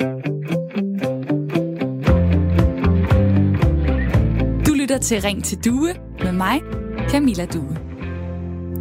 Du 0.00 0.06
lytter 4.74 4.98
til 5.02 5.22
Ring 5.22 5.44
til 5.44 5.64
Due 5.64 5.94
med 6.22 6.32
mig, 6.32 6.60
Camilla 7.10 7.46
Due. 7.46 7.76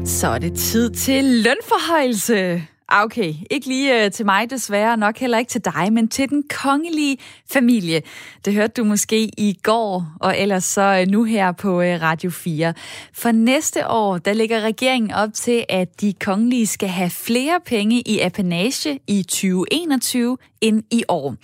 Så 0.06 0.28
er 0.28 0.38
det 0.38 0.58
tid 0.58 0.92
til 0.92 1.24
lønforhøjelse. 1.24 2.64
Ah, 2.92 3.04
okay, 3.04 3.34
ikke 3.50 3.68
lige 3.68 4.06
øh, 4.06 4.12
til 4.12 4.26
mig 4.26 4.50
desværre, 4.50 4.98
nok 4.98 5.18
heller 5.18 5.38
ikke 5.38 5.50
til 5.50 5.66
dig, 5.66 5.94
men 5.94 6.08
til 6.08 6.30
den 6.30 6.44
kongelige 6.50 7.18
familie. 7.52 8.02
Det 8.46 8.54
hørte 8.54 8.74
du 8.82 8.84
måske 8.84 9.32
i 9.38 9.60
går, 9.64 10.06
og 10.20 10.40
ellers 10.40 10.64
så 10.64 10.82
øh, 11.02 11.08
nu 11.08 11.24
her 11.24 11.52
på 11.52 11.82
øh, 11.82 12.02
Radio 12.02 12.30
4. 12.30 12.74
For 13.14 13.32
næste 13.32 13.88
år, 13.88 14.18
der 14.18 14.34
ligger 14.34 14.62
regeringen 14.62 15.12
op 15.12 15.30
til, 15.34 15.66
at 15.70 16.02
de 16.02 16.14
kongelige 16.14 16.68
skal 16.68 16.90
have 16.90 17.10
flere 17.10 17.60
penge 17.66 18.02
i 18.02 18.20
apanage 18.20 19.00
i 19.08 19.24
2021 19.24 20.38
end 20.62 20.84
i 20.92 21.04
år. 21.08 21.36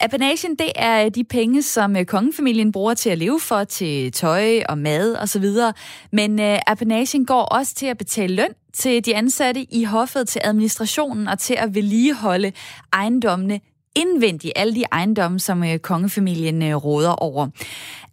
Apanagen, 0.00 0.54
det 0.54 0.72
er 0.74 1.04
øh, 1.04 1.10
de 1.14 1.24
penge, 1.24 1.62
som 1.62 1.96
øh, 1.96 2.04
kongefamilien 2.04 2.72
bruger 2.72 2.94
til 2.94 3.10
at 3.10 3.18
leve 3.18 3.40
for, 3.40 3.64
til 3.64 4.12
tøj 4.12 4.62
og 4.68 4.78
mad 4.78 5.16
osv. 5.16 5.44
Men 6.12 6.40
øh, 6.40 6.58
apanagen 6.66 7.26
går 7.26 7.42
også 7.42 7.74
til 7.74 7.86
at 7.86 7.98
betale 7.98 8.34
løn 8.34 8.54
til 8.74 9.04
de 9.04 9.16
ansatte 9.16 9.74
i 9.74 9.84
hoffet, 9.84 10.28
til 10.28 10.40
administrationen 10.44 11.28
og 11.28 11.38
til 11.38 11.54
at 11.54 11.74
vedligeholde 11.74 12.52
ejendommene 12.92 13.60
indvendigt, 13.96 14.52
alle 14.56 14.74
de 14.74 14.84
ejendomme, 14.92 15.40
som 15.40 15.64
øh, 15.64 15.78
kongefamilien 15.78 16.62
øh, 16.62 16.76
råder 16.76 17.10
over. 17.10 17.48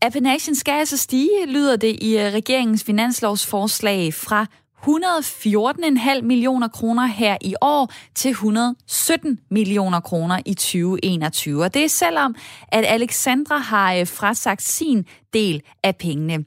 Apanagen 0.01 0.55
skal 0.55 0.71
altså 0.71 0.97
stige, 0.97 1.45
lyder 1.47 1.75
det 1.75 1.97
i 2.01 2.17
øh, 2.17 2.33
regeringens 2.33 2.83
finanslovsforslag 2.83 4.13
fra 4.13 4.45
114,5 4.83 6.21
millioner 6.21 6.67
kroner 6.67 7.05
her 7.05 7.37
i 7.41 7.55
år 7.61 7.93
til 8.15 8.31
117 8.31 9.39
millioner 9.51 9.99
kroner 9.99 10.39
i 10.45 10.53
2021. 10.53 11.63
Og 11.63 11.73
det 11.73 11.83
er 11.83 11.89
selvom, 11.89 12.35
at 12.67 12.85
Alexandra 12.87 13.57
har 13.57 13.95
øh, 13.95 14.07
frasagt 14.07 14.61
sin 14.61 15.05
del 15.33 15.61
af 15.83 15.95
pengene. 15.95 16.45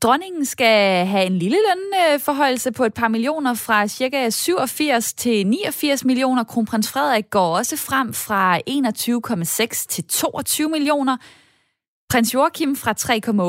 Dronningen 0.00 0.44
skal 0.44 1.06
have 1.06 1.26
en 1.26 1.38
lille 1.38 1.56
lønforhøjelse 1.68 2.72
på 2.72 2.84
et 2.84 2.94
par 2.94 3.08
millioner 3.08 3.54
fra 3.54 3.88
ca. 3.88 4.30
87 4.30 5.12
til 5.12 5.46
89 5.46 6.04
millioner. 6.04 6.44
Kronprins 6.44 6.88
Frederik 6.88 7.30
går 7.30 7.56
også 7.56 7.76
frem 7.76 8.14
fra 8.14 8.58
21,6 8.58 9.86
til 9.88 10.04
22 10.04 10.68
millioner. 10.68 11.16
Prins 12.12 12.34
Joachim 12.34 12.76
fra 12.76 12.94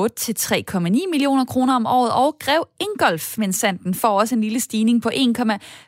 3,8 0.07 0.13
til 0.15 0.35
3,9 0.39 0.79
millioner 1.11 1.45
kroner 1.45 1.75
om 1.75 1.85
året, 1.85 2.11
og 2.11 2.35
Grev 2.39 2.67
Ingolf 2.79 3.37
Vincenten 3.37 3.93
får 3.93 4.19
også 4.19 4.35
en 4.35 4.41
lille 4.41 4.59
stigning 4.59 5.01
på 5.01 5.09
1, 5.13 5.37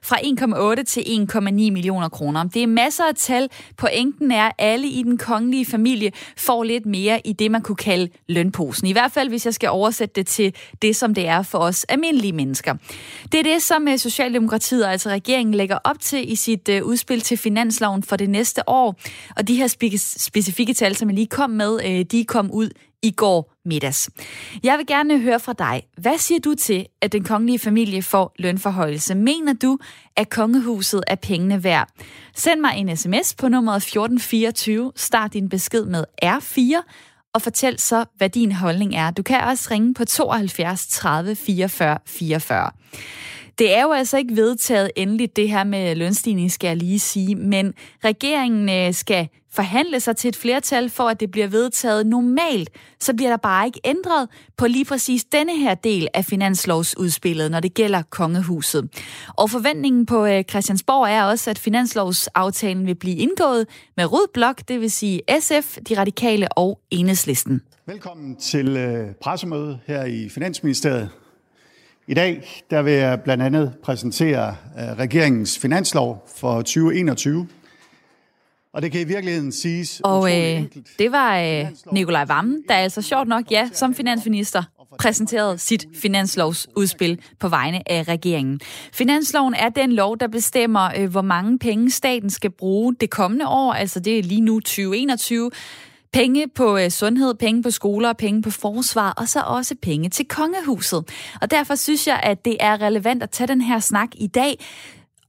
fra 0.03 0.15
1,8 0.77 0.83
til 0.83 1.01
1,9 1.01 1.41
millioner 1.51 2.09
kroner. 2.09 2.43
Det 2.43 2.63
er 2.63 2.67
masser 2.67 3.03
af 3.03 3.15
tal. 3.15 3.49
Pointen 3.77 4.31
er, 4.31 4.45
at 4.45 4.53
alle 4.57 4.87
i 4.87 5.03
den 5.03 5.17
kongelige 5.17 5.65
familie 5.65 6.11
får 6.37 6.63
lidt 6.63 6.85
mere 6.85 7.21
i 7.27 7.33
det, 7.33 7.51
man 7.51 7.61
kunne 7.61 7.75
kalde 7.75 8.09
lønposen. 8.29 8.87
I 8.87 8.91
hvert 8.91 9.11
fald, 9.11 9.29
hvis 9.29 9.45
jeg 9.45 9.53
skal 9.53 9.69
oversætte 9.69 10.13
det 10.15 10.27
til 10.27 10.55
det, 10.81 10.95
som 10.95 11.13
det 11.13 11.27
er 11.27 11.41
for 11.41 11.57
os 11.57 11.83
almindelige 11.83 12.33
mennesker. 12.33 12.75
Det 13.31 13.39
er 13.39 13.43
det, 13.43 13.61
som 13.61 13.87
øh, 13.87 13.97
Socialdemokratiet, 13.97 14.85
altså 14.85 15.09
regeringen, 15.09 15.55
lægger 15.55 15.77
op 15.83 15.99
til 15.99 16.31
i 16.31 16.35
sit 16.35 16.69
øh, 16.69 16.83
udspil 16.83 17.21
til 17.21 17.37
finansloven 17.37 18.03
for 18.03 18.15
det 18.15 18.29
næste 18.29 18.69
år. 18.69 18.95
Og 19.35 19.47
de 19.47 19.55
her 19.55 19.67
specifikke 20.17 20.73
tal, 20.73 20.95
som 20.95 21.09
jeg 21.09 21.15
lige 21.15 21.27
kom 21.27 21.49
med, 21.49 21.79
øh, 21.85 22.05
de 22.11 22.25
kom 22.25 22.51
ud 22.51 22.60
ud 22.61 22.69
i 23.03 23.11
går 23.11 23.53
middags. 23.65 24.09
Jeg 24.63 24.77
vil 24.77 24.87
gerne 24.87 25.19
høre 25.19 25.39
fra 25.39 25.53
dig. 25.53 25.83
Hvad 25.97 26.17
siger 26.17 26.39
du 26.39 26.55
til, 26.55 26.85
at 27.01 27.11
den 27.11 27.23
kongelige 27.23 27.59
familie 27.59 28.03
får 28.03 28.35
lønforhøjelse? 28.39 29.15
Mener 29.15 29.53
du, 29.53 29.77
at 30.15 30.29
kongehuset 30.29 31.03
er 31.07 31.15
pengene 31.15 31.63
værd? 31.63 31.89
Send 32.35 32.59
mig 32.59 32.73
en 32.77 32.97
sms 32.97 33.33
på 33.33 33.47
nummeret 33.47 33.77
1424. 33.77 34.91
Start 34.95 35.33
din 35.33 35.49
besked 35.49 35.85
med 35.85 36.03
R4 36.25 36.81
og 37.33 37.41
fortæl 37.41 37.79
så, 37.79 38.05
hvad 38.17 38.29
din 38.29 38.51
holdning 38.51 38.95
er. 38.95 39.11
Du 39.11 39.23
kan 39.23 39.41
også 39.41 39.67
ringe 39.71 39.93
på 39.93 40.05
72 40.05 40.87
30 40.87 41.35
44 41.35 41.97
44. 42.05 42.71
Det 43.57 43.75
er 43.75 43.81
jo 43.81 43.91
altså 43.91 44.17
ikke 44.17 44.35
vedtaget 44.35 44.91
endeligt, 44.95 45.35
det 45.35 45.49
her 45.49 45.63
med 45.63 45.95
lønstigning, 45.95 46.51
skal 46.51 46.67
jeg 46.67 46.77
lige 46.77 46.99
sige, 46.99 47.35
men 47.35 47.73
regeringen 48.03 48.69
øh, 48.69 48.93
skal 48.93 49.29
forhandle 49.53 49.99
sig 49.99 50.17
til 50.17 50.27
et 50.27 50.35
flertal 50.35 50.89
for, 50.89 51.03
at 51.03 51.19
det 51.19 51.31
bliver 51.31 51.47
vedtaget 51.47 52.07
normalt, 52.07 52.69
så 52.99 53.13
bliver 53.13 53.29
der 53.29 53.37
bare 53.37 53.65
ikke 53.65 53.79
ændret 53.85 54.29
på 54.57 54.67
lige 54.67 54.85
præcis 54.85 55.23
denne 55.23 55.57
her 55.57 55.75
del 55.75 56.07
af 56.13 56.25
finanslovsudspillet, 56.25 57.51
når 57.51 57.59
det 57.59 57.73
gælder 57.73 58.01
kongehuset. 58.09 58.89
Og 59.27 59.49
forventningen 59.49 60.05
på 60.05 60.25
øh, 60.25 60.43
Christiansborg 60.49 61.09
er 61.09 61.23
også, 61.23 61.49
at 61.49 61.59
finanslovsaftalen 61.59 62.85
vil 62.85 62.95
blive 62.95 63.15
indgået 63.15 63.67
med 63.97 64.11
rød 64.11 64.27
blok, 64.33 64.61
det 64.67 64.81
vil 64.81 64.91
sige 64.91 65.21
SF, 65.39 65.77
de 65.89 65.97
radikale 65.97 66.47
og 66.57 66.79
enhedslisten. 66.91 67.61
Velkommen 67.85 68.35
til 68.35 68.77
øh, 68.77 69.07
pressemødet 69.21 69.79
her 69.87 70.05
i 70.05 70.29
Finansministeriet. 70.29 71.09
I 72.07 72.13
dag 72.13 72.63
der 72.69 72.81
vil 72.81 72.93
jeg 72.93 73.21
blandt 73.21 73.43
andet 73.43 73.73
præsentere 73.83 74.55
øh, 74.79 74.97
regeringens 74.99 75.59
finanslov 75.59 76.29
for 76.35 76.55
2021. 76.55 77.47
Og 78.73 78.81
det 78.81 78.91
kan 78.91 79.01
i 79.01 79.03
virkeligheden 79.03 79.51
siges 79.51 80.01
Og 80.03 80.31
øh, 80.31 80.63
det 80.99 81.11
var 81.11 81.39
øh, 81.39 81.65
Nikolaj 81.91 82.25
Vammen, 82.25 82.63
der 82.67 82.75
altså 82.75 83.01
sjovt 83.01 83.27
nok, 83.27 83.51
ja, 83.51 83.69
som 83.73 83.95
finansminister 83.95 84.63
præsenterede 84.99 85.57
sit 85.57 85.85
finanslovsudspil 85.95 87.21
på 87.39 87.47
vegne 87.47 87.91
af 87.91 88.07
regeringen. 88.07 88.59
Finansloven 88.93 89.53
er 89.53 89.69
den 89.69 89.91
lov, 89.91 90.17
der 90.17 90.27
bestemmer, 90.27 90.89
øh, 90.97 91.11
hvor 91.11 91.21
mange 91.21 91.59
penge 91.59 91.91
staten 91.91 92.29
skal 92.29 92.51
bruge 92.51 92.95
det 92.99 93.09
kommende 93.09 93.47
år, 93.47 93.73
altså 93.73 93.99
det 93.99 94.19
er 94.19 94.23
lige 94.23 94.41
nu 94.41 94.59
2021, 94.59 95.51
Penge 96.13 96.47
på 96.55 96.77
øh, 96.77 96.89
sundhed, 96.89 97.33
penge 97.33 97.63
på 97.63 97.71
skoler, 97.71 98.13
penge 98.13 98.41
på 98.41 98.49
forsvar, 98.49 99.13
og 99.17 99.27
så 99.27 99.41
også 99.41 99.75
penge 99.81 100.09
til 100.09 100.25
kongehuset. 100.27 101.03
Og 101.41 101.51
derfor 101.51 101.75
synes 101.75 102.07
jeg, 102.07 102.19
at 102.23 102.45
det 102.45 102.57
er 102.59 102.81
relevant 102.81 103.23
at 103.23 103.29
tage 103.29 103.47
den 103.47 103.61
her 103.61 103.79
snak 103.79 104.09
i 104.13 104.27
dag, 104.27 104.65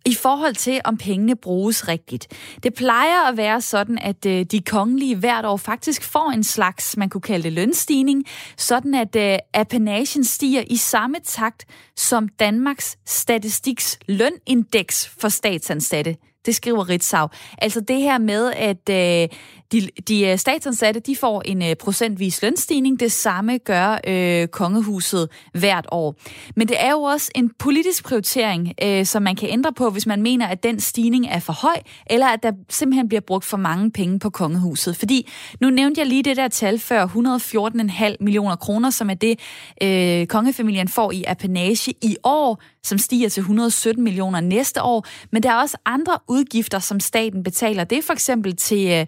i 0.07 0.15
forhold 0.15 0.55
til, 0.55 0.81
om 0.85 0.97
pengene 0.97 1.37
bruges 1.37 1.89
rigtigt. 1.89 2.29
Det 2.63 2.75
plejer 2.75 3.29
at 3.29 3.37
være 3.37 3.61
sådan, 3.61 3.99
at 3.99 4.27
øh, 4.27 4.45
de 4.45 4.61
kongelige 4.61 5.17
hvert 5.17 5.45
år 5.45 5.57
faktisk 5.57 6.03
får 6.03 6.31
en 6.31 6.45
slags, 6.45 6.97
man 6.97 7.09
kunne 7.09 7.21
kalde 7.21 7.43
det 7.43 7.53
lønstigning, 7.53 8.25
sådan 8.57 8.95
at 8.95 9.17
øh, 9.17 10.25
stiger 10.25 10.63
i 10.67 10.77
samme 10.77 11.17
takt 11.25 11.65
som 11.97 12.29
Danmarks 12.29 12.97
Statistiks 13.07 13.99
lønindeks 14.09 15.09
for 15.21 15.29
statsansatte. 15.29 16.17
Det 16.47 16.55
skriver 16.55 16.89
Ritzau. 16.89 17.29
Altså 17.59 17.81
det 17.81 18.01
her 18.01 18.19
med, 18.19 18.53
at 18.53 18.89
øh, 18.91 19.29
de, 19.73 19.89
de 20.09 20.27
øh, 20.27 20.39
statsansatte 20.39 21.01
de 21.01 21.17
får 21.17 21.43
en 21.45 21.63
øh, 21.63 21.75
procentvis 21.75 22.43
lønstigning. 22.43 23.01
Det 23.01 23.13
samme 23.13 23.59
gør 23.59 23.99
øh, 24.07 24.49
kongehuset 24.49 25.29
hvert 25.55 25.87
år. 25.93 26.15
Men 26.57 26.69
det 26.69 26.77
er 26.81 26.91
jo 26.91 27.03
også 27.03 27.31
en 27.35 27.51
politisk 27.59 28.05
prioritering, 28.05 28.73
øh, 28.83 29.07
som 29.07 29.23
man 29.23 29.37
kan 29.37 29.49
ændre 29.49 29.73
på, 29.73 29.91
hvis 29.91 30.07
man 30.07 30.23
mener, 30.23 30.47
at 30.47 30.63
den 30.63 30.81
stigning 30.81 31.27
er 31.27 31.41
for 31.41 31.53
høj, 31.53 31.77
eller 32.07 32.27
at 32.27 32.43
der 32.43 32.53
simpelthen 32.69 33.09
bliver 33.09 33.21
brugt 33.21 33.45
for 33.45 33.57
mange 33.57 33.91
penge 33.91 34.19
på 34.19 34.31
kongehuset. 34.31 34.97
Fordi 34.97 35.31
nu 35.61 35.71
nævnte 35.71 36.01
jeg 36.01 36.07
lige 36.07 36.23
det 36.23 36.37
der 36.37 36.49
tal 36.49 36.79
før, 36.79 37.07
114,5 37.07 38.17
millioner 38.21 38.57
kroner, 38.57 38.91
som 38.91 39.11
er 39.11 39.15
det, 39.15 39.41
øh, 39.83 40.27
kongefamilien 40.27 40.89
får 40.89 41.13
i 41.13 41.25
apanage 41.27 41.95
i 42.03 42.17
år, 42.25 42.63
som 42.83 42.99
stiger 42.99 43.29
til 43.29 43.41
117 43.41 44.05
millioner 44.05 44.41
næste 44.41 44.83
år. 44.83 45.07
Men 45.31 45.43
der 45.43 45.51
er 45.51 45.63
også 45.63 45.77
andre 45.87 46.19
udgifter, 46.29 46.79
som 46.79 47.01
staten 47.01 47.43
betaler. 47.43 47.85
Det 47.85 47.99
er 47.99 48.03
for 48.03 48.13
eksempel 48.13 48.57
til 48.57 48.89
øh, 48.91 49.07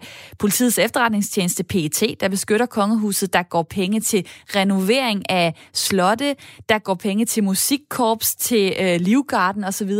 Politiets 0.55 0.77
efterretningstjeneste 0.77 1.63
PET, 1.63 2.15
der 2.19 2.29
beskytter 2.29 2.65
kongehuset, 2.65 3.33
der 3.33 3.43
går 3.43 3.63
penge 3.63 3.99
til 3.99 4.27
renovering 4.55 5.29
af 5.29 5.53
slotte, 5.73 6.35
der 6.69 6.79
går 6.79 6.93
penge 6.93 7.25
til 7.25 7.43
musikkorps, 7.43 8.35
til 8.35 8.73
øh, 8.79 9.01
livgarden 9.01 9.63
osv. 9.63 9.91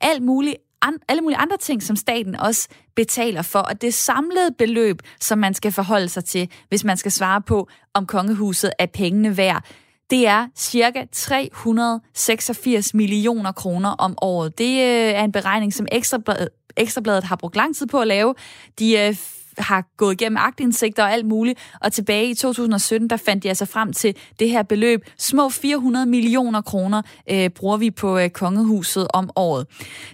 Alt 0.00 0.22
muligt 0.22 0.56
an, 0.82 0.94
alle 1.08 1.20
mulige 1.20 1.38
andre 1.38 1.56
ting, 1.56 1.82
som 1.82 1.96
staten 1.96 2.36
også 2.36 2.68
betaler 2.96 3.42
for. 3.42 3.58
Og 3.58 3.82
det 3.82 3.94
samlede 3.94 4.50
beløb, 4.58 5.02
som 5.20 5.38
man 5.38 5.54
skal 5.54 5.72
forholde 5.72 6.08
sig 6.08 6.24
til, 6.24 6.50
hvis 6.68 6.84
man 6.84 6.96
skal 6.96 7.12
svare 7.12 7.42
på, 7.42 7.68
om 7.94 8.06
kongehuset 8.06 8.72
er 8.78 8.86
pengene 8.86 9.36
værd, 9.36 9.64
det 10.10 10.26
er 10.26 10.46
cirka 10.56 11.04
386 11.12 12.94
millioner 12.94 13.52
kroner 13.52 13.90
om 13.90 14.18
året. 14.22 14.58
Det 14.58 14.74
øh, 14.74 15.14
er 15.14 15.24
en 15.24 15.32
beregning, 15.32 15.74
som 15.74 15.86
Ekstrabladet, 15.92 16.48
Ekstrabladet 16.76 17.24
har 17.24 17.36
brugt 17.36 17.56
lang 17.56 17.76
tid 17.76 17.86
på 17.86 18.00
at 18.00 18.06
lave. 18.06 18.34
De 18.78 18.98
øh, 18.98 19.16
har 19.58 19.84
gået 19.96 20.20
igennem 20.20 20.36
agtindsigter 20.36 21.02
og 21.02 21.12
alt 21.12 21.26
muligt, 21.26 21.58
og 21.80 21.92
tilbage 21.92 22.30
i 22.30 22.34
2017, 22.34 23.10
der 23.10 23.16
fandt 23.16 23.42
de 23.42 23.48
altså 23.48 23.66
frem 23.66 23.92
til 23.92 24.16
det 24.38 24.50
her 24.50 24.62
beløb. 24.62 25.00
Små 25.18 25.48
400 25.48 26.06
millioner 26.06 26.60
kroner 26.60 27.02
øh, 27.30 27.50
bruger 27.50 27.76
vi 27.76 27.90
på 27.90 28.18
øh, 28.18 28.30
kongehuset 28.30 29.06
om 29.14 29.30
året. 29.36 29.66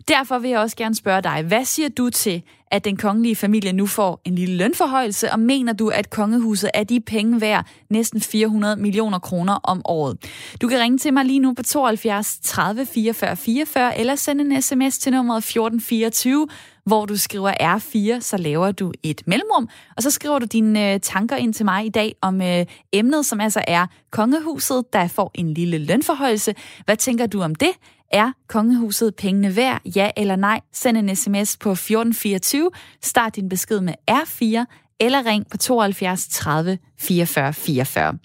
Derfor 0.08 0.38
vil 0.38 0.50
jeg 0.50 0.58
også 0.58 0.76
gerne 0.76 0.94
spørge 0.94 1.22
dig, 1.22 1.42
hvad 1.42 1.64
siger 1.64 1.88
du 1.88 2.10
til, 2.10 2.42
at 2.70 2.84
den 2.84 2.96
kongelige 2.96 3.36
familie 3.36 3.72
nu 3.72 3.86
får 3.86 4.20
en 4.24 4.34
lille 4.34 4.56
lønforhøjelse, 4.56 5.32
og 5.32 5.40
mener 5.40 5.72
du, 5.72 5.88
at 5.88 6.10
kongehuset 6.10 6.70
er 6.74 6.84
de 6.84 7.00
penge 7.00 7.40
værd 7.40 7.66
næsten 7.90 8.20
400 8.20 8.76
millioner 8.76 9.18
kroner 9.18 9.54
om 9.54 9.82
året? 9.84 10.18
Du 10.62 10.68
kan 10.68 10.80
ringe 10.80 10.98
til 10.98 11.12
mig 11.12 11.24
lige 11.24 11.38
nu 11.38 11.54
på 11.54 11.62
72 11.62 12.38
30 12.42 12.86
44 12.86 13.36
44, 13.36 13.98
eller 13.98 14.14
sende 14.14 14.44
en 14.44 14.62
sms 14.62 14.98
til 14.98 15.12
nummeret 15.12 15.38
1424, 15.38 16.48
hvor 16.84 17.06
du 17.06 17.16
skriver 17.16 17.52
R4, 17.76 18.20
så 18.20 18.36
laver 18.36 18.72
du 18.72 18.92
et 19.02 19.22
mellemrum, 19.26 19.68
og 19.96 20.02
så 20.02 20.10
skriver 20.10 20.38
du 20.38 20.46
dine 20.46 20.92
øh, 20.94 21.00
tanker 21.00 21.36
ind 21.36 21.54
til 21.54 21.64
mig 21.64 21.86
i 21.86 21.88
dag 21.88 22.14
om 22.22 22.42
øh, 22.42 22.66
emnet, 22.92 23.26
som 23.26 23.40
altså 23.40 23.64
er 23.68 23.86
kongehuset, 24.10 24.92
der 24.92 25.08
får 25.08 25.30
en 25.34 25.54
lille 25.54 25.78
lønforhøjelse. 25.78 26.54
Hvad 26.84 26.96
tænker 26.96 27.26
du 27.26 27.42
om 27.42 27.54
det? 27.54 27.70
Er 28.10 28.32
kongehuset 28.48 29.16
pengene 29.16 29.56
værd? 29.56 29.80
Ja 29.96 30.10
eller 30.16 30.36
nej? 30.36 30.60
Send 30.72 30.96
en 30.96 31.16
sms 31.16 31.56
på 31.56 31.70
1424. 31.70 32.70
Start 33.02 33.36
din 33.36 33.48
besked 33.48 33.80
med 33.80 33.94
R4 34.10 34.64
eller 35.00 35.26
ring 35.26 35.50
på 35.50 35.56
72 35.56 36.28
30 36.28 36.78
44 36.98 37.52
44. 37.52 38.18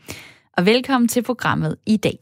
Og 0.57 0.65
velkommen 0.65 1.07
til 1.07 1.23
programmet 1.23 1.75
i 1.85 1.97
dag. 1.97 2.17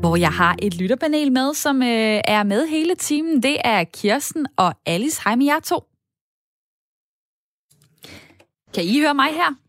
hvor 0.00 0.16
jeg 0.16 0.32
har 0.32 0.56
et 0.62 0.74
lytterpanel 0.74 1.32
med, 1.32 1.54
som 1.54 1.82
øh, 1.82 2.20
er 2.24 2.42
med 2.42 2.66
hele 2.66 2.94
timen. 2.94 3.42
Det 3.42 3.56
er 3.64 3.84
Kirsten 3.84 4.46
og 4.56 4.74
Alice. 4.86 5.20
Hej 5.24 5.36
med 5.36 5.46
jer 5.46 5.60
to. 5.60 5.84
Kan 8.74 8.84
I 8.84 9.00
høre 9.00 9.14
mig 9.14 9.26
her? 9.26 9.65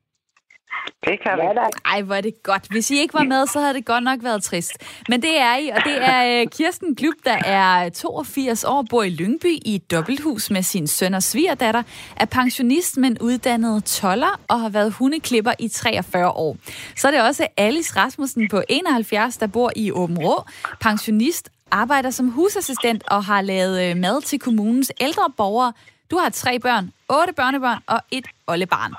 Det 1.06 1.20
kan 1.24 1.32
vi. 1.38 1.42
Ja, 1.42 1.94
Ej, 1.94 2.02
hvor 2.02 2.16
er 2.16 2.22
det 2.22 2.44
godt. 2.44 2.68
Hvis 2.72 2.92
I 2.92 2.98
ikke 3.00 3.14
var 3.14 3.24
med, 3.24 3.48
så 3.48 3.60
havde 3.60 3.74
det 3.74 3.86
godt 3.86 4.04
nok 4.04 4.20
været 4.24 4.44
trist. 4.44 4.72
Men 5.10 5.22
det 5.22 5.40
er 5.40 5.56
I, 5.56 5.70
og 5.70 5.82
det 5.86 5.98
er 6.10 6.42
øh, 6.42 6.48
Kirsten 6.48 6.96
Klub, 6.96 7.14
der 7.26 7.38
er 7.46 7.90
82 7.90 8.64
år, 8.64 8.86
bor 8.90 9.04
i 9.04 9.10
Lyngby 9.10 9.60
i 9.66 9.76
et 9.76 9.92
dobbelthus 9.92 10.52
med 10.52 10.64
sin 10.64 10.88
søn 10.88 11.14
og 11.14 11.24
svigerdatter, 11.24 11.84
er 12.16 12.26
pensionist, 12.26 12.98
men 12.98 13.18
uddannet 13.22 13.84
toller 13.86 14.40
og 14.48 14.60
har 14.62 14.70
været 14.70 14.94
hundeklipper 14.94 15.52
i 15.60 15.68
43 15.68 16.30
år. 16.30 16.58
Så 16.96 17.08
er 17.08 17.12
det 17.12 17.22
også 17.22 17.48
Alice 17.58 17.96
Rasmussen 17.96 18.48
på 18.50 18.62
71, 18.70 19.38
der 19.38 19.48
bor 19.48 19.72
i 19.76 19.92
Åben 19.92 20.18
Rå, 20.18 20.44
pensionist, 20.80 21.50
arbejder 21.72 22.10
som 22.10 22.30
husassistent 22.30 23.04
og 23.08 23.24
har 23.24 23.42
lavet 23.42 23.90
øh, 23.90 23.98
mad 23.98 24.22
til 24.22 24.40
kommunens 24.40 24.92
ældre 25.02 25.24
borgere. 25.38 25.74
Du 26.12 26.18
har 26.18 26.30
tre 26.30 26.60
børn, 26.60 26.92
otte 27.10 27.34
børnebørn 27.34 27.80
og 27.88 28.00
et 28.12 28.28
oldebarn. 28.48 28.94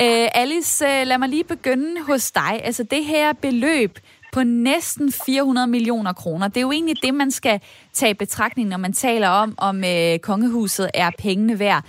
Øh, 0.00 0.28
Alice, 0.34 0.86
øh, 0.86 1.06
lad 1.06 1.18
mig 1.18 1.28
lige 1.28 1.44
begynde 1.44 2.02
hos 2.02 2.30
dig. 2.30 2.60
Altså 2.64 2.82
det 2.82 3.04
her 3.04 3.32
beløb 3.32 3.98
på 4.32 4.42
næsten 4.42 5.12
400 5.26 5.66
millioner 5.66 6.12
kroner, 6.12 6.48
det 6.48 6.56
er 6.56 6.60
jo 6.60 6.72
egentlig 6.72 7.02
det, 7.02 7.14
man 7.14 7.30
skal 7.30 7.60
tage 7.92 8.10
i 8.10 8.14
betragtning, 8.14 8.68
når 8.68 8.76
man 8.76 8.92
taler 8.92 9.28
om, 9.28 9.54
om 9.58 9.84
øh, 9.84 10.18
kongehuset 10.18 10.90
er 10.94 11.10
pengene 11.18 11.58
værd. 11.58 11.84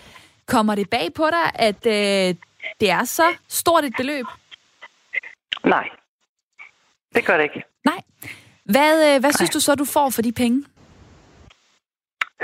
Kommer 0.48 0.76
det 0.76 0.90
bag 0.90 1.14
på 1.14 1.26
dig, 1.30 1.52
at 1.56 1.86
øh, 1.86 2.36
det 2.80 2.90
er 2.90 3.04
så 3.04 3.24
stort 3.48 3.86
et 3.86 3.94
beløb? 3.98 4.26
Nej, 5.64 5.90
det 7.16 7.26
gør 7.26 7.38
det 7.38 7.44
ikke. 7.44 7.64
Nej. 7.86 8.02
Hvad, 8.66 9.16
øh, 9.16 9.20
hvad 9.20 9.34
synes 9.34 9.50
du 9.50 9.60
så, 9.60 9.76
du 9.76 9.86
får 9.86 10.10
for 10.10 10.22
de 10.22 10.32
penge? 10.32 10.66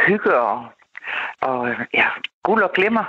Hygge 0.08 0.40
og, 0.40 0.66
og 1.42 1.68
ja, 1.94 2.08
guld 2.44 2.64
og 2.64 2.72
glimmer. 2.76 3.04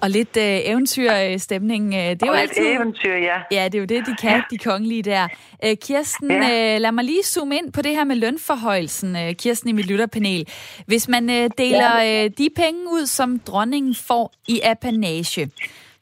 Og 0.00 0.10
lidt 0.10 0.36
øh, 0.36 0.60
eventyrstemning. 0.64 1.94
Øh, 1.94 2.00
det 2.00 2.22
er 2.22 2.26
og 2.30 2.36
jo 2.36 2.40
lidt 2.40 2.50
altid... 2.50 2.66
eventyr, 2.66 3.14
ja. 3.14 3.36
Ja, 3.52 3.64
det 3.64 3.74
er 3.74 3.78
jo 3.78 3.84
det, 3.84 4.06
de 4.06 4.16
kan, 4.20 4.30
ja. 4.30 4.42
de 4.50 4.58
kongelige 4.58 5.02
der. 5.02 5.28
Øh, 5.64 5.76
Kirsten, 5.76 6.30
ja. 6.30 6.74
øh, 6.74 6.80
lad 6.80 6.92
mig 6.92 7.04
lige 7.04 7.22
zoome 7.22 7.56
ind 7.56 7.72
på 7.72 7.82
det 7.82 7.92
her 7.92 8.04
med 8.04 8.16
lønforhøjelsen, 8.16 9.16
øh, 9.16 9.34
Kirsten 9.34 9.70
i 9.70 9.72
mit 9.72 9.86
lytterpanel. 9.86 10.48
Hvis 10.86 11.08
man 11.08 11.30
øh, 11.30 11.50
deler 11.58 12.24
øh, 12.24 12.30
de 12.38 12.48
penge 12.56 12.80
ud, 12.92 13.06
som 13.06 13.38
dronningen 13.38 13.94
får 13.94 14.32
i 14.48 14.60
apanage, 14.64 15.50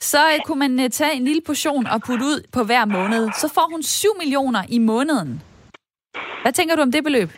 så 0.01 0.19
øh, 0.19 0.41
kunne 0.45 0.59
man 0.59 0.81
øh, 0.81 0.91
tage 0.91 1.15
en 1.15 1.25
lille 1.25 1.43
portion 1.47 1.87
og 1.87 2.03
putte 2.03 2.25
ud 2.25 2.47
på 2.53 2.63
hver 2.65 2.85
måned. 2.85 3.29
Så 3.41 3.49
får 3.55 3.69
hun 3.71 3.83
7 3.83 4.09
millioner 4.19 4.63
i 4.69 4.79
måneden. 4.79 5.43
Hvad 6.43 6.53
tænker 6.53 6.77
du 6.77 6.83
om 6.83 6.93
det 6.93 7.05
beløb? 7.05 7.31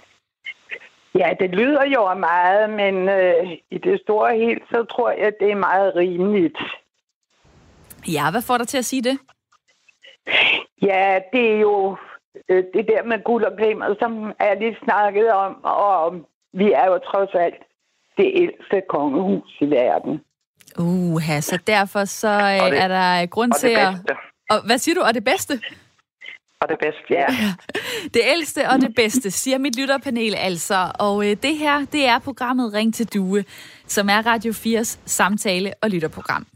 Ja, 1.20 1.28
det 1.40 1.50
lyder 1.50 1.84
jo 1.84 2.14
meget, 2.14 2.70
men 2.70 3.08
øh, 3.08 3.52
i 3.70 3.78
det 3.78 4.00
store 4.00 4.36
hele, 4.36 4.60
så 4.70 4.84
tror 4.84 5.10
jeg, 5.10 5.32
det 5.40 5.50
er 5.50 5.66
meget 5.68 5.96
rimeligt. 5.96 6.58
Ja, 8.08 8.30
hvad 8.30 8.42
får 8.42 8.58
dig 8.58 8.68
til 8.68 8.78
at 8.78 8.84
sige 8.84 9.02
det? 9.02 9.18
Ja, 10.82 11.18
det 11.32 11.52
er 11.52 11.58
jo 11.58 11.96
øh, 12.48 12.64
det 12.74 12.86
der 12.88 13.02
med 13.02 13.24
guld 13.24 13.44
og 13.44 13.56
glimmer, 13.56 13.94
som 13.98 14.32
er 14.38 14.54
lige 14.58 14.76
snakket 14.84 15.32
om, 15.32 15.64
og 15.64 16.14
vi 16.52 16.72
er 16.72 16.86
jo 16.86 16.98
trods 16.98 17.30
alt 17.34 17.62
det 18.16 18.32
ældste 18.34 18.82
kongehus 18.88 19.56
i 19.60 19.66
verden. 19.70 20.20
Uha, 20.78 21.40
så 21.40 21.58
derfor 21.66 22.04
så 22.04 22.28
øh, 22.28 22.70
det, 22.70 22.82
er 22.82 22.88
der 22.88 23.26
grund 23.26 23.52
til 23.52 23.68
at... 23.68 24.16
Og 24.50 24.66
hvad 24.66 24.78
siger 24.78 24.94
du? 24.94 25.00
Og 25.00 25.14
det 25.14 25.24
bedste? 25.24 25.60
Og 26.60 26.68
det 26.68 26.76
bedste, 26.80 27.02
ja. 27.10 27.26
Det 28.14 28.22
ældste 28.24 28.68
og 28.68 28.80
det 28.80 28.94
bedste, 28.94 29.30
siger 29.30 29.58
mit 29.58 29.76
lytterpanel 29.76 30.34
altså. 30.34 30.90
Og 30.98 31.30
øh, 31.30 31.36
det 31.42 31.56
her, 31.56 31.86
det 31.92 32.06
er 32.06 32.18
programmet 32.18 32.74
Ring 32.74 32.94
til 32.94 33.06
Due, 33.06 33.44
som 33.86 34.08
er 34.08 34.26
Radio 34.26 34.52
4's 34.52 34.98
samtale- 35.06 35.72
og 35.82 35.90
lytterprogram. 35.90 36.46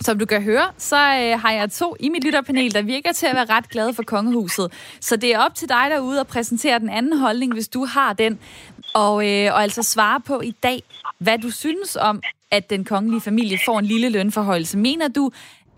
Som 0.00 0.18
du 0.18 0.26
kan 0.26 0.42
høre, 0.42 0.64
så 0.78 0.96
øh, 0.96 1.40
har 1.40 1.52
jeg 1.52 1.70
to 1.70 1.96
i 2.00 2.08
mit 2.08 2.24
lytterpanel, 2.24 2.74
der 2.74 2.82
virker 2.82 3.12
til 3.12 3.26
at 3.26 3.34
være 3.34 3.44
ret 3.44 3.68
glade 3.68 3.94
for 3.94 4.02
kongehuset. 4.02 4.72
Så 5.00 5.16
det 5.16 5.34
er 5.34 5.38
op 5.38 5.54
til 5.54 5.68
dig 5.68 5.86
derude 5.90 6.20
at 6.20 6.26
præsentere 6.26 6.78
den 6.78 6.90
anden 6.90 7.18
holdning, 7.18 7.52
hvis 7.52 7.68
du 7.68 7.84
har 7.84 8.12
den. 8.12 8.38
Og, 8.94 9.30
øh, 9.30 9.52
og 9.52 9.62
altså 9.62 9.82
svare 9.82 10.20
på 10.20 10.40
i 10.40 10.50
dag, 10.62 10.82
hvad 11.18 11.38
du 11.38 11.50
synes 11.50 11.96
om, 11.96 12.22
at 12.50 12.70
den 12.70 12.84
kongelige 12.84 13.20
familie 13.20 13.58
får 13.66 13.78
en 13.78 13.84
lille 13.84 14.08
lønforhøjelse. 14.08 14.78
Mener 14.78 15.08
du, 15.08 15.30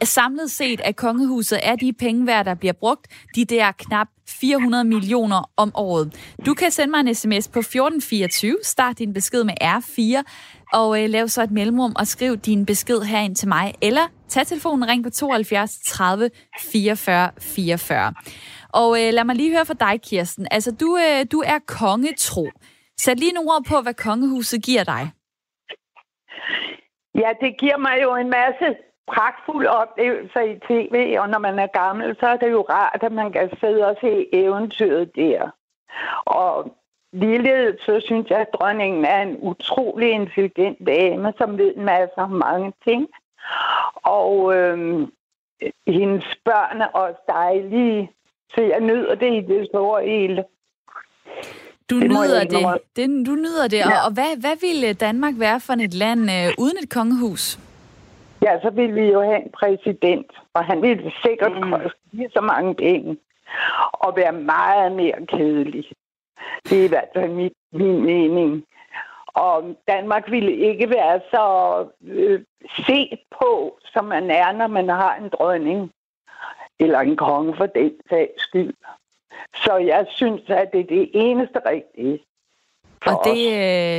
samlet 0.03 0.51
set 0.51 0.81
af 0.81 0.97
kongehuset 0.97 1.59
er 1.63 1.77
de 1.77 1.93
penge 1.93 2.27
værd, 2.27 2.45
der 2.45 2.55
bliver 2.55 2.73
brugt, 2.73 3.07
de 3.35 3.45
der 3.45 3.73
knap 3.73 4.09
400 4.41 4.85
millioner 4.85 5.51
om 5.57 5.71
året. 5.75 6.35
Du 6.47 6.55
kan 6.55 6.71
sende 6.71 6.91
mig 6.91 7.01
en 7.01 7.15
sms 7.15 7.49
på 7.49 7.59
1424, 7.59 8.59
start 8.63 8.99
din 8.99 9.13
besked 9.13 9.45
med 9.45 9.55
R4, 9.63 10.23
og 10.73 11.03
øh, 11.03 11.11
lav 11.11 11.29
så 11.29 11.43
et 11.43 11.51
mellemrum 11.51 11.93
og 11.99 12.07
skriv 12.07 12.37
din 12.37 12.67
besked 12.67 13.01
herind 13.01 13.37
til 13.37 13.49
mig, 13.49 13.75
eller 13.83 14.07
tag 14.29 14.47
telefonen 14.47 14.89
ring 14.89 15.05
på 15.05 15.11
72 15.11 15.79
30 15.87 16.31
44 16.61 17.31
44. 17.41 18.15
Og 18.73 18.91
øh, 19.03 19.13
lad 19.13 19.25
mig 19.25 19.37
lige 19.37 19.53
høre 19.53 19.67
fra 19.67 19.75
dig, 19.75 20.03
Kirsten. 20.03 20.47
Altså, 20.51 20.71
du, 20.81 20.99
øh, 20.99 21.27
du 21.33 21.39
er 21.47 21.59
kongetro. 21.67 22.51
Sæt 23.01 23.19
lige 23.21 23.33
nogle 23.33 23.51
ord 23.51 23.65
på, 23.69 23.81
hvad 23.83 23.95
kongehuset 23.95 24.63
giver 24.63 24.85
dig. 24.85 25.11
Ja, 27.15 27.31
det 27.41 27.51
giver 27.61 27.79
mig 27.87 27.97
jo 28.03 28.17
en 28.17 28.31
masse 28.31 28.67
pragtfulde 29.07 29.71
oplevelser 29.71 30.41
i 30.41 30.59
tv, 30.69 31.17
og 31.19 31.29
når 31.29 31.39
man 31.39 31.59
er 31.59 31.67
gammel, 31.67 32.17
så 32.21 32.27
er 32.27 32.37
det 32.37 32.51
jo 32.51 32.67
rart, 32.71 33.03
at 33.03 33.13
man 33.13 33.33
kan 33.33 33.51
sidde 33.61 33.87
og 33.87 33.97
se 34.01 34.29
eventyret 34.33 35.17
der. 35.17 35.51
Og 36.25 36.77
ligeledes 37.13 37.81
så 37.81 38.01
synes 38.05 38.31
jeg, 38.31 38.39
at 38.39 38.55
dronningen 38.55 39.05
er 39.05 39.23
en 39.23 39.37
utrolig 39.41 40.11
intelligent 40.11 40.79
dame, 40.87 41.33
som 41.39 41.59
ved 41.59 41.77
en 41.77 41.85
masse 41.85 42.17
om 42.17 42.31
mange 42.31 42.73
ting. 42.89 43.09
Og 43.95 44.57
øhm, 44.57 45.13
hendes 45.87 46.25
børn 46.45 46.81
er 46.81 46.87
også 46.87 47.21
dejlige, 47.29 48.11
så 48.55 48.61
jeg 48.61 48.81
nyder 48.81 49.15
det 49.15 49.33
i 49.35 49.41
det 49.41 49.69
store 49.69 50.07
hele. 50.07 50.45
Du 51.91 52.01
det 52.01 52.11
nyder 52.11 52.41
det. 52.45 52.81
det. 52.97 53.27
Du 53.27 53.35
nyder 53.35 53.69
det. 53.69 53.79
Ja. 53.79 53.87
Og, 53.87 54.07
og 54.07 54.13
hvad, 54.13 54.41
hvad 54.41 54.57
ville 54.61 54.93
Danmark 54.93 55.35
være 55.39 55.61
for 55.61 55.73
et 55.73 55.95
land 55.95 56.21
øh, 56.21 56.55
uden 56.59 56.77
et 56.83 56.91
kongehus? 56.91 57.59
Ja, 58.43 58.61
så 58.63 58.71
ville 58.71 58.95
vi 58.95 59.13
jo 59.13 59.23
have 59.23 59.43
en 59.43 59.51
præsident, 59.51 60.31
og 60.55 60.65
han 60.65 60.83
ville 60.83 61.13
sikkert 61.23 61.53
mm. 61.53 61.71
koste 61.71 61.99
lige 62.13 62.31
så 62.33 62.41
mange 62.41 62.75
penge 62.75 63.17
og 63.93 64.17
være 64.17 64.33
meget 64.33 64.93
mere 64.93 65.27
kedelig. 65.27 65.85
Det 66.65 66.81
er 66.81 66.85
i 66.85 66.89
hvert 66.89 67.09
fald 67.15 67.31
min, 67.31 67.53
min 67.73 68.03
mening. 68.03 68.65
Og 69.27 69.77
Danmark 69.89 70.31
ville 70.31 70.57
ikke 70.57 70.91
være 70.91 71.21
så 71.31 71.45
øh, 72.07 72.41
set 72.87 73.19
på, 73.41 73.79
som 73.93 74.05
man 74.05 74.31
er, 74.31 74.53
når 74.53 74.67
man 74.67 74.89
har 74.89 75.15
en 75.17 75.29
dronning. 75.29 75.93
Eller 76.79 77.01
en 77.01 77.17
konge 77.17 77.57
for 77.57 77.67
den 77.67 77.93
sags 78.09 78.43
skyld. 78.43 78.75
Så 79.55 79.77
jeg 79.77 80.07
synes, 80.09 80.43
at 80.49 80.73
det 80.73 80.81
er 80.81 80.85
det 80.85 81.11
eneste 81.15 81.61
rigtige. 81.67 82.21
Og 83.07 83.21
det, 83.25 83.41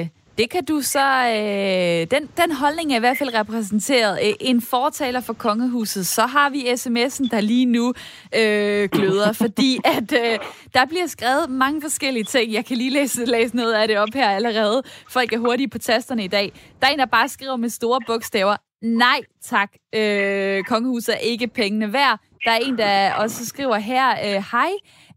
øh, 0.01 0.08
det 0.38 0.50
kan 0.50 0.65
du 0.65 0.82
så... 0.82 1.27
Øh, 1.27 2.08
den, 2.12 2.29
den 2.38 2.51
holdning 2.51 2.91
er 2.91 2.96
i 2.96 3.00
hvert 3.00 3.17
fald 3.17 3.34
repræsenteret. 3.34 4.20
Øh, 4.24 4.34
en 4.39 4.62
fortaler 4.62 5.22
for 5.22 5.34
kongehuset. 5.34 6.08
Så 6.08 6.22
har 6.22 6.50
vi 6.50 6.62
sms'en, 6.62 7.29
der 7.32 7.41
lige 7.41 7.65
nu 7.65 7.94
øh, 8.36 8.89
gløder, 8.89 9.32
fordi 9.44 9.79
at 9.86 10.12
øh, 10.13 10.39
der 10.74 10.86
bliver 10.86 11.08
skrevet 11.08 11.50
mange 11.50 11.82
forskellige 11.82 12.24
ting. 12.24 12.53
Jeg 12.53 12.65
kan 12.65 12.77
lige 12.77 12.89
læse, 12.89 13.25
læse 13.25 13.56
noget 13.56 13.74
af 13.74 13.88
det 13.88 13.98
op 13.98 14.10
her 14.13 14.29
allerede. 14.29 14.84
Folk 15.10 15.34
er 15.34 15.38
hurtige 15.38 15.67
på 15.67 15.77
tasterne 15.77 16.24
i 16.24 16.27
dag. 16.27 16.51
Der 16.82 16.88
er 16.88 16.91
en, 16.91 17.00
der 17.00 17.06
bare 17.06 17.29
skriver 17.29 17.56
med 17.56 17.70
store 17.70 18.00
bogstaver. 18.08 18.56
Nej 18.82 19.22
tak, 19.44 19.72
øh, 19.96 20.63
kongehuset 20.63 21.15
er 21.15 21.20
ikke 21.20 21.48
pengene 21.48 21.94
værd. 21.94 22.20
Der 22.46 22.51
er 22.51 22.58
en, 22.58 22.77
der 22.77 23.13
også 23.13 23.46
skriver 23.46 23.75
her, 23.75 24.10
øh, 24.10 24.44
hej, 24.51 24.70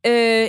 øh, 0.06 0.48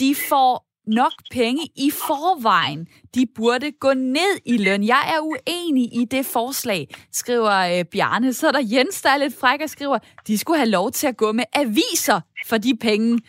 de 0.00 0.14
får 0.28 0.65
nok 0.86 1.12
penge 1.30 1.62
i 1.76 1.90
forvejen. 1.90 2.86
De 3.14 3.26
burde 3.34 3.70
gå 3.80 3.94
ned 3.94 4.40
i 4.46 4.56
løn. 4.56 4.84
Jeg 4.84 5.14
er 5.16 5.20
uenig 5.20 5.84
i 5.84 6.04
det 6.10 6.26
forslag, 6.26 6.88
skriver 7.12 7.78
øh, 7.78 7.84
Bjarne. 7.84 8.32
Så 8.32 8.48
er 8.48 8.52
der 8.52 8.62
Jens, 8.62 9.02
der 9.02 9.10
er 9.10 9.16
lidt 9.16 9.40
fræk 9.40 9.60
og 9.62 9.70
skriver, 9.70 9.98
de 10.26 10.38
skulle 10.38 10.58
have 10.58 10.70
lov 10.70 10.92
til 10.92 11.06
at 11.06 11.16
gå 11.16 11.32
med 11.32 11.44
aviser 11.54 12.20
for 12.46 12.58
de 12.58 12.76
penge. 12.80 13.20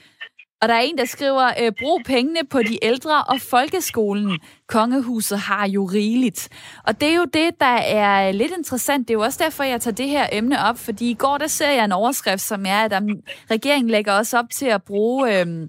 Og 0.62 0.68
der 0.68 0.74
er 0.74 0.80
en, 0.80 0.98
der 0.98 1.06
skriver, 1.06 1.52
øh, 1.62 1.72
brug 1.80 2.02
pengene 2.06 2.40
på 2.50 2.60
de 2.60 2.80
ældre 2.82 3.24
og 3.24 3.42
folkeskolen. 3.42 4.40
Kongehuset 4.68 5.40
har 5.40 5.68
jo 5.68 5.86
rigeligt. 5.86 6.50
Og 6.84 7.02
det 7.02 7.10
er 7.10 7.16
jo 7.16 7.26
det, 7.26 7.60
der 7.60 7.66
er 7.66 8.30
øh, 8.30 8.36
lidt 8.36 8.52
interessant. 8.58 9.08
Det 9.08 9.14
er 9.14 9.18
jo 9.18 9.24
også 9.24 9.44
derfor, 9.44 9.64
jeg 9.64 9.82
tager 9.82 9.96
det 9.96 10.10
her 10.10 10.28
emne 10.32 10.64
op, 10.64 10.78
fordi 10.78 11.10
i 11.10 11.14
går 11.14 11.38
der 11.38 11.48
ser 11.48 11.72
jeg 11.72 11.86
en 11.86 11.92
overskrift, 11.92 12.42
som 12.42 12.66
er, 12.66 12.84
at 12.84 13.02
um, 13.02 13.10
regeringen 13.52 13.90
lægger 13.90 14.14
også 14.14 14.38
op 14.38 14.50
til 14.50 14.66
at 14.66 14.84
bruge 14.84 15.40
øh, 15.40 15.68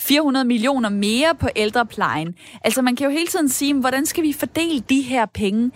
400 0.00 0.44
millioner 0.44 0.88
mere 0.88 1.34
på 1.40 1.48
ældreplejen. 1.56 2.38
Altså 2.64 2.82
man 2.82 2.96
kan 2.96 3.06
jo 3.06 3.10
hele 3.10 3.26
tiden 3.26 3.48
sige, 3.48 3.80
hvordan 3.80 4.06
skal 4.06 4.22
vi 4.22 4.32
fordele 4.32 4.80
de 4.80 5.02
her 5.02 5.26
penge? 5.26 5.70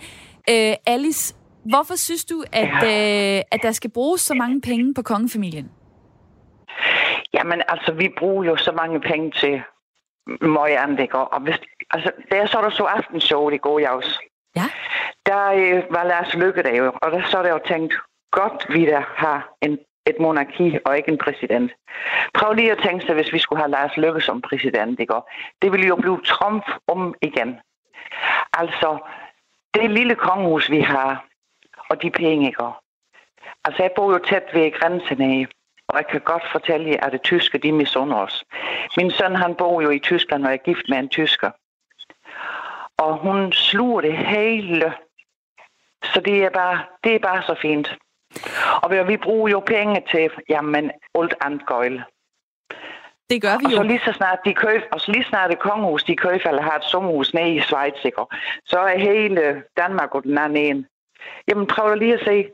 Øh, 0.49 0.73
Alice, 0.85 1.35
hvorfor 1.65 1.95
synes 1.95 2.25
du, 2.25 2.43
at, 2.51 2.73
øh, 2.83 3.41
at 3.51 3.59
der 3.61 3.71
skal 3.71 3.89
bruges 3.89 4.21
så 4.21 4.33
mange 4.33 4.61
penge 4.61 4.93
på 4.93 5.01
kongefamilien? 5.01 5.71
Jamen, 7.33 7.61
altså, 7.67 7.91
vi 7.93 8.09
bruger 8.19 8.43
jo 8.43 8.55
så 8.55 8.71
mange 8.71 8.99
penge 8.99 9.31
til 9.31 9.61
møje 10.41 10.79
anlæg. 10.79 11.15
Og 11.15 11.41
hvis, 11.41 11.59
altså, 11.91 12.11
da 12.31 12.35
jeg 12.37 12.49
så 12.49 12.61
der 12.61 12.69
så 12.69 12.83
aftenshow 12.83 13.49
i 13.49 13.57
går, 13.57 13.87
også, 13.89 14.19
ja. 14.55 14.65
der 15.25 15.51
øh, 15.51 15.83
var 15.89 16.03
Lars 16.03 16.33
Lykke 16.33 16.63
der 16.63 16.75
jo, 16.75 16.93
og 17.01 17.11
der 17.11 17.21
så 17.23 17.43
der 17.43 17.49
jo 17.49 17.59
tænkt, 17.67 17.93
godt 18.31 18.65
vi 18.69 18.85
der 18.85 19.01
har 19.15 19.53
en, 19.61 19.77
et 20.05 20.19
monarki 20.19 20.77
og 20.85 20.97
ikke 20.97 21.11
en 21.11 21.17
præsident. 21.17 21.71
Prøv 22.33 22.53
lige 22.53 22.71
at 22.71 22.83
tænke 22.83 23.05
sig, 23.05 23.15
hvis 23.15 23.33
vi 23.33 23.39
skulle 23.39 23.61
have 23.61 23.71
Lars 23.71 23.97
Lykke 23.97 24.21
som 24.21 24.41
præsident, 24.41 24.99
ikke? 24.99 25.13
det 25.61 25.71
ville 25.71 25.87
jo 25.87 25.95
blive 25.95 26.21
Trump 26.25 26.63
om 26.87 27.15
igen. 27.21 27.59
Altså, 28.53 28.97
det 29.73 29.91
lille 29.91 30.15
kongehus, 30.15 30.69
vi 30.69 30.79
har, 30.79 31.25
og 31.89 32.01
de 32.01 32.11
penge, 32.11 32.47
ikke? 32.47 32.63
Altså, 33.65 33.83
jeg 33.83 33.91
bor 33.95 34.11
jo 34.11 34.19
tæt 34.19 34.43
ved 34.53 34.71
grænsen 34.79 35.21
af, 35.21 35.47
og 35.87 35.97
jeg 35.97 36.07
kan 36.07 36.21
godt 36.21 36.43
fortælle 36.51 36.89
jer, 36.89 37.05
at 37.05 37.11
det 37.11 37.21
tyske, 37.21 37.57
de 37.57 37.71
misunder 37.71 38.17
os. 38.17 38.43
Min 38.97 39.11
søn, 39.11 39.35
han 39.35 39.55
bor 39.55 39.81
jo 39.81 39.89
i 39.89 39.99
Tyskland 39.99 40.45
og 40.45 40.53
er 40.53 40.57
gift 40.57 40.89
med 40.89 40.97
en 40.97 41.09
tysker. 41.09 41.51
Og 42.97 43.17
hun 43.17 43.51
sluger 43.51 44.01
det 44.01 44.17
hele. 44.17 44.93
Så 46.03 46.21
det 46.25 46.43
er 46.43 46.49
bare, 46.49 46.83
det 47.03 47.15
er 47.15 47.19
bare 47.19 47.43
så 47.43 47.55
fint. 47.61 47.97
Og 48.83 49.07
vi 49.07 49.17
bruger 49.17 49.49
jo 49.49 49.59
penge 49.59 50.03
til, 50.11 50.29
jamen, 50.49 50.91
alt 51.15 51.33
andet 51.41 51.65
gøjle. 51.65 52.03
Det 53.29 53.41
gør 53.41 53.57
vi 53.57 53.65
jo. 53.73 53.77
Og 53.79 53.83
så 53.83 53.83
lige 53.83 54.01
så 54.05 54.13
snart 54.13 54.39
de 54.45 54.53
køber, 54.53 54.85
og 54.91 55.01
så 55.01 55.11
lige 55.11 55.25
snart 55.29 55.49
det 55.49 55.59
kongehus, 55.59 56.03
de 56.03 56.15
køber 56.15 56.47
eller 56.47 56.61
har 56.61 56.77
et 56.77 56.83
sommerhus 56.83 57.33
nede 57.33 57.55
i 57.55 57.61
Schweiz, 57.61 58.05
ikke? 58.05 58.21
så 58.65 58.79
er 58.79 58.97
hele 58.97 59.63
Danmark 59.77 60.15
og 60.15 60.23
den 60.23 60.37
anden 60.37 60.57
en. 60.57 60.85
Jamen 61.47 61.67
prøv 61.67 61.95
lige 61.95 62.13
at 62.13 62.25
se, 62.25 62.45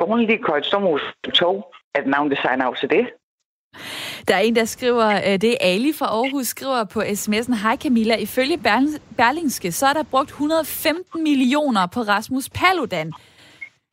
hun 0.00 0.20
lige 0.20 0.38
købt 0.38 0.58
et 0.58 0.66
sommerhus 0.66 1.02
på 1.24 1.30
to, 1.30 1.64
at 1.94 2.06
navndesigner 2.06 2.66
også 2.66 2.86
det. 2.86 3.06
Der 4.28 4.34
er 4.34 4.40
en, 4.40 4.56
der 4.56 4.64
skriver, 4.64 5.06
øh, 5.06 5.40
det 5.40 5.50
er 5.50 5.56
Ali 5.60 5.92
fra 5.98 6.06
Aarhus, 6.06 6.46
skriver 6.46 6.84
på 6.84 7.00
sms'en, 7.00 7.54
Hej 7.62 7.76
Camilla, 7.76 8.16
ifølge 8.16 8.58
Berlingske, 9.16 9.72
så 9.72 9.86
er 9.86 9.92
der 9.92 10.02
brugt 10.02 10.28
115 10.28 11.22
millioner 11.22 11.86
på 11.86 12.00
Rasmus 12.00 12.48
Paludan. 12.48 13.12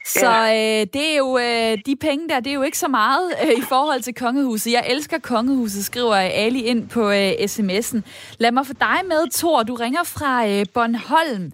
Så 0.07 0.31
øh, 0.57 0.81
det 0.95 1.05
er 1.13 1.17
jo, 1.17 1.29
øh, 1.47 1.77
de 1.85 1.95
penge 2.07 2.29
der, 2.29 2.39
det 2.39 2.49
er 2.51 2.53
jo 2.53 2.61
ikke 2.69 2.77
så 2.77 2.87
meget 2.87 3.27
øh, 3.43 3.57
i 3.63 3.65
forhold 3.69 4.01
til 4.01 4.15
kongehuset. 4.15 4.71
Jeg 4.73 4.83
elsker 4.93 5.19
kongehuset, 5.19 5.85
skriver 5.85 6.15
Ali 6.15 6.61
ind 6.61 6.89
på 6.89 7.03
øh, 7.19 7.31
sms'en. 7.53 7.99
Lad 8.39 8.51
mig 8.51 8.65
få 8.65 8.73
dig 8.73 8.99
med, 9.11 9.21
Thor. 9.39 9.63
Du 9.63 9.75
ringer 9.75 10.03
fra 10.15 10.33
øh, 10.51 10.65
Bornholm. 10.73 11.51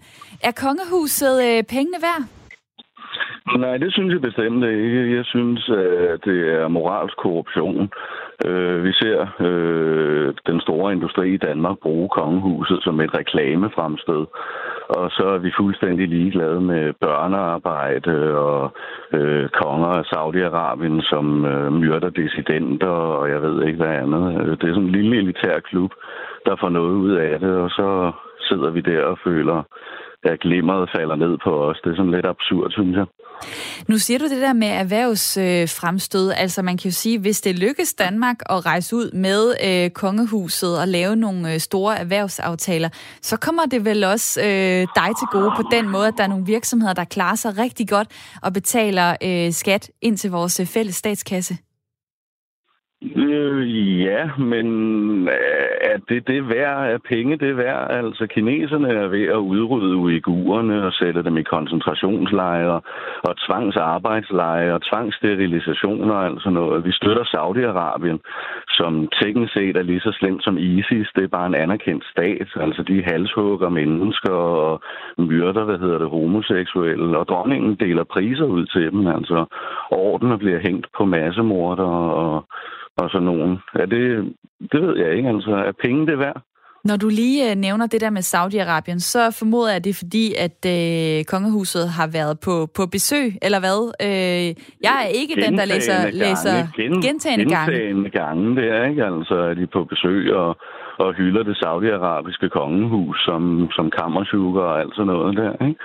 Er 0.48 0.52
kongehuset 0.66 1.36
øh, 1.48 1.64
pengene 1.64 2.00
værd? 2.08 2.24
Nej, 3.64 3.78
det 3.78 3.94
synes 3.94 4.12
jeg 4.14 4.22
bestemt 4.22 4.64
ikke. 4.66 5.16
Jeg 5.18 5.26
synes, 5.26 5.70
at 6.14 6.20
det 6.26 6.40
er 6.60 6.68
moralsk 6.68 7.18
korruption. 7.18 7.90
Øh, 8.46 8.84
vi 8.84 8.92
ser 8.94 9.28
øh, 9.40 10.34
den 10.48 10.62
store 10.62 10.94
industri 10.94 11.34
i 11.34 11.38
Danmark 11.38 11.78
bruge 11.78 12.10
kongehuset 12.10 12.80
som 12.84 13.00
et 13.02 13.18
reklamefremstød. 13.18 14.26
Og 14.90 15.12
så 15.12 15.26
er 15.36 15.38
vi 15.38 15.52
fuldstændig 15.60 16.08
ligeglade 16.08 16.62
med 16.62 16.94
børnearbejde 17.02 18.38
og 18.38 18.72
øh, 19.14 19.50
konger 19.50 19.88
af 19.88 20.04
Saudi-Arabien, 20.14 21.10
som 21.10 21.46
øh, 21.46 21.74
myrder 21.74 22.10
dissidenter 22.10 22.88
og 22.88 23.30
jeg 23.30 23.42
ved 23.42 23.64
ikke 23.64 23.78
hvad 23.84 23.96
andet. 24.04 24.42
Øh, 24.42 24.52
det 24.60 24.64
er 24.64 24.74
sådan 24.74 24.84
en 24.84 24.98
lille 25.00 25.18
elitær 25.18 25.60
klub, 25.60 25.92
der 26.46 26.56
får 26.60 26.70
noget 26.70 26.96
ud 26.96 27.12
af 27.12 27.40
det, 27.40 27.56
og 27.56 27.70
så 27.70 28.12
sidder 28.40 28.70
vi 28.70 28.82
der 28.82 29.04
og 29.04 29.18
føler, 29.24 29.64
at 30.26 30.40
glimmeret 30.40 30.90
falder 30.96 31.16
ned 31.16 31.38
på 31.44 31.52
os. 31.70 31.78
Det 31.84 31.92
er 31.92 31.96
sådan 31.96 32.12
lidt 32.12 32.26
absurd, 32.26 32.72
synes 32.72 32.96
jeg. 32.98 33.06
Nu 33.88 33.98
siger 33.98 34.20
du 34.20 34.26
det 34.26 34.42
der 34.42 34.54
med 34.54 34.68
erhvervsfremstød. 34.68 36.30
Øh, 36.30 36.42
altså 36.42 36.62
man 36.62 36.78
kan 36.78 36.90
jo 36.90 36.94
sige, 36.94 37.20
hvis 37.20 37.42
det 37.42 37.60
lykkes 37.60 37.94
Danmark 37.94 38.36
at 38.50 38.66
rejse 38.66 38.96
ud 38.96 39.12
med 39.12 39.54
øh, 39.68 39.90
kongehuset 39.90 40.80
og 40.82 40.88
lave 40.88 41.16
nogle 41.16 41.54
øh, 41.54 41.60
store 41.60 42.00
erhvervsaftaler, 42.00 42.90
så 43.22 43.38
kommer 43.38 43.66
det 43.66 43.86
vel 43.86 44.04
også 44.04 44.42
øh, 44.42 44.88
dig 44.96 45.10
til 45.20 45.28
gode 45.32 45.52
på 45.56 45.64
den 45.72 45.90
måde, 45.90 46.08
at 46.08 46.14
der 46.18 46.24
er 46.24 46.28
nogle 46.28 46.46
virksomheder, 46.46 46.94
der 46.94 47.04
klarer 47.04 47.36
sig 47.36 47.58
rigtig 47.58 47.90
godt 47.90 48.08
og 48.42 48.54
betaler 48.54 49.16
øh, 49.24 49.52
skat 49.52 49.92
ind 50.02 50.18
til 50.18 50.32
vores 50.32 50.60
øh, 50.60 50.66
fælles 50.66 50.96
statskasse. 50.96 51.58
Øh, 53.04 54.00
ja, 54.02 54.30
men 54.38 54.68
øh, 55.28 55.92
er 55.92 55.98
det 56.10 56.28
det 56.28 56.50
værd? 56.50 56.90
Er 56.94 56.98
penge 57.10 57.38
det 57.38 57.58
værd? 57.58 57.92
Altså, 57.92 58.28
kineserne 58.28 58.90
er 58.90 59.08
ved 59.08 59.26
at 59.28 59.44
udrydde 59.54 59.96
uigurerne 59.96 60.86
og 60.86 60.94
sætte 60.94 61.24
dem 61.24 61.38
i 61.38 61.44
koncentrationslejre 61.44 62.82
og 63.24 63.36
tvangsarbejdslejre 63.48 64.74
og 64.74 64.82
tvangssterilisationer 64.82 66.14
og 66.14 66.26
alt 66.26 66.42
sådan 66.42 66.54
noget. 66.54 66.86
Vi 66.86 66.92
støtter 66.92 67.24
Saudi-Arabien, 67.24 68.20
som 68.70 69.08
teknisk 69.22 69.54
set 69.54 69.78
er 69.78 69.84
lige 69.84 70.00
så 70.02 70.12
slemt 70.20 70.44
som 70.44 70.58
ISIS. 70.58 71.08
Det 71.16 71.24
er 71.24 71.38
bare 71.38 71.48
en 71.48 71.56
anerkendt 71.56 72.06
stat. 72.06 72.48
Altså, 72.56 72.84
de 72.84 73.04
halshugger 73.04 73.70
mennesker 73.70 74.34
og 74.34 74.82
myrder, 75.18 75.64
hvad 75.64 75.78
hedder 75.80 75.98
det, 75.98 76.10
homoseksuelle. 76.10 77.18
Og 77.18 77.28
dronningen 77.28 77.76
deler 77.76 78.04
priser 78.04 78.46
ud 78.46 78.66
til 78.66 78.92
dem. 78.92 79.08
Altså, 79.08 79.46
Ordener 79.92 80.38
bliver 80.38 80.60
hængt 80.60 80.88
på 80.98 81.06
massemorder 81.06 81.92
og 82.24 82.46
og 82.98 83.10
sådan 83.10 83.26
nogen. 83.26 83.58
Er 83.74 83.86
det, 83.86 84.34
det 84.72 84.82
ved 84.82 84.98
jeg 84.98 85.18
ikke, 85.18 85.30
altså. 85.30 85.52
Er 85.52 85.72
penge 85.84 86.08
det 86.08 86.20
værd? 86.20 86.42
Når 86.90 86.98
du 86.98 87.10
lige 87.10 87.50
øh, 87.50 87.56
nævner 87.56 87.88
det 87.88 88.02
der 88.02 88.10
med 88.10 88.22
Saudi-Arabien, 88.34 89.00
så 89.00 89.36
formoder 89.40 89.70
jeg, 89.70 89.76
at 89.76 89.84
det 89.84 89.90
er 89.90 90.00
fordi, 90.04 90.26
at 90.46 90.60
øh, 90.76 91.26
kongehuset 91.26 91.90
har 91.90 92.08
været 92.08 92.40
på, 92.40 92.56
på 92.78 92.84
besøg, 92.86 93.28
eller 93.42 93.60
hvad? 93.60 93.80
Øh, 94.08 94.48
jeg 94.88 94.96
er 95.04 95.10
ikke 95.22 95.34
gentagende 95.36 95.62
den, 95.62 95.70
der 95.70 95.76
læser, 95.76 95.98
gange. 96.02 96.18
læser 96.24 96.56
Gen, 96.76 97.02
gentagende 97.02 97.46
gange. 97.56 97.72
Gentagende 97.74 98.10
gange, 98.10 98.56
det 98.56 98.68
er 98.78 98.84
ikke. 98.90 99.04
Altså 99.06 99.36
er 99.36 99.54
de 99.54 99.68
på 99.68 99.84
besøg 99.84 100.34
og, 100.36 100.58
og 101.00 101.14
hylder 101.14 101.44
det 101.44 101.58
saudiarabiske 101.58 102.50
kongehus 102.50 103.18
som, 103.26 103.68
som 103.72 103.92
kammersuger 104.00 104.62
og 104.62 104.80
alt 104.80 104.96
sådan 104.96 105.08
noget 105.08 105.38
der, 105.38 105.66
ikke? 105.68 105.80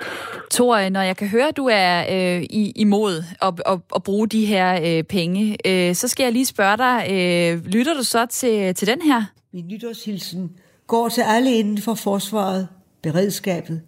Tor, 0.50 0.88
når 0.88 1.00
jeg 1.00 1.16
kan 1.16 1.28
høre, 1.28 1.48
at 1.48 1.56
du 1.56 1.68
er 1.72 1.98
øh, 2.00 2.42
i, 2.42 2.72
imod 2.76 3.24
at, 3.42 3.54
at, 3.66 3.78
at 3.96 4.02
bruge 4.02 4.28
de 4.28 4.46
her 4.46 4.80
øh, 4.86 5.04
penge, 5.04 5.56
øh, 5.66 5.94
så 5.94 6.08
skal 6.08 6.24
jeg 6.24 6.32
lige 6.32 6.46
spørge 6.46 6.76
dig, 6.76 6.98
øh, 7.10 7.72
lytter 7.72 7.94
du 7.94 8.02
så 8.02 8.26
til, 8.26 8.74
til 8.74 8.88
den 8.88 9.02
her? 9.02 9.22
Min 9.52 9.68
nytårshilsen 9.68 10.52
går 10.86 11.08
til 11.08 11.22
alle 11.26 11.52
inden 11.52 11.78
for 11.78 11.94
forsvaret, 11.94 12.68
beredskabet, 13.02 13.80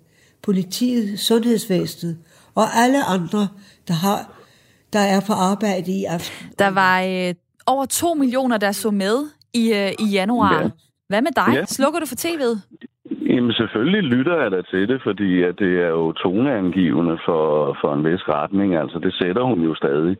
politiet, 0.43 1.19
sundhedsvæsenet 1.19 2.19
og 2.55 2.65
alle 2.77 3.05
andre, 3.05 3.49
der, 3.89 3.95
har, 3.95 4.33
der 4.93 4.99
er 4.99 5.21
på 5.27 5.33
arbejde 5.33 5.93
i 5.93 6.05
aften. 6.05 6.49
Der 6.59 6.69
var 6.69 7.03
øh, 7.03 7.35
over 7.67 7.85
to 7.85 8.15
millioner, 8.15 8.59
der 8.59 8.73
så 8.73 8.91
med 8.91 9.17
i, 9.55 9.73
øh, 9.73 9.93
i 9.99 10.11
januar. 10.13 10.63
Ja. 10.63 10.69
Hvad 11.11 11.23
med 11.23 11.35
dig? 11.43 11.53
Ja. 11.55 11.65
Slukker 11.65 12.01
du 12.01 12.07
for 12.13 12.21
tv'et? 12.25 12.55
Jamen 13.31 13.53
selvfølgelig 13.53 14.03
lytter 14.03 14.37
jeg 14.43 14.51
da 14.51 14.61
til 14.63 14.89
det, 14.89 15.01
fordi 15.03 15.43
at 15.43 15.59
det 15.59 15.73
er 15.87 15.89
jo 15.89 16.13
toneangivende 16.13 17.19
for, 17.25 17.77
for 17.81 17.95
en 17.95 18.05
vis 18.05 18.29
retning. 18.29 18.77
Altså 18.77 18.99
det 18.99 19.15
sætter 19.15 19.43
hun 19.43 19.61
jo 19.69 19.75
stadig. 19.75 20.17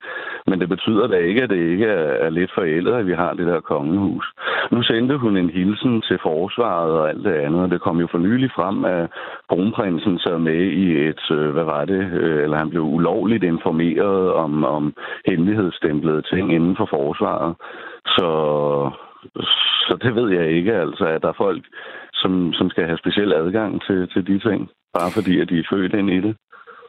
Men 0.47 0.61
det 0.61 0.69
betyder 0.69 1.07
da 1.07 1.17
ikke, 1.17 1.43
at 1.43 1.51
det 1.51 1.71
ikke 1.73 1.87
er, 1.87 2.09
er 2.27 2.31
lidt 2.31 2.51
forældet, 2.55 2.93
at 2.93 3.07
vi 3.07 3.13
har 3.13 3.33
det 3.33 3.47
der 3.47 3.61
kongehus. 3.61 4.27
Nu 4.71 4.83
sendte 4.83 5.17
hun 5.17 5.37
en 5.37 5.51
hilsen 5.51 6.03
til 6.03 6.19
forsvaret 6.23 6.93
og 6.93 7.09
alt 7.09 7.25
det 7.25 7.33
andet, 7.33 7.61
og 7.61 7.71
det 7.71 7.81
kom 7.81 8.01
jo 8.01 8.09
for 8.11 8.19
nylig 8.19 8.51
frem, 8.55 8.85
at 8.85 9.11
kronprinsen 9.49 10.19
sad 10.19 10.39
med 10.39 10.63
i 10.85 10.87
et, 11.09 11.31
øh, 11.31 11.51
hvad 11.51 11.65
var 11.65 11.85
det, 11.85 12.03
øh, 12.21 12.43
eller 12.43 12.59
han 12.59 12.71
blev 12.71 12.83
ulovligt 12.83 13.45
informeret 13.45 14.33
om, 14.33 14.65
om 14.65 14.95
hemmelighedsstemplede 15.27 16.23
ting 16.23 16.55
inden 16.55 16.77
for 16.77 16.89
forsvaret. 16.91 17.55
Så 18.07 18.29
så 19.87 19.99
det 20.03 20.15
ved 20.15 20.29
jeg 20.39 20.47
ikke, 20.51 20.73
altså, 20.75 21.05
at 21.05 21.23
der 21.23 21.29
er 21.29 21.43
folk, 21.47 21.65
som, 22.13 22.53
som 22.53 22.71
skal 22.71 22.85
have 22.87 22.99
speciel 22.99 23.33
adgang 23.33 23.83
til, 23.87 24.09
til 24.13 24.27
de 24.27 24.39
ting, 24.49 24.69
bare 24.99 25.11
fordi, 25.11 25.41
at 25.41 25.49
de 25.49 25.59
er 25.59 25.71
født 25.71 25.95
ind 25.95 26.11
i 26.11 26.21
det. 26.21 26.37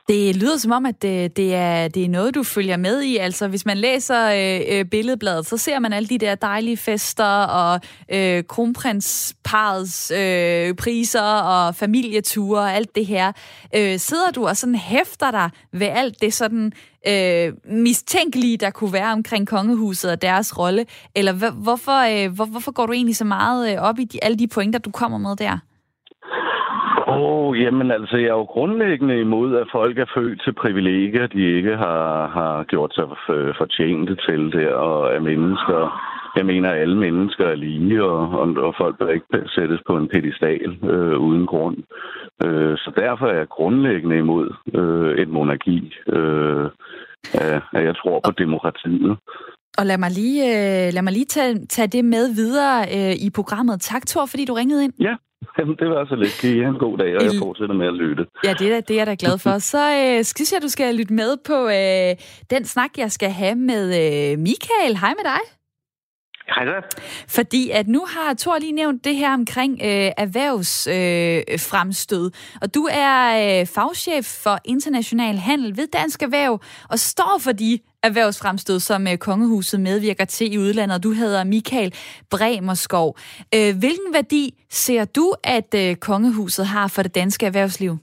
Det 0.07 0.35
lyder 0.35 0.57
som 0.57 0.71
om, 0.71 0.85
at 0.85 1.01
det, 1.01 1.37
det, 1.37 1.55
er, 1.55 1.87
det 1.87 2.05
er 2.05 2.09
noget, 2.09 2.35
du 2.35 2.43
følger 2.43 2.77
med 2.77 3.01
i. 3.01 3.17
Altså, 3.17 3.47
hvis 3.47 3.65
man 3.65 3.77
læser 3.77 4.21
øh, 4.29 4.79
øh 4.79 4.85
billedbladet, 4.85 5.45
så 5.45 5.57
ser 5.57 5.79
man 5.79 5.93
alle 5.93 6.09
de 6.09 6.17
der 6.17 6.35
dejlige 6.35 6.77
fester 6.77 7.43
og 7.43 7.79
øh, 8.13 8.43
kronprinsparets 8.43 10.11
øh, 10.11 10.75
priser 10.75 11.31
og 11.53 11.75
familieture 11.75 12.61
og 12.61 12.73
alt 12.73 12.95
det 12.95 13.05
her. 13.05 13.31
Øh, 13.75 13.97
sidder 13.97 14.31
du 14.35 14.47
og 14.47 14.57
sådan 14.57 14.75
hæfter 14.75 15.31
dig 15.31 15.49
ved 15.71 15.87
alt 15.87 16.21
det 16.21 16.33
sådan 16.33 16.71
øh, 17.07 17.53
mistænkelige, 17.65 18.57
der 18.57 18.71
kunne 18.71 18.93
være 18.93 19.13
omkring 19.13 19.47
kongehuset 19.47 20.11
og 20.11 20.21
deres 20.21 20.59
rolle? 20.59 20.85
Eller 21.15 21.33
hvorfor, 21.65 21.99
øh, 22.11 22.35
hvor, 22.35 22.47
hvorfor 22.51 22.71
går 22.71 22.85
du 22.85 22.93
egentlig 22.93 23.15
så 23.15 23.25
meget 23.25 23.61
øh, 23.71 23.81
op 23.89 23.99
i 23.99 24.03
de, 24.03 24.17
alle 24.21 24.37
de 24.37 24.47
pointer, 24.55 24.79
du 24.79 24.91
kommer 24.91 25.17
med 25.17 25.35
der? 25.35 25.57
Åh, 27.07 27.47
oh, 27.47 27.61
jamen 27.61 27.91
altså, 27.91 28.17
jeg 28.17 28.27
er 28.27 28.39
jo 28.41 28.43
grundlæggende 28.43 29.19
imod, 29.19 29.55
at 29.55 29.67
folk 29.71 29.97
er 29.97 30.05
født 30.15 30.41
til 30.43 30.53
privilegier, 30.53 31.27
de 31.27 31.55
ikke 31.57 31.75
har, 31.77 32.27
har 32.27 32.63
gjort 32.63 32.93
sig 32.95 33.05
fortjente 33.57 34.15
til 34.15 34.51
det, 34.51 34.69
og 34.69 35.15
at 35.15 35.23
mennesker, 35.23 35.79
jeg 36.35 36.45
mener, 36.45 36.69
at 36.69 36.79
alle 36.79 36.97
mennesker 36.97 37.45
er 37.45 37.55
lige, 37.55 38.03
og, 38.03 38.39
og, 38.39 38.47
og 38.67 38.73
folk 38.77 38.97
bør 38.99 39.09
ikke 39.09 39.25
sættes 39.55 39.79
på 39.87 39.97
en 39.97 40.07
pedestal 40.07 40.77
øh, 40.83 41.17
uden 41.19 41.45
grund. 41.45 41.77
Øh, 42.45 42.77
så 42.77 42.91
derfor 42.95 43.25
er 43.27 43.37
jeg 43.37 43.47
grundlæggende 43.47 44.17
imod 44.17 44.53
øh, 44.73 45.21
et 45.21 45.29
monarki, 45.29 45.93
øh, 46.07 46.69
at 47.77 47.83
jeg 47.89 47.95
tror 47.95 48.19
på 48.25 48.31
demokratiet. 48.37 49.17
Og 49.77 49.85
lad 49.85 49.97
mig 49.97 50.11
lige, 50.11 50.39
øh, 50.51 50.93
lad 50.93 51.01
mig 51.01 51.13
lige 51.13 51.25
tage, 51.25 51.65
tage 51.65 51.87
det 51.87 52.05
med 52.05 52.35
videre 52.35 52.81
øh, 52.95 53.15
i 53.27 53.29
programmet. 53.35 53.81
Tak, 53.81 54.05
Thor, 54.07 54.25
fordi 54.25 54.45
du 54.45 54.53
ringede 54.53 54.83
ind. 54.83 54.93
Ja, 54.99 55.15
Jamen, 55.59 55.75
det 55.79 55.89
var 55.89 56.05
så 56.05 56.15
lidt. 56.15 56.37
Kan 56.41 56.49
I 56.49 56.59
have 56.59 56.69
en 56.69 56.79
god 56.79 56.97
dag, 56.97 57.17
og 57.17 57.23
jeg 57.23 57.31
fortsætter 57.39 57.75
med 57.75 57.87
at 57.87 57.93
lytte. 57.93 58.25
Ja, 58.43 58.53
det 58.59 58.73
er, 58.73 58.81
det 58.81 58.93
er 58.93 58.99
jeg 58.99 59.07
da 59.07 59.15
glad 59.19 59.37
for. 59.37 59.59
Så 59.59 59.83
øh, 60.01 60.23
synes 60.23 60.53
jeg, 60.53 60.61
du 60.61 60.67
skal 60.67 60.95
lytte 60.95 61.13
med 61.13 61.31
på 61.49 61.57
øh, 61.79 62.11
den 62.49 62.65
snak, 62.65 62.91
jeg 62.97 63.11
skal 63.11 63.29
have 63.29 63.55
med 63.55 63.83
øh, 64.01 64.39
Michael. 64.39 64.93
Hej 65.01 65.13
med 65.19 65.25
dig. 65.33 65.60
Hej. 66.55 66.65
Fordi 67.27 67.69
at 67.69 67.87
nu 67.87 68.05
har 68.05 68.33
Thor 68.33 68.57
lige 68.57 68.71
nævnt 68.71 69.03
det 69.03 69.15
her 69.15 69.33
omkring 69.33 69.79
øh, 69.83 70.11
erhvervsfremstød. 70.17 72.25
Øh, 72.25 72.31
og 72.61 72.75
du 72.75 72.87
er 72.91 73.59
øh, 73.61 73.67
fagchef 73.67 74.25
for 74.25 74.59
international 74.65 75.37
handel 75.37 75.77
ved 75.77 75.87
Dansk 75.93 76.21
Erhverv, 76.21 76.61
og 76.89 76.99
står 76.99 77.37
for 77.39 77.51
de 77.51 77.79
erhvervsfremstød, 78.03 78.79
som 78.79 79.07
øh, 79.07 79.17
Kongehuset 79.17 79.79
medvirker 79.79 80.25
til 80.25 80.53
i 80.53 80.57
udlandet. 80.57 81.03
Du 81.03 81.11
hedder 81.11 81.43
Michael 81.43 81.93
Bremerskov. 82.29 83.17
Øh, 83.55 83.77
hvilken 83.77 84.13
værdi 84.13 84.63
ser 84.69 85.05
du, 85.05 85.33
at 85.43 85.75
øh, 85.75 85.95
Kongehuset 85.95 86.67
har 86.67 86.87
for 86.87 87.03
det 87.03 87.15
danske 87.15 87.45
erhvervsliv? 87.45 87.97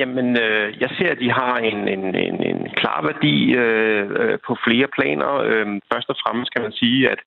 Jamen, 0.00 0.28
øh, 0.44 0.68
jeg 0.82 0.90
ser, 0.98 1.10
at 1.12 1.20
de 1.24 1.30
har 1.40 1.54
en, 1.56 1.88
en, 1.88 2.04
en, 2.14 2.36
en 2.50 2.60
klar 2.80 3.00
værdi 3.08 3.36
øh, 3.62 4.04
øh, 4.20 4.38
på 4.46 4.52
flere 4.66 4.88
planer. 4.96 5.30
Øh, 5.48 5.66
først 5.92 6.08
og 6.12 6.16
fremmest 6.22 6.52
kan 6.52 6.62
man 6.62 6.72
sige, 6.72 7.10
at 7.10 7.20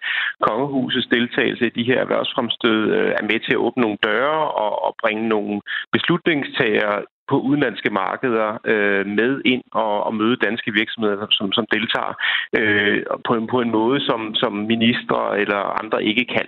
kongehusets 0.48 1.08
deltagelse 1.08 1.66
i 1.68 1.76
de 1.78 1.84
her 1.90 2.00
erhvervsfremstød 2.02 2.82
øh, 2.98 3.12
er 3.20 3.24
med 3.32 3.40
til 3.40 3.54
at 3.54 3.64
åbne 3.66 3.82
nogle 3.82 3.98
døre 4.04 4.40
og, 4.64 4.86
og 4.86 4.96
bringe 5.02 5.28
nogle 5.28 5.62
beslutningstagere 5.92 6.98
på 7.30 7.36
udenlandske 7.40 7.90
markeder 7.90 8.50
øh, 8.72 9.06
med 9.20 9.42
ind 9.46 9.64
og, 9.72 10.04
og 10.08 10.16
møde 10.16 10.36
danske 10.48 10.72
virksomheder, 10.72 11.28
som, 11.32 11.52
som 11.52 11.66
deltager 11.76 12.14
øh, 12.60 13.04
på, 13.28 13.34
en, 13.34 13.48
på 13.48 13.62
en 13.62 13.72
måde, 13.72 14.00
som, 14.10 14.36
som 14.36 14.54
ministre 14.74 15.40
eller 15.42 15.62
andre 15.82 16.04
ikke 16.04 16.26
kan. 16.36 16.48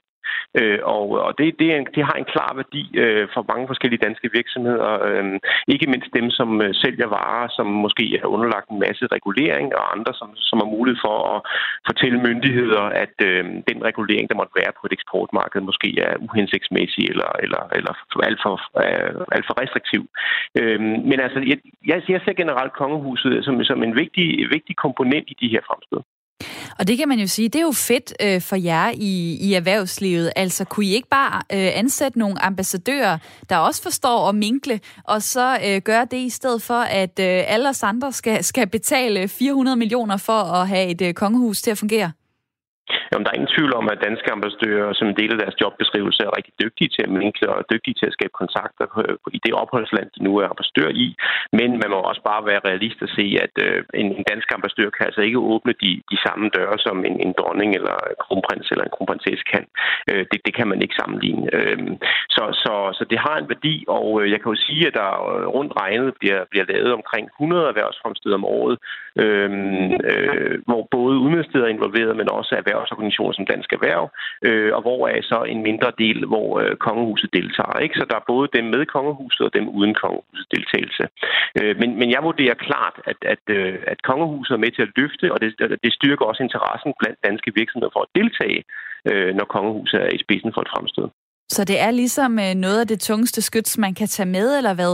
Øh, 0.59 0.79
og 0.83 1.05
og 1.27 1.31
det, 1.37 1.59
det, 1.59 1.67
er 1.73 1.77
en, 1.77 1.87
det 1.95 2.03
har 2.09 2.17
en 2.17 2.31
klar 2.33 2.51
værdi 2.55 2.83
øh, 3.03 3.27
for 3.33 3.41
mange 3.51 3.67
forskellige 3.67 4.05
danske 4.07 4.29
virksomheder. 4.33 4.91
Øh, 5.07 5.39
ikke 5.67 5.87
mindst 5.93 6.09
dem, 6.19 6.27
som 6.39 6.49
øh, 6.61 6.73
sælger 6.83 7.07
varer, 7.07 7.47
som 7.57 7.67
måske 7.85 8.05
er 8.21 8.25
underlagt 8.35 8.69
en 8.69 8.79
masse 8.79 9.05
regulering, 9.15 9.75
og 9.75 9.83
andre, 9.95 10.13
som, 10.19 10.29
som 10.35 10.57
har 10.61 10.69
mulighed 10.75 10.99
for 11.05 11.17
at 11.33 11.39
fortælle 11.89 12.23
myndigheder, 12.27 12.83
at 13.03 13.15
øh, 13.29 13.43
den 13.69 13.79
regulering, 13.89 14.25
der 14.29 14.39
måtte 14.41 14.59
være 14.61 14.73
på 14.79 14.83
et 14.87 14.93
eksportmarked, 14.97 15.61
måske 15.61 15.89
er 16.07 16.13
uhensigtsmæssig 16.25 17.05
eller, 17.13 17.31
eller, 17.43 17.61
eller 17.77 17.93
alt, 18.29 18.39
for, 18.45 18.55
øh, 18.83 19.11
alt 19.35 19.45
for 19.47 19.55
restriktiv. 19.61 20.01
Øh, 20.59 20.79
men 21.09 21.17
altså, 21.25 21.39
jeg, 21.51 21.57
jeg 21.91 22.21
ser 22.25 22.33
generelt 22.33 22.73
kongehuset 22.73 23.45
som, 23.45 23.63
som 23.63 23.83
en 23.83 23.95
vigtig, 23.95 24.27
vigtig 24.55 24.75
komponent 24.75 25.27
i 25.33 25.35
de 25.41 25.51
her 25.53 25.61
fremstød. 25.67 26.01
Og 26.79 26.87
det 26.87 26.97
kan 26.97 27.07
man 27.07 27.19
jo 27.19 27.27
sige, 27.27 27.49
det 27.49 27.59
er 27.59 27.63
jo 27.63 27.71
fedt 27.71 28.13
øh, 28.21 28.41
for 28.41 28.55
jer 28.55 28.91
i, 28.95 29.37
i 29.41 29.53
erhvervslivet. 29.53 30.31
Altså, 30.35 30.65
kunne 30.65 30.85
I 30.85 30.93
ikke 30.93 31.07
bare 31.07 31.35
øh, 31.35 31.71
ansætte 31.77 32.19
nogle 32.19 32.41
ambassadører, 32.41 33.17
der 33.49 33.57
også 33.57 33.81
forstår 33.83 34.29
at 34.29 34.35
minkle, 34.35 34.79
og 35.03 35.21
så 35.21 35.57
øh, 35.65 35.81
gøre 35.81 36.07
det 36.11 36.17
i 36.17 36.29
stedet 36.29 36.61
for, 36.61 36.79
at 36.79 37.19
øh, 37.19 37.43
alle 37.47 37.69
os 37.69 37.83
andre 37.83 38.11
skal, 38.11 38.43
skal 38.43 38.67
betale 38.67 39.27
400 39.27 39.77
millioner 39.77 40.17
for 40.17 40.33
at 40.33 40.67
have 40.67 40.87
et 40.87 41.01
øh, 41.01 41.13
kongehus 41.13 41.61
til 41.61 41.71
at 41.71 41.77
fungere? 41.77 42.11
Jamen, 43.13 43.25
der 43.25 43.31
er 43.31 43.39
ingen 43.39 43.55
tvivl 43.55 43.73
om, 43.79 43.85
at 43.93 44.03
danske 44.07 44.29
ambassadører 44.37 44.93
som 44.93 45.07
en 45.07 45.19
del 45.21 45.31
af 45.33 45.39
deres 45.43 45.61
jobbeskrivelse 45.61 46.21
er 46.23 46.37
rigtig 46.37 46.53
dygtige 46.63 46.89
til 46.95 47.03
at 47.05 47.15
minkle 47.21 47.49
og 47.49 47.65
dygtige 47.73 47.97
til 47.99 48.07
at 48.09 48.15
skabe 48.17 48.35
kontakter 48.41 48.87
øh, 49.03 49.17
i 49.37 49.39
det 49.45 49.53
opholdsland, 49.61 50.07
de 50.15 50.23
nu 50.23 50.31
er 50.41 50.47
ambassadør 50.53 50.89
i. 51.05 51.07
Men 51.59 51.69
man 51.81 51.89
må 51.93 51.99
også 52.09 52.21
bare 52.31 52.45
være 52.49 52.65
realist 52.69 52.99
og 53.05 53.09
se, 53.17 53.25
at 53.45 53.53
øh, 53.65 53.79
en, 54.01 54.23
dansk 54.31 54.47
ambassadør 54.57 54.89
kan 54.89 55.05
altså 55.05 55.21
ikke 55.27 55.45
åbne 55.53 55.73
de, 55.83 55.91
de 56.11 56.17
samme 56.25 56.45
døre, 56.57 56.77
som 56.85 56.97
en, 57.09 57.15
en 57.25 57.33
dronning 57.39 57.69
eller 57.79 57.95
en 58.11 58.19
kronprins 58.25 58.67
eller 58.71 58.85
en 58.85 58.95
kronprinsesse 58.95 59.45
kan. 59.53 59.65
Øh, 60.09 60.23
det, 60.31 60.39
det 60.45 60.53
kan 60.57 60.67
man 60.71 60.81
ikke 60.81 60.99
sammenligne. 61.01 61.45
Så, 62.35 62.43
så, 62.63 62.73
så 62.97 63.03
det 63.11 63.19
har 63.25 63.35
en 63.37 63.49
værdi, 63.53 63.75
og 63.87 64.05
jeg 64.31 64.39
kan 64.41 64.51
jo 64.53 64.63
sige, 64.67 64.87
at 64.87 64.93
der 64.93 65.09
rundt 65.57 65.73
regnet 65.81 66.13
bliver, 66.19 66.41
bliver 66.51 66.65
lavet 66.73 66.93
omkring 66.99 67.25
100 67.27 67.67
erhvervsfremstød 67.71 68.33
om 68.33 68.45
året, 68.45 68.77
hvor 70.69 70.81
både 70.91 71.15
udenrigssteder 71.23 71.65
er 71.65 71.75
involveret, 71.77 72.17
men 72.17 72.31
også 72.31 72.51
erhvervs 72.55 72.91
organisationer 73.03 73.35
som 73.37 73.49
Dansk 73.51 73.69
Erhverv, 73.77 74.03
øh, 74.47 74.71
og 74.77 74.81
hvor 74.85 75.01
er 75.15 75.21
så 75.31 75.39
en 75.53 75.61
mindre 75.69 75.91
del, 76.03 76.17
hvor 76.31 76.49
øh, 76.61 76.75
kongehuset 76.87 77.29
deltager. 77.37 77.77
Ikke? 77.85 77.95
Så 77.99 78.05
der 78.09 78.17
er 78.17 78.29
både 78.33 78.47
dem 78.57 78.65
med 78.75 78.83
kongehuset 78.95 79.43
og 79.47 79.53
dem 79.57 79.65
uden 79.77 79.93
kongehusets 80.01 80.49
deltagelse. 80.55 81.03
Øh, 81.59 81.73
men, 81.81 81.89
men 81.99 82.07
jeg 82.15 82.21
vurderer 82.29 82.57
klart, 82.67 82.95
at, 83.11 83.19
at, 83.33 83.43
øh, 83.57 83.75
at 83.93 83.99
kongehuset 84.09 84.53
er 84.53 84.63
med 84.65 84.71
til 84.73 84.85
at 84.87 84.93
løfte, 84.99 85.25
og 85.33 85.37
det, 85.41 85.49
det 85.85 85.91
styrker 85.99 86.25
også 86.25 86.41
interessen 86.43 86.91
blandt 86.99 87.19
danske 87.27 87.49
virksomheder 87.59 87.93
for 87.95 88.03
at 88.05 88.13
deltage, 88.19 88.59
øh, 89.09 89.31
når 89.37 89.45
kongehuset 89.55 89.97
er 90.05 90.11
i 90.17 90.23
spidsen 90.25 90.51
for 90.53 90.61
et 90.65 90.73
fremstød. 90.73 91.07
Så 91.55 91.61
det 91.69 91.77
er 91.85 91.91
ligesom 91.91 92.31
øh, 92.45 92.53
noget 92.65 92.79
af 92.83 92.87
det 92.87 92.99
tungeste 92.99 93.41
skyts, 93.41 93.77
man 93.77 93.93
kan 93.99 94.07
tage 94.07 94.29
med, 94.37 94.47
eller 94.57 94.73
hvad? 94.79 94.93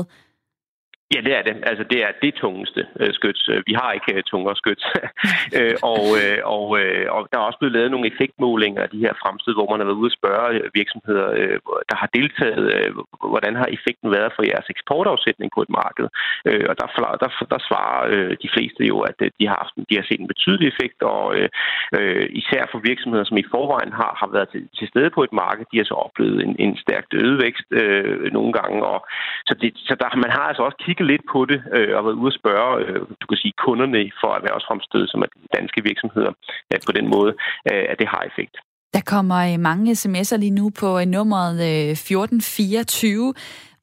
Ja, 1.16 1.20
det 1.26 1.34
er 1.38 1.44
det. 1.50 1.56
Altså, 1.70 1.84
det 1.92 2.00
er 2.08 2.12
det 2.24 2.34
tungeste 2.44 2.82
øh, 3.00 3.14
skyts. 3.14 3.44
Øh, 3.54 3.62
vi 3.70 3.74
har 3.82 3.92
ikke 3.92 4.12
øh, 4.18 4.24
tungere 4.24 4.56
skyts. 4.62 4.86
øh, 5.60 5.76
og, 5.94 6.04
øh, 6.22 6.40
og, 6.56 6.66
øh, 6.82 7.06
og 7.16 7.22
der 7.32 7.38
er 7.38 7.48
også 7.50 7.60
blevet 7.60 7.76
lavet 7.78 7.92
nogle 7.92 8.10
effektmålinger 8.12 8.82
af 8.84 8.90
de 8.90 9.04
her 9.06 9.14
fremstød, 9.22 9.54
hvor 9.56 9.70
man 9.70 9.80
har 9.80 9.88
været 9.90 10.02
ude 10.02 10.12
og 10.14 10.18
spørge 10.20 10.50
øh, 10.56 10.70
virksomheder, 10.80 11.28
øh, 11.40 11.58
der 11.90 11.98
har 12.02 12.10
deltaget, 12.20 12.66
øh, 12.76 12.90
hvordan 13.34 13.54
har 13.62 13.68
effekten 13.76 14.10
været 14.18 14.32
for 14.36 14.44
jeres 14.52 14.70
eksportafsætning 14.76 15.50
på 15.56 15.62
et 15.66 15.72
marked. 15.82 16.08
Øh, 16.50 16.66
og 16.70 16.76
der, 16.80 16.88
der, 17.24 17.30
der 17.54 17.60
svarer 17.68 18.00
øh, 18.14 18.34
de 18.44 18.50
fleste 18.54 18.82
jo, 18.92 18.98
at 19.10 19.18
øh, 19.26 19.32
de 19.40 19.48
har, 19.50 19.58
haft, 19.62 19.74
de 19.90 19.96
har 20.00 20.06
set 20.08 20.22
en 20.22 20.34
betydelig 20.34 20.68
effekt, 20.74 21.00
og 21.16 21.24
øh, 21.38 21.50
øh, 21.98 22.26
især 22.42 22.64
for 22.72 22.80
virksomheder, 22.90 23.26
som 23.28 23.38
i 23.38 23.50
forvejen 23.54 23.94
har, 24.02 24.12
har 24.22 24.30
været 24.36 24.50
til, 24.54 24.64
til 24.78 24.88
stede 24.92 25.10
på 25.16 25.22
et 25.28 25.34
marked, 25.44 25.66
de 25.72 25.80
har 25.80 25.88
så 25.90 25.98
oplevet 26.08 26.38
en, 26.46 26.54
en 26.66 26.74
stærkt 26.84 27.12
øget 27.22 27.38
vækst 27.46 27.68
øh, 27.82 28.34
nogle 28.38 28.54
gange. 28.60 28.78
Og, 28.92 29.00
så 29.48 29.54
det, 29.62 29.70
så 29.88 29.94
der, 30.00 30.10
man 30.26 30.32
har 30.38 30.46
altså 30.52 30.64
også 30.64 30.80
kigget 30.86 30.99
kigget 31.00 31.12
lidt 31.14 31.26
på 31.34 31.40
det 31.52 31.60
øh, 31.76 31.98
og 31.98 32.02
været 32.06 32.20
ude 32.22 32.32
at 32.34 32.40
spørge, 32.42 32.74
øh, 32.86 33.00
du 33.22 33.26
kan 33.30 33.38
sige, 33.38 33.54
kunderne 33.66 34.12
for 34.22 34.32
erhvervsfremstød, 34.40 35.08
som 35.08 35.22
er 35.26 35.30
danske 35.58 35.84
virksomheder, 35.90 36.32
øh, 36.74 36.80
på 36.88 36.92
den 36.98 37.08
måde, 37.16 37.32
øh, 37.72 37.86
at 37.92 38.00
det 38.00 38.08
har 38.08 38.22
effekt. 38.32 38.56
Der 38.94 39.02
kommer 39.14 39.40
øh, 39.50 39.60
mange 39.60 39.92
sms'er 39.92 40.38
lige 40.38 40.58
nu 40.62 40.66
på 40.82 41.00
øh, 41.00 41.06
nummeret 41.06 41.58
øh, 41.70 41.92
1424, 41.92 43.34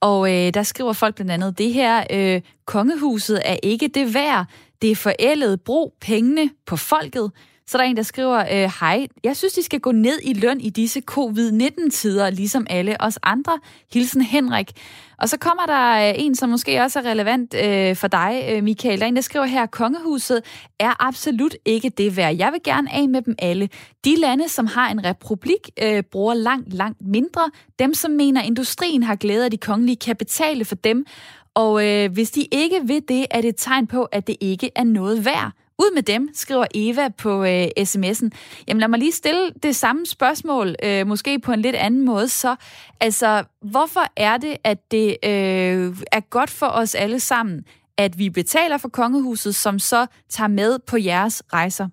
og 0.01 0.21
øh, 0.33 0.55
der 0.57 0.63
skriver 0.63 0.93
folk 0.93 1.15
blandt 1.15 1.33
andet 1.33 1.59
det 1.59 1.71
her, 1.79 1.95
øh, 2.17 2.41
kongehuset 2.67 3.39
er 3.53 3.57
ikke 3.63 3.89
det 3.89 4.07
værd, 4.15 4.43
det 4.83 4.91
er 4.91 4.97
forældet, 5.09 5.61
brug 5.69 5.87
pengene 6.09 6.51
på 6.67 6.77
folket. 6.77 7.27
Så 7.69 7.79
der 7.79 7.85
er 7.85 7.89
en, 7.89 7.97
der 7.97 8.03
skriver, 8.03 8.39
øh, 8.39 8.71
hej, 8.81 9.07
jeg 9.25 9.37
synes, 9.37 9.53
de 9.53 9.63
skal 9.63 9.81
gå 9.81 9.93
ned 9.93 10.19
i 10.23 10.33
løn 10.33 10.61
i 10.61 10.71
disse 10.71 11.03
covid-19-tider, 11.11 12.31
ligesom 12.31 12.67
alle 12.71 12.97
os 13.01 13.19
andre. 13.23 13.59
Hilsen 13.93 14.23
Henrik. 14.23 14.73
Og 15.19 15.29
så 15.29 15.39
kommer 15.39 15.67
der 15.67 16.09
øh, 16.09 16.15
en, 16.19 16.35
som 16.35 16.49
måske 16.49 16.81
også 16.83 16.99
er 16.99 17.03
relevant 17.03 17.55
øh, 17.55 17.97
for 17.97 18.09
dig, 18.09 18.49
øh, 18.51 18.65
Michael. 18.65 18.99
Der 18.99 19.05
er 19.05 19.09
en, 19.09 19.17
der 19.17 19.23
skriver 19.23 19.45
her, 19.45 19.67
kongehuset 19.67 20.43
er 20.79 21.07
absolut 21.07 21.55
ikke 21.65 21.89
det 21.89 22.17
værd. 22.17 22.37
Jeg 22.37 22.53
vil 22.53 22.61
gerne 22.65 22.93
af 22.95 23.09
med 23.09 23.23
dem 23.23 23.35
alle. 23.39 23.69
De 24.05 24.17
lande, 24.17 24.49
som 24.49 24.67
har 24.67 24.91
en 24.91 25.05
republik, 25.05 25.71
øh, 25.83 26.03
bruger 26.03 26.35
langt, 26.35 26.73
langt 26.73 26.99
mindre. 27.01 27.51
Dem, 27.79 27.95
som 27.95 28.11
mener, 28.11 28.43
industrien 28.43 29.03
har 29.03 29.17
glæde 29.17 29.45
af 29.45 29.51
de 29.51 29.59
kongelige 29.59 29.97
kan 29.97 30.17
betale 30.17 30.65
for 30.65 30.75
dem. 30.75 31.07
Og 31.55 31.87
øh, 31.87 32.13
hvis 32.13 32.31
de 32.31 32.47
ikke 32.53 32.81
vil 32.85 33.03
det, 33.09 33.27
er 33.31 33.41
det 33.41 33.49
et 33.49 33.57
tegn 33.59 33.87
på, 33.87 34.03
at 34.03 34.27
det 34.27 34.37
ikke 34.41 34.71
er 34.77 34.85
noget 34.85 35.25
værd. 35.25 35.53
Ud 35.79 35.95
med 35.95 36.03
dem, 36.03 36.29
skriver 36.35 36.67
Eva 36.75 37.09
på 37.09 37.45
øh, 37.45 37.67
sms'en. 37.79 38.29
Jamen 38.69 38.81
lad 38.81 38.89
mig 38.89 38.99
lige 38.99 39.12
stille 39.12 39.51
det 39.62 39.77
samme 39.77 40.07
spørgsmål, 40.07 40.75
øh, 40.85 41.07
måske 41.07 41.39
på 41.39 41.53
en 41.53 41.62
lidt 41.62 41.77
anden 41.77 42.05
måde. 42.05 42.29
Så 42.29 42.57
altså, 43.01 43.45
hvorfor 43.62 44.01
er 44.17 44.37
det, 44.37 44.57
at 44.65 44.91
det 44.91 45.09
øh, 45.09 45.97
er 46.12 46.21
godt 46.31 46.51
for 46.51 46.67
os 46.67 46.95
alle 46.95 47.21
sammen, 47.21 47.65
at 47.99 48.19
vi 48.19 48.31
betaler 48.31 48.79
for 48.79 48.89
kongehuset, 48.89 49.55
som 49.55 49.79
så 49.79 50.07
tager 50.29 50.49
med 50.49 50.79
på 50.79 50.97
jeres 50.97 51.43
rejser? 51.53 51.89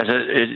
Altså, 0.00 0.16
øh, 0.36 0.48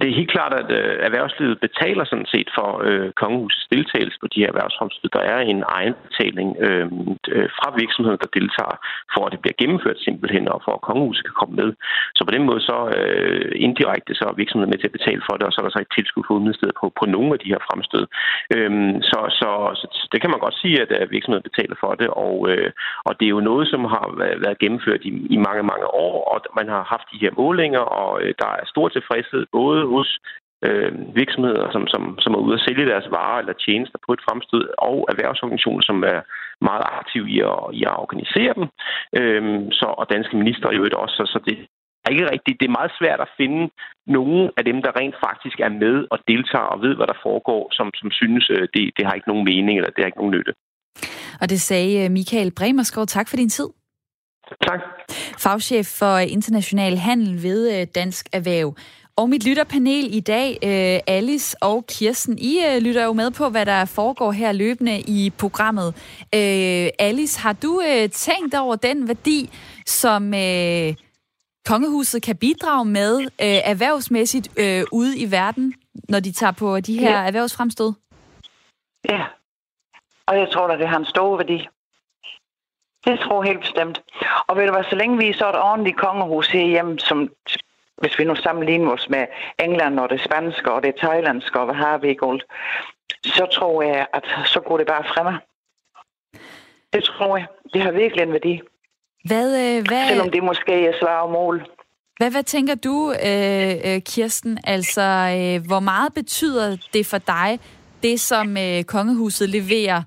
det 0.00 0.06
er 0.08 0.18
helt 0.20 0.34
klart, 0.36 0.54
at 0.62 0.70
øh, 0.78 0.94
erhvervslivet 1.08 1.64
betaler 1.66 2.04
sådan 2.04 2.30
set 2.34 2.48
for 2.58 2.70
øh, 2.86 3.08
kongehusets 3.22 3.66
deltagelse 3.74 4.18
på 4.20 4.26
de 4.32 4.40
her 4.40 4.50
erhvervsfremstød. 4.52 5.08
Der 5.18 5.24
er 5.34 5.38
en 5.52 5.60
egenbetaling 5.78 6.48
øh, 6.66 6.86
øh, 7.34 7.48
fra 7.58 7.68
virksomheden, 7.82 8.20
der 8.22 8.36
deltager, 8.38 8.76
for 9.14 9.22
at 9.24 9.32
det 9.32 9.40
bliver 9.42 9.60
gennemført 9.62 9.98
simpelthen, 10.06 10.44
og 10.54 10.58
for 10.64 10.72
at 10.74 10.84
kongehuset 10.88 11.24
kan 11.24 11.36
komme 11.40 11.54
med. 11.62 11.70
Så 12.16 12.20
på 12.24 12.32
den 12.36 12.44
måde 12.48 12.60
så 12.70 12.78
øh, 12.98 13.52
indirekte 13.66 14.14
så 14.14 14.24
er 14.28 14.40
virksomheden 14.42 14.72
med 14.72 14.78
til 14.78 14.90
at 14.90 14.98
betale 14.98 15.22
for 15.28 15.34
det, 15.36 15.44
og 15.46 15.52
så 15.52 15.58
er 15.60 15.66
der 15.66 15.74
så 15.74 15.82
et 15.82 15.94
tilskud 15.96 16.24
for 16.26 16.34
udenrigsstedet 16.34 16.76
på, 16.80 16.86
på 17.00 17.04
nogle 17.14 17.30
af 17.36 17.40
de 17.42 17.52
her 17.52 17.60
fremstød. 17.68 18.04
Øh, 18.54 18.70
så, 19.10 19.20
så, 19.40 19.50
så 19.98 20.04
det 20.12 20.20
kan 20.20 20.30
man 20.32 20.44
godt 20.44 20.56
sige, 20.62 20.76
at 20.84 20.90
øh, 20.96 21.10
virksomheden 21.16 21.48
betaler 21.50 21.76
for 21.82 21.92
det, 22.00 22.08
og, 22.26 22.36
øh, 22.50 22.70
og 23.08 23.12
det 23.18 23.26
er 23.26 23.36
jo 23.36 23.48
noget, 23.50 23.64
som 23.72 23.82
har 23.94 24.06
været 24.44 24.58
gennemført 24.62 25.02
i, 25.08 25.10
i 25.34 25.36
mange, 25.46 25.62
mange 25.72 25.86
år, 26.06 26.14
og 26.32 26.36
man 26.58 26.68
har 26.74 26.82
haft 26.92 27.06
de 27.12 27.22
her 27.24 27.32
målinger, 27.42 27.84
og 28.02 28.22
øh, 28.22 28.34
der 28.40 28.51
er 28.60 28.66
stor 28.72 28.88
tilfredshed, 28.88 29.42
både 29.52 29.80
hos 29.94 30.08
øh, 30.66 30.92
virksomheder, 31.20 31.64
som, 31.74 31.82
som, 31.92 32.02
som 32.22 32.34
er 32.34 32.44
ude 32.46 32.58
at 32.58 32.64
sælge 32.66 32.90
deres 32.92 33.08
varer 33.16 33.38
eller 33.38 33.52
tjenester 33.64 33.98
på 34.06 34.12
et 34.12 34.24
fremstød, 34.26 34.64
og 34.88 34.96
erhvervsorganisationer, 35.12 35.82
som 35.90 35.98
er 36.14 36.20
meget 36.68 36.84
aktive 37.00 37.26
i 37.36 37.38
at, 37.52 37.60
i 37.78 37.80
at 37.90 38.00
organisere 38.04 38.52
dem, 38.58 38.66
øh, 39.18 39.42
så, 39.78 39.86
og 40.00 40.06
danske 40.14 40.36
minister 40.36 40.66
i 40.70 40.76
øvrigt 40.78 41.00
også. 41.02 41.14
Så, 41.18 41.24
så 41.32 41.38
det 41.46 41.56
er 42.04 42.10
ikke 42.10 42.30
rigtigt. 42.34 42.60
Det 42.60 42.66
er 42.66 42.78
meget 42.80 42.92
svært 43.00 43.20
at 43.26 43.34
finde 43.40 43.60
nogen 44.06 44.50
af 44.58 44.64
dem, 44.64 44.78
der 44.84 44.96
rent 45.00 45.16
faktisk 45.26 45.58
er 45.66 45.72
med 45.84 45.96
og 46.12 46.18
deltager 46.28 46.70
og 46.74 46.82
ved, 46.84 46.94
hvad 46.96 47.06
der 47.12 47.22
foregår, 47.26 47.62
som, 47.78 47.86
som 48.00 48.10
synes, 48.10 48.44
øh, 48.50 48.68
det, 48.74 48.84
det 48.96 49.06
har 49.06 49.14
ikke 49.14 49.30
nogen 49.32 49.44
mening 49.44 49.74
eller 49.78 49.90
det 49.90 50.00
har 50.02 50.10
ikke 50.10 50.22
nogen 50.22 50.36
nytte. 50.36 50.52
Og 51.40 51.46
det 51.52 51.60
sagde 51.60 52.04
øh, 52.04 52.10
Michael 52.10 52.50
Bremerskov. 52.58 53.06
Tak 53.06 53.28
for 53.28 53.36
din 53.36 53.48
tid. 53.48 53.68
Tak. 54.60 54.80
Fagchef 55.38 55.86
for 55.86 56.18
international 56.18 56.96
handel 56.96 57.42
ved 57.42 57.80
øh, 57.80 57.86
Dansk 57.94 58.28
Erhverv. 58.32 58.74
Og 59.16 59.28
mit 59.28 59.46
lytterpanel 59.48 60.14
i 60.14 60.20
dag, 60.20 60.58
øh, 60.62 61.14
Alice 61.14 61.56
og 61.60 61.86
Kirsten, 61.86 62.38
I 62.38 62.58
øh, 62.66 62.82
lytter 62.82 63.04
jo 63.04 63.12
med 63.12 63.30
på, 63.30 63.48
hvad 63.48 63.66
der 63.66 63.84
foregår 63.84 64.32
her 64.32 64.52
løbende 64.52 65.00
i 65.00 65.32
programmet. 65.38 65.94
Alice, 66.98 67.40
har 67.40 67.52
du 67.52 67.82
tænkt 68.12 68.54
over 68.54 68.76
den 68.76 69.08
værdi, 69.08 69.50
som 69.86 70.32
kongehuset 71.66 72.22
kan 72.22 72.36
bidrage 72.36 72.84
med 72.84 73.28
erhvervsmæssigt 73.38 74.48
ude 74.92 75.18
i 75.18 75.30
verden, 75.30 75.74
når 76.08 76.20
de 76.20 76.32
tager 76.32 76.52
på 76.52 76.80
de 76.80 76.98
her 76.98 77.10
ja. 77.10 77.26
erhvervsfremstød? 77.26 77.92
Ja, 79.08 79.24
og 80.26 80.38
jeg 80.38 80.48
tror 80.52 80.68
at 80.68 80.78
det 80.78 80.88
har 80.88 80.98
en 80.98 81.04
stor 81.04 81.36
værdi. 81.36 81.68
Det 83.04 83.20
tror 83.20 83.42
jeg 83.42 83.48
helt 83.50 83.60
bestemt. 83.60 84.02
Og 84.46 84.56
ved 84.56 84.66
du 84.66 84.72
hvad, 84.72 84.84
så 84.90 84.96
længe 84.96 85.18
vi 85.18 85.32
så 85.32 85.48
et 85.48 85.56
ordentligt 85.56 85.96
kongehus 85.96 86.48
herhjemme, 86.48 86.98
som 86.98 87.30
hvis 87.98 88.18
vi 88.18 88.24
nu 88.24 88.34
sammenligner 88.34 88.92
os 88.92 89.08
med 89.08 89.26
England 89.58 90.00
og 90.00 90.10
det 90.10 90.20
spanske 90.24 90.72
og 90.72 90.82
det 90.82 90.94
thailandske 90.96 91.60
og 91.60 91.64
hvad 91.64 91.74
har 91.74 91.98
vi 91.98 92.08
ikke 92.08 92.26
så 93.24 93.46
tror 93.52 93.82
jeg, 93.82 94.06
at 94.12 94.24
så 94.46 94.60
går 94.60 94.78
det 94.78 94.86
bare 94.86 95.04
fremme. 95.04 95.38
Det 96.92 97.04
tror 97.04 97.36
jeg. 97.36 97.46
Det 97.72 97.82
har 97.82 97.90
virkelig 97.90 98.22
en 98.22 98.32
værdi. 98.32 98.60
Hvad, 99.24 99.76
øh, 99.76 99.84
hvad... 99.88 100.08
Selvom 100.08 100.30
det 100.30 100.42
måske 100.44 100.86
er 100.86 100.92
svar 101.00 101.20
og 101.20 101.30
mål. 101.30 101.66
Hvad, 102.16 102.30
hvad 102.30 102.42
tænker 102.42 102.74
du, 102.74 103.12
øh, 103.12 103.94
øh, 103.94 104.00
Kirsten? 104.00 104.58
Altså, 104.64 105.02
øh, 105.02 105.66
hvor 105.66 105.80
meget 105.80 106.14
betyder 106.14 106.76
det 106.92 107.06
for 107.06 107.18
dig, 107.18 107.60
det 108.02 108.20
som 108.20 108.56
øh, 108.56 108.84
kongehuset 108.84 109.48
leverer 109.48 110.02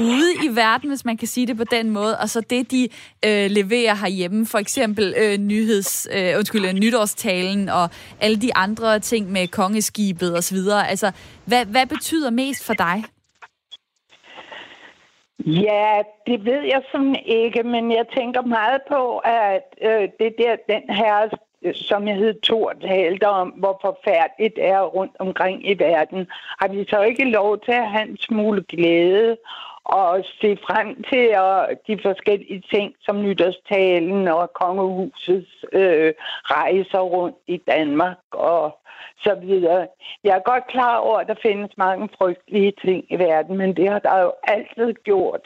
ude 0.00 0.30
i 0.44 0.56
verden, 0.56 0.88
hvis 0.88 1.04
man 1.04 1.16
kan 1.16 1.28
sige 1.28 1.46
det 1.46 1.56
på 1.56 1.64
den 1.64 1.90
måde, 1.90 2.18
og 2.18 2.28
så 2.28 2.40
det, 2.40 2.70
de 2.70 2.88
øh, 3.24 3.50
leverer 3.50 3.94
herhjemme, 3.94 4.46
for 4.46 4.58
eksempel 4.58 5.14
øh, 5.22 5.38
nyheds, 5.38 6.08
øh, 6.16 6.36
undskyld, 6.38 6.64
øh, 6.66 6.72
nytårstalen 6.72 7.68
og 7.68 7.90
alle 8.20 8.36
de 8.36 8.54
andre 8.54 8.98
ting 8.98 9.32
med 9.32 9.48
kongeskibet 9.48 10.38
osv. 10.38 10.58
Altså, 10.88 11.12
hvad, 11.44 11.66
hvad 11.66 11.86
betyder 11.86 12.30
mest 12.30 12.66
for 12.66 12.74
dig? 12.74 13.04
Ja, 15.46 16.02
det 16.26 16.44
ved 16.44 16.62
jeg 16.62 16.82
sådan 16.92 17.16
ikke, 17.26 17.62
men 17.62 17.92
jeg 17.92 18.06
tænker 18.16 18.42
meget 18.42 18.80
på, 18.88 19.18
at 19.18 19.74
øh, 19.82 20.08
det 20.20 20.34
der, 20.38 20.56
den 20.68 20.94
her, 20.96 21.28
øh, 21.62 21.74
som 21.74 22.08
jeg 22.08 22.16
hed 22.16 22.34
Thor, 22.42 22.72
talte 22.72 23.28
om, 23.28 23.48
hvor 23.48 23.78
forfærdeligt 23.82 24.56
det 24.56 24.66
er 24.66 24.80
rundt 24.80 25.16
omkring 25.18 25.70
i 25.70 25.78
verden. 25.78 26.26
Har 26.60 26.68
vi 26.68 26.84
så 26.88 27.02
ikke 27.02 27.24
lov 27.24 27.58
til 27.58 27.72
at 27.72 27.90
have 27.90 28.08
en 28.08 28.16
smule 28.16 28.64
glæde 28.68 29.36
og 29.98 30.24
se 30.40 30.58
frem 30.66 31.02
til 31.10 31.34
og 31.36 31.68
de 31.86 31.98
forskellige 32.02 32.62
ting, 32.72 32.94
som 33.00 33.22
nytårstalen 33.22 34.28
og 34.28 34.52
kongehusets 34.52 35.64
øh, 35.72 36.12
rejser 36.44 37.00
rundt 37.00 37.36
i 37.46 37.56
Danmark 37.56 38.18
og 38.30 38.78
så 39.24 39.34
videre. 39.34 39.86
Jeg 40.24 40.36
er 40.36 40.50
godt 40.50 40.66
klar 40.66 40.96
over, 40.96 41.18
at 41.18 41.26
der 41.26 41.34
findes 41.42 41.70
mange 41.76 42.08
frygtelige 42.18 42.72
ting 42.84 43.04
i 43.10 43.18
verden, 43.18 43.56
men 43.56 43.76
det 43.76 43.88
har 43.88 43.98
der 43.98 44.18
jo 44.22 44.32
altid 44.42 44.94
gjort. 45.04 45.44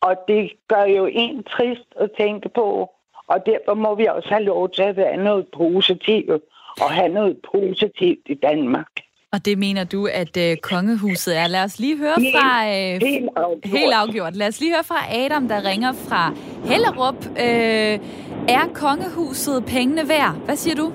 Og 0.00 0.16
det 0.28 0.52
gør 0.68 0.84
jo 0.84 1.08
en 1.12 1.44
trist 1.44 1.88
at 1.96 2.10
tænke 2.18 2.48
på, 2.48 2.90
og 3.26 3.46
derfor 3.46 3.74
må 3.74 3.94
vi 3.94 4.06
også 4.06 4.28
have 4.28 4.44
lov 4.44 4.70
til 4.70 4.82
at 4.82 4.96
være 4.96 5.16
noget 5.16 5.46
positivt 5.56 6.42
og 6.82 6.90
have 6.90 7.08
noget 7.08 7.36
positivt 7.52 8.22
i 8.26 8.34
Danmark. 8.34 9.07
Og 9.34 9.38
det 9.46 9.56
mener 9.66 9.84
du, 9.94 10.00
at 10.22 10.34
øh, 10.44 10.52
kongehuset 10.72 11.32
er. 11.42 11.46
Lad 11.54 11.62
os 11.68 11.76
lige 11.84 11.96
høre 12.04 12.18
fra... 12.34 12.48
Øh, 12.74 12.92
helt, 13.08 13.28
afgjort. 13.36 13.78
helt 13.78 13.94
afgjort. 14.02 14.34
Lad 14.40 14.48
os 14.52 14.58
lige 14.62 14.72
høre 14.76 14.86
fra 14.92 15.00
Adam, 15.22 15.44
der 15.52 15.58
ringer 15.70 15.92
fra 16.08 16.22
Hellerup. 16.70 17.20
Øh, 17.46 17.94
er 18.58 18.64
kongehuset 18.84 19.58
pengene 19.74 20.02
værd? 20.14 20.32
Hvad 20.46 20.56
siger 20.62 20.76
du? 20.82 20.86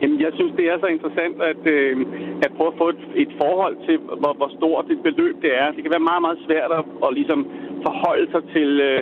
Jamen, 0.00 0.18
jeg 0.24 0.32
synes, 0.38 0.52
det 0.58 0.64
er 0.72 0.76
så 0.84 0.88
interessant 0.96 1.36
at, 1.52 1.62
øh, 1.76 1.94
at 2.44 2.50
prøve 2.56 2.70
at 2.72 2.78
få 2.82 2.86
et, 2.94 3.02
et 3.22 3.32
forhold 3.42 3.76
til, 3.86 3.96
hvor, 4.20 4.32
hvor 4.38 4.50
stort 4.58 4.84
et 4.94 5.00
beløb 5.08 5.36
det 5.44 5.52
er. 5.62 5.66
Det 5.74 5.80
kan 5.82 5.94
være 5.96 6.08
meget, 6.10 6.22
meget 6.26 6.40
svært 6.46 6.70
at, 6.78 6.84
at 7.04 7.10
ligesom 7.18 7.40
forholde 7.86 8.26
sig 8.34 8.42
til... 8.54 8.70
Øh, 8.90 9.00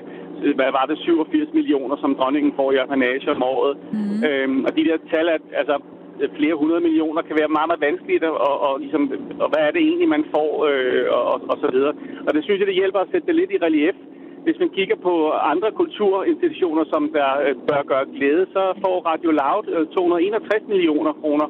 hvad 0.59 0.71
var 0.79 0.85
det, 0.91 0.99
87 0.99 1.49
millioner, 1.59 1.97
som 2.03 2.15
dronningen 2.19 2.53
får 2.59 2.69
i 2.73 2.77
apanage 2.77 3.31
om 3.35 3.43
året. 3.43 3.75
Mm. 3.93 4.19
Øhm, 4.29 4.61
og 4.67 4.71
de 4.77 4.85
der 4.89 4.97
tal, 5.13 5.27
at, 5.37 5.45
altså, 5.61 5.77
Øh, 6.21 6.29
flere 6.39 6.55
hundrede 6.61 6.83
millioner 6.87 7.23
kan 7.23 7.37
være 7.41 7.55
meget, 7.57 7.69
meget 7.71 7.87
vanskeligt, 7.89 8.25
og, 8.25 8.55
og, 8.67 8.73
ligesom, 8.83 9.03
og 9.43 9.49
hvad 9.51 9.63
er 9.67 9.73
det 9.75 9.83
egentlig, 9.89 10.09
man 10.17 10.25
får, 10.35 10.51
øh, 10.71 11.05
og, 11.19 11.37
og 11.51 11.57
så 11.63 11.69
videre. 11.75 11.95
Og 12.27 12.31
det 12.35 12.43
synes 12.45 12.59
jeg, 12.59 12.67
det 12.67 12.81
hjælper 12.81 13.01
at 13.01 13.11
sætte 13.13 13.27
det 13.27 13.37
lidt 13.41 13.53
i 13.53 13.65
relief. 13.67 13.97
Hvis 14.45 14.59
man 14.63 14.71
kigger 14.77 14.97
på 15.09 15.15
andre 15.53 15.71
kulturinstitutioner, 15.81 16.85
som 16.93 17.03
der 17.19 17.31
øh, 17.45 17.55
bør 17.69 17.83
gøre 17.93 18.07
glæde, 18.17 18.45
så 18.55 18.63
får 18.85 18.97
Radio 19.11 19.31
Loud 19.41 19.65
øh, 19.75 19.87
261 19.87 20.63
millioner 20.73 21.13
kroner 21.21 21.49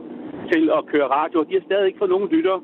til 0.53 0.63
at 0.79 0.87
køre 0.93 1.09
radio, 1.19 1.37
og 1.41 1.49
de 1.49 1.55
har 1.59 1.65
stadig 1.69 1.87
ikke 1.87 1.99
fået 1.99 2.15
nogen 2.15 2.29
lyttere. 2.37 2.61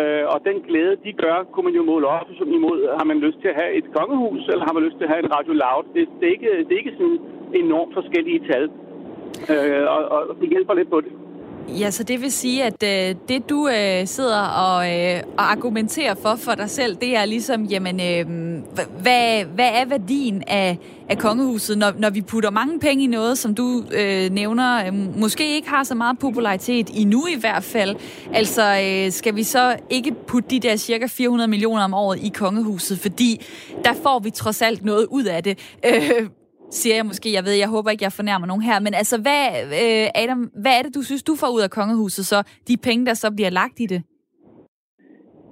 Øh, 0.00 0.24
og 0.32 0.38
den 0.48 0.56
glæde, 0.68 0.96
de 1.04 1.12
gør, 1.24 1.36
kunne 1.52 1.66
man 1.68 1.78
jo 1.78 1.82
måle 1.82 2.06
op 2.06 2.28
imod, 2.58 2.78
har 2.98 3.06
man 3.10 3.18
lyst 3.26 3.38
til 3.40 3.48
at 3.52 3.58
have 3.60 3.72
et 3.80 3.86
kongehus, 3.96 4.42
eller 4.52 4.64
har 4.68 4.74
man 4.76 4.84
lyst 4.86 4.96
til 4.96 5.04
at 5.06 5.12
have 5.12 5.24
en 5.24 5.34
Radio 5.36 5.52
Loud. 5.64 5.84
Det, 5.94 6.08
det, 6.18 6.26
er, 6.28 6.34
ikke, 6.36 6.50
det 6.66 6.72
er 6.72 6.82
ikke 6.82 6.98
sådan 6.98 7.20
enormt 7.62 7.94
forskellige 7.98 8.40
tal. 8.50 8.64
Øh, 9.52 9.84
og, 9.94 10.02
og 10.14 10.36
det 10.40 10.48
hjælper 10.48 10.74
lidt 10.74 10.90
på 10.90 11.00
det. 11.00 11.12
Ja, 11.68 11.90
så 11.90 12.02
det 12.02 12.20
vil 12.20 12.32
sige, 12.32 12.64
at 12.64 12.82
øh, 12.82 13.16
det 13.28 13.50
du 13.50 13.68
øh, 13.68 14.06
sidder 14.06 14.40
og, 14.40 14.98
øh, 14.98 15.22
og 15.38 15.50
argumenterer 15.50 16.14
for 16.14 16.36
for 16.36 16.54
dig 16.54 16.70
selv, 16.70 16.96
det 16.96 17.16
er 17.16 17.24
ligesom, 17.24 17.64
jamen, 17.64 18.00
øh, 18.00 18.26
hvad, 19.02 19.44
hvad 19.44 19.68
er 19.74 19.84
værdien 19.88 20.42
af, 20.46 20.78
af 21.08 21.18
kongehuset, 21.18 21.78
når, 21.78 21.92
når 21.98 22.10
vi 22.10 22.20
putter 22.20 22.50
mange 22.50 22.80
penge 22.80 23.04
i 23.04 23.06
noget, 23.06 23.38
som 23.38 23.54
du 23.54 23.84
øh, 23.92 24.30
nævner, 24.30 24.86
øh, 24.86 25.18
måske 25.18 25.54
ikke 25.54 25.68
har 25.68 25.84
så 25.84 25.94
meget 25.94 26.18
popularitet, 26.18 26.90
endnu 26.94 27.26
i 27.26 27.40
hvert 27.40 27.64
fald. 27.64 27.96
Altså, 28.32 28.80
øh, 28.82 29.12
skal 29.12 29.36
vi 29.36 29.42
så 29.42 29.76
ikke 29.90 30.14
putte 30.26 30.50
de 30.50 30.60
der 30.60 30.76
cirka 30.76 31.06
400 31.06 31.48
millioner 31.48 31.84
om 31.84 31.94
året 31.94 32.18
i 32.22 32.28
kongehuset, 32.28 32.98
fordi 32.98 33.46
der 33.84 33.92
får 34.02 34.18
vi 34.18 34.30
trods 34.30 34.62
alt 34.62 34.84
noget 34.84 35.06
ud 35.10 35.24
af 35.24 35.42
det. 35.42 35.58
Øh, 35.86 36.28
siger 36.78 36.94
jeg 36.96 37.06
måske. 37.06 37.28
Jeg 37.38 37.44
ved, 37.44 37.54
jeg 37.64 37.70
håber 37.74 37.90
ikke, 37.90 38.04
jeg 38.08 38.12
fornærmer 38.20 38.46
nogen 38.46 38.62
her. 38.62 38.76
Men 38.86 38.94
altså, 39.00 39.16
hvad, 39.24 39.44
øh, 39.82 40.22
Adam, 40.22 40.40
hvad 40.62 40.72
er 40.78 40.82
det, 40.82 40.94
du 40.98 41.02
synes, 41.02 41.22
du 41.30 41.34
får 41.42 41.50
ud 41.56 41.62
af 41.66 41.70
kongehuset 41.78 42.24
så? 42.32 42.38
De 42.68 42.76
penge, 42.88 43.06
der 43.06 43.14
så 43.14 43.28
bliver 43.36 43.52
lagt 43.60 43.76
i 43.84 43.86
det? 43.92 44.00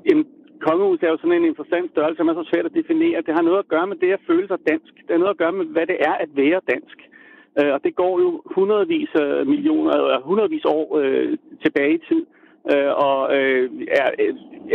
Jamen, 0.09 0.27
kongehuset 0.67 1.03
er 1.07 1.13
jo 1.15 1.21
sådan 1.23 1.39
en 1.41 1.51
interessant 1.53 1.91
størrelse, 1.91 2.19
som 2.19 2.29
er 2.29 2.35
så 2.35 2.45
svært 2.51 2.67
at 2.71 2.79
definere. 2.81 3.25
Det 3.27 3.35
har 3.37 3.45
noget 3.49 3.59
at 3.65 3.69
gøre 3.75 3.87
med 3.91 3.97
det 4.03 4.11
at 4.13 4.27
føle 4.31 4.47
sig 4.49 4.59
dansk. 4.71 4.93
Det 5.05 5.13
har 5.15 5.23
noget 5.25 5.37
at 5.37 5.43
gøre 5.43 5.55
med, 5.59 5.67
hvad 5.75 5.87
det 5.93 5.99
er 6.11 6.15
at 6.25 6.31
være 6.43 6.61
dansk. 6.75 6.99
Øh, 7.59 7.71
og 7.75 7.81
det 7.85 7.93
går 8.03 8.15
jo 8.25 8.43
hundredvis 8.57 9.11
af 9.15 9.47
millioner, 9.47 9.93
eller 9.99 10.21
hundredvis 10.31 10.65
år 10.65 10.87
øh, 11.01 11.39
tilbage 11.65 11.95
i 11.95 12.05
tid. 12.09 12.23
Øh, 12.73 12.93
og 13.09 13.19
øh, 13.37 13.65
er, 14.01 14.09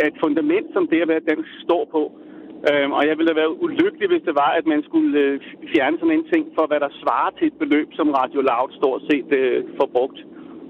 er 0.01 0.05
et 0.11 0.17
fundament, 0.23 0.67
som 0.73 0.87
det 0.91 1.01
at 1.01 1.11
være 1.13 1.29
dansk 1.31 1.49
står 1.65 1.83
på. 1.95 2.01
Øhm, 2.69 2.91
og 2.97 3.01
jeg 3.07 3.15
ville 3.17 3.31
have 3.31 3.41
været 3.43 3.55
ulykkelig, 3.65 4.07
hvis 4.11 4.23
det 4.27 4.35
var, 4.43 4.51
at 4.59 4.65
man 4.73 4.81
skulle 4.87 5.19
øh, 5.23 5.33
fjerne 5.71 5.95
sådan 5.99 6.17
en 6.17 6.25
ting 6.33 6.43
for, 6.55 6.65
hvad 6.69 6.79
der 6.85 6.91
svarer 7.01 7.31
til 7.37 7.47
et 7.51 7.57
beløb, 7.63 7.87
som 7.99 8.07
Radio 8.19 8.39
Loud 8.49 8.69
stort 8.79 9.01
set 9.09 9.29
øh, 9.41 9.57
får 9.77 9.89
brugt, 9.95 10.19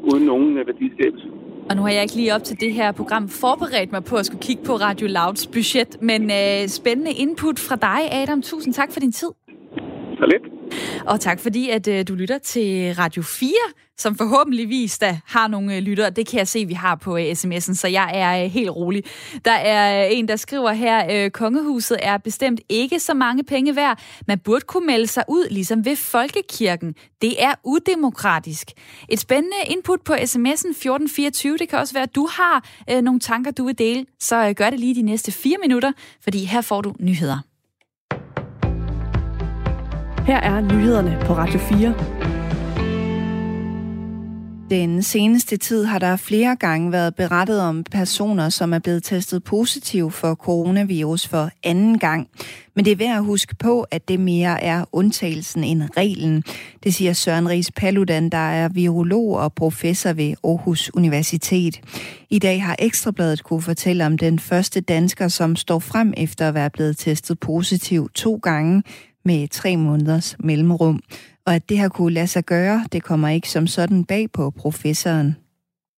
uden 0.09 0.25
nogen 0.31 0.57
øh, 0.57 0.67
værdiskabelse. 0.67 1.27
Og 1.69 1.75
nu 1.75 1.81
har 1.81 1.91
jeg 1.95 2.01
ikke 2.01 2.15
lige 2.15 2.35
op 2.35 2.43
til 2.43 2.59
det 2.59 2.73
her 2.73 2.91
program 2.91 3.25
forberedt 3.43 3.91
mig 3.91 4.03
på 4.03 4.15
at 4.15 4.25
skulle 4.25 4.43
kigge 4.47 4.63
på 4.69 4.73
Radio 4.87 5.07
Louds 5.17 5.47
budget, 5.47 5.91
men 6.09 6.21
øh, 6.39 6.67
spændende 6.67 7.13
input 7.23 7.57
fra 7.67 7.75
dig, 7.75 8.01
Adam. 8.19 8.41
Tusind 8.41 8.73
tak 8.73 8.89
for 8.93 8.99
din 8.99 9.11
tid. 9.11 9.31
Så 10.19 10.25
lidt. 10.33 10.52
Og 11.05 11.19
tak 11.19 11.39
fordi, 11.39 11.69
at 11.69 11.87
øh, 11.87 12.07
du 12.07 12.15
lytter 12.15 12.37
til 12.37 12.95
Radio 12.95 13.21
4, 13.21 13.53
som 13.97 14.15
forhåbentligvis 14.15 14.99
da 14.99 15.19
har 15.25 15.47
nogle 15.47 15.75
øh, 15.75 15.81
lyttere. 15.81 16.09
Det 16.09 16.27
kan 16.27 16.37
jeg 16.37 16.47
se, 16.47 16.65
vi 16.65 16.73
har 16.73 16.95
på 16.95 17.17
øh, 17.17 17.31
sms'en, 17.31 17.75
så 17.75 17.87
jeg 17.87 18.11
er 18.13 18.43
øh, 18.43 18.51
helt 18.51 18.69
rolig. 18.69 19.03
Der 19.45 19.51
er 19.51 20.05
øh, 20.05 20.17
en, 20.17 20.27
der 20.27 20.35
skriver 20.35 20.71
her, 20.71 21.05
øh, 21.11 21.31
kongehuset 21.31 21.97
er 22.01 22.17
bestemt 22.17 22.61
ikke 22.69 22.99
så 22.99 23.13
mange 23.13 23.43
penge 23.43 23.75
værd. 23.75 23.99
Man 24.27 24.39
burde 24.39 24.61
kunne 24.61 24.87
melde 24.87 25.07
sig 25.07 25.23
ud, 25.27 25.47
ligesom 25.49 25.85
ved 25.85 25.95
Folkekirken. 25.95 26.95
Det 27.21 27.43
er 27.43 27.53
udemokratisk. 27.63 28.71
Et 29.09 29.19
spændende 29.19 29.57
input 29.67 30.01
på 30.01 30.13
sms'en 30.13 30.69
1424. 30.69 31.57
Det 31.57 31.69
kan 31.69 31.79
også 31.79 31.93
være, 31.93 32.03
at 32.03 32.15
du 32.15 32.27
har 32.31 32.65
øh, 32.91 33.01
nogle 33.01 33.19
tanker, 33.19 33.51
du 33.51 33.65
vil 33.65 33.77
dele. 33.77 34.05
Så 34.19 34.47
øh, 34.47 34.55
gør 34.55 34.69
det 34.69 34.79
lige 34.79 34.95
de 34.95 35.01
næste 35.01 35.31
fire 35.31 35.57
minutter, 35.61 35.91
fordi 36.23 36.45
her 36.45 36.61
får 36.61 36.81
du 36.81 36.93
nyheder. 36.99 37.52
Her 40.27 40.37
er 40.37 40.61
nyhederne 40.61 41.17
på 41.25 41.33
Radio 41.33 41.59
4. 41.59 41.95
Den 44.69 45.03
seneste 45.03 45.57
tid 45.57 45.85
har 45.85 45.99
der 45.99 46.15
flere 46.15 46.55
gange 46.55 46.91
været 46.91 47.15
berettet 47.15 47.61
om 47.61 47.83
personer, 47.91 48.49
som 48.49 48.73
er 48.73 48.79
blevet 48.79 49.03
testet 49.03 49.43
positiv 49.43 50.11
for 50.11 50.35
coronavirus 50.35 51.27
for 51.27 51.49
anden 51.63 51.99
gang. 51.99 52.27
Men 52.75 52.85
det 52.85 52.91
er 52.91 52.95
værd 52.95 53.17
at 53.17 53.23
huske 53.23 53.55
på, 53.55 53.81
at 53.81 54.07
det 54.07 54.19
mere 54.19 54.63
er 54.63 54.85
undtagelsen 54.91 55.63
end 55.63 55.83
reglen. 55.97 56.43
Det 56.83 56.93
siger 56.93 57.13
Søren 57.13 57.49
Ries 57.49 57.71
Paludan, 57.71 58.29
der 58.29 58.37
er 58.37 58.69
virolog 58.69 59.37
og 59.37 59.53
professor 59.53 60.13
ved 60.13 60.33
Aarhus 60.43 60.91
Universitet. 60.93 61.81
I 62.29 62.39
dag 62.39 62.63
har 62.63 62.75
Ekstrabladet 62.79 63.43
kunne 63.43 63.61
fortælle 63.61 64.05
om 64.05 64.17
den 64.17 64.39
første 64.39 64.81
dansker, 64.81 65.27
som 65.27 65.55
står 65.55 65.79
frem 65.79 66.13
efter 66.17 66.47
at 66.47 66.53
være 66.53 66.69
blevet 66.69 66.97
testet 66.97 67.39
positiv 67.39 68.09
to 68.15 68.39
gange 68.43 68.83
med 69.25 69.47
tre 69.47 69.77
måneders 69.77 70.37
mellemrum. 70.39 70.99
Og 71.45 71.55
at 71.55 71.69
det 71.69 71.77
har 71.77 71.89
kunne 71.89 72.13
lade 72.13 72.27
sig 72.27 72.43
gøre, 72.43 72.77
det 72.93 73.03
kommer 73.03 73.29
ikke 73.29 73.49
som 73.49 73.67
sådan 73.67 74.05
bag 74.05 74.25
på 74.37 74.43
professoren. 74.61 75.35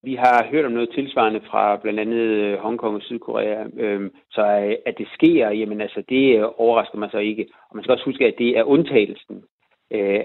Vi 0.03 0.15
har 0.15 0.47
hørt 0.51 0.65
om 0.65 0.71
noget 0.71 0.89
tilsvarende 0.95 1.41
fra 1.49 1.75
blandt 1.81 1.99
andet 1.99 2.25
øh, 2.43 2.59
Hongkong 2.59 2.95
og 2.95 3.01
Sydkorea, 3.01 3.63
øhm, 3.77 4.11
så 4.31 4.41
øh, 4.41 4.75
at 4.85 4.95
det 4.97 5.07
sker, 5.13 5.49
jamen 5.49 5.81
altså 5.81 6.03
det 6.09 6.37
øh, 6.37 6.45
overrasker 6.57 6.97
mig 6.97 7.09
så 7.11 7.17
ikke. 7.17 7.47
Og 7.69 7.75
man 7.75 7.83
skal 7.83 7.93
også 7.93 8.05
huske, 8.05 8.25
at 8.25 8.35
det 8.37 8.57
er 8.57 8.63
undtagelsen, 8.63 9.43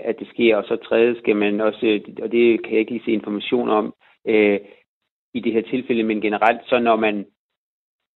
at 0.04 0.16
det 0.18 0.28
sker. 0.28 0.56
Og 0.56 0.64
så 0.64 0.76
tredje 0.76 1.14
skal 1.18 1.36
man 1.36 1.60
også, 1.60 2.00
og 2.22 2.32
det 2.32 2.62
kan 2.64 2.72
jeg 2.72 2.80
ikke 2.80 2.92
lige 2.92 3.04
se 3.04 3.12
information 3.12 3.68
om 3.68 3.94
i 5.34 5.40
det 5.44 5.52
her 5.52 5.62
tilfælde, 5.62 6.02
men 6.02 6.20
generelt, 6.20 6.60
så 6.66 6.78
når 6.78 6.96
man 6.96 7.26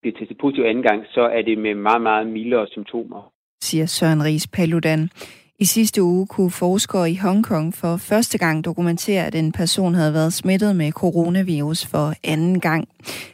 bliver 0.00 0.18
testet 0.18 0.38
positiv 0.38 0.64
anden 0.64 0.84
gang, 0.84 1.04
så 1.10 1.22
er 1.22 1.42
det 1.42 1.58
med 1.58 1.74
meget, 1.74 2.02
meget 2.02 2.26
mildere 2.26 2.66
symptomer 2.66 3.33
siger 3.64 3.86
Søren 3.86 4.24
Ries 4.24 4.46
Paludan. 4.46 5.10
I 5.58 5.64
sidste 5.64 6.02
uge 6.02 6.26
kunne 6.26 6.50
forskere 6.50 7.10
i 7.10 7.16
Hongkong 7.16 7.74
for 7.74 7.96
første 7.96 8.38
gang 8.38 8.64
dokumentere, 8.64 9.26
at 9.26 9.34
en 9.34 9.52
person 9.52 9.94
havde 9.94 10.14
været 10.14 10.32
smittet 10.32 10.76
med 10.76 10.92
coronavirus 10.92 11.86
for 11.86 12.14
anden 12.24 12.60
gang. 12.60 12.88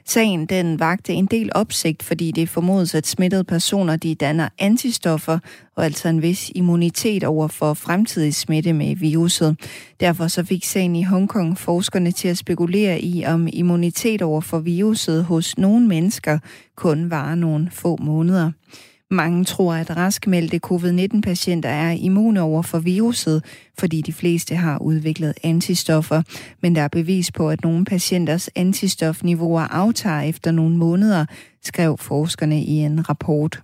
Sagen 0.05 0.47
den 0.47 0.81
vagte 0.81 1.13
en 1.13 1.27
del 1.27 1.51
opsigt, 1.55 2.03
fordi 2.03 2.31
det 2.31 2.49
formodes, 2.49 2.95
at 2.95 3.07
smittede 3.07 3.45
personer 3.45 3.97
de 3.97 4.15
danner 4.15 4.49
antistoffer 4.59 5.39
og 5.77 5.85
altså 5.85 6.09
en 6.09 6.23
vis 6.23 6.51
immunitet 6.55 7.25
over 7.25 7.49
for 7.49 7.75
fremtidig 7.75 8.35
smitte 8.35 8.73
med 8.73 8.97
viruset. 8.97 9.57
Derfor 10.01 10.29
så 10.29 10.45
fik 10.45 10.65
sagen 10.65 10.97
i 10.97 11.03
Hongkong 11.03 11.59
forskerne 11.59 12.13
til 12.13 12.29
at 12.29 12.39
spekulere 12.39 13.01
i, 13.01 13.25
om 13.25 13.49
immunitet 13.53 14.23
over 14.23 14.41
for 14.41 14.59
viruset 14.59 15.25
hos 15.25 15.59
nogle 15.59 15.87
mennesker 15.87 16.39
kun 16.77 17.11
varer 17.11 17.35
nogle 17.35 17.69
få 17.73 17.97
måneder. 18.01 18.51
Mange 19.13 19.45
tror, 19.45 19.73
at 19.73 19.97
raskmeldte 19.97 20.59
covid-19-patienter 20.59 21.69
er 21.69 21.91
immune 21.91 22.43
over 22.43 22.63
for 22.63 22.79
viruset, 22.79 23.39
fordi 23.81 24.01
de 24.01 24.13
fleste 24.13 24.55
har 24.55 24.79
udviklet 24.83 25.35
antistoffer. 25.45 26.23
Men 26.63 26.75
der 26.75 26.83
er 26.83 26.89
bevis 26.89 27.33
på, 27.33 27.49
at 27.49 27.65
nogle 27.65 27.85
patienters 27.85 28.49
antistofniveauer 28.49 29.61
aftager 29.61 30.21
efter 30.21 30.51
nogle 30.51 30.77
måneder, 30.77 31.27
skrev 31.63 31.97
forskerne 31.99 32.59
i 32.63 32.77
en 32.89 33.09
rapport. 33.09 33.63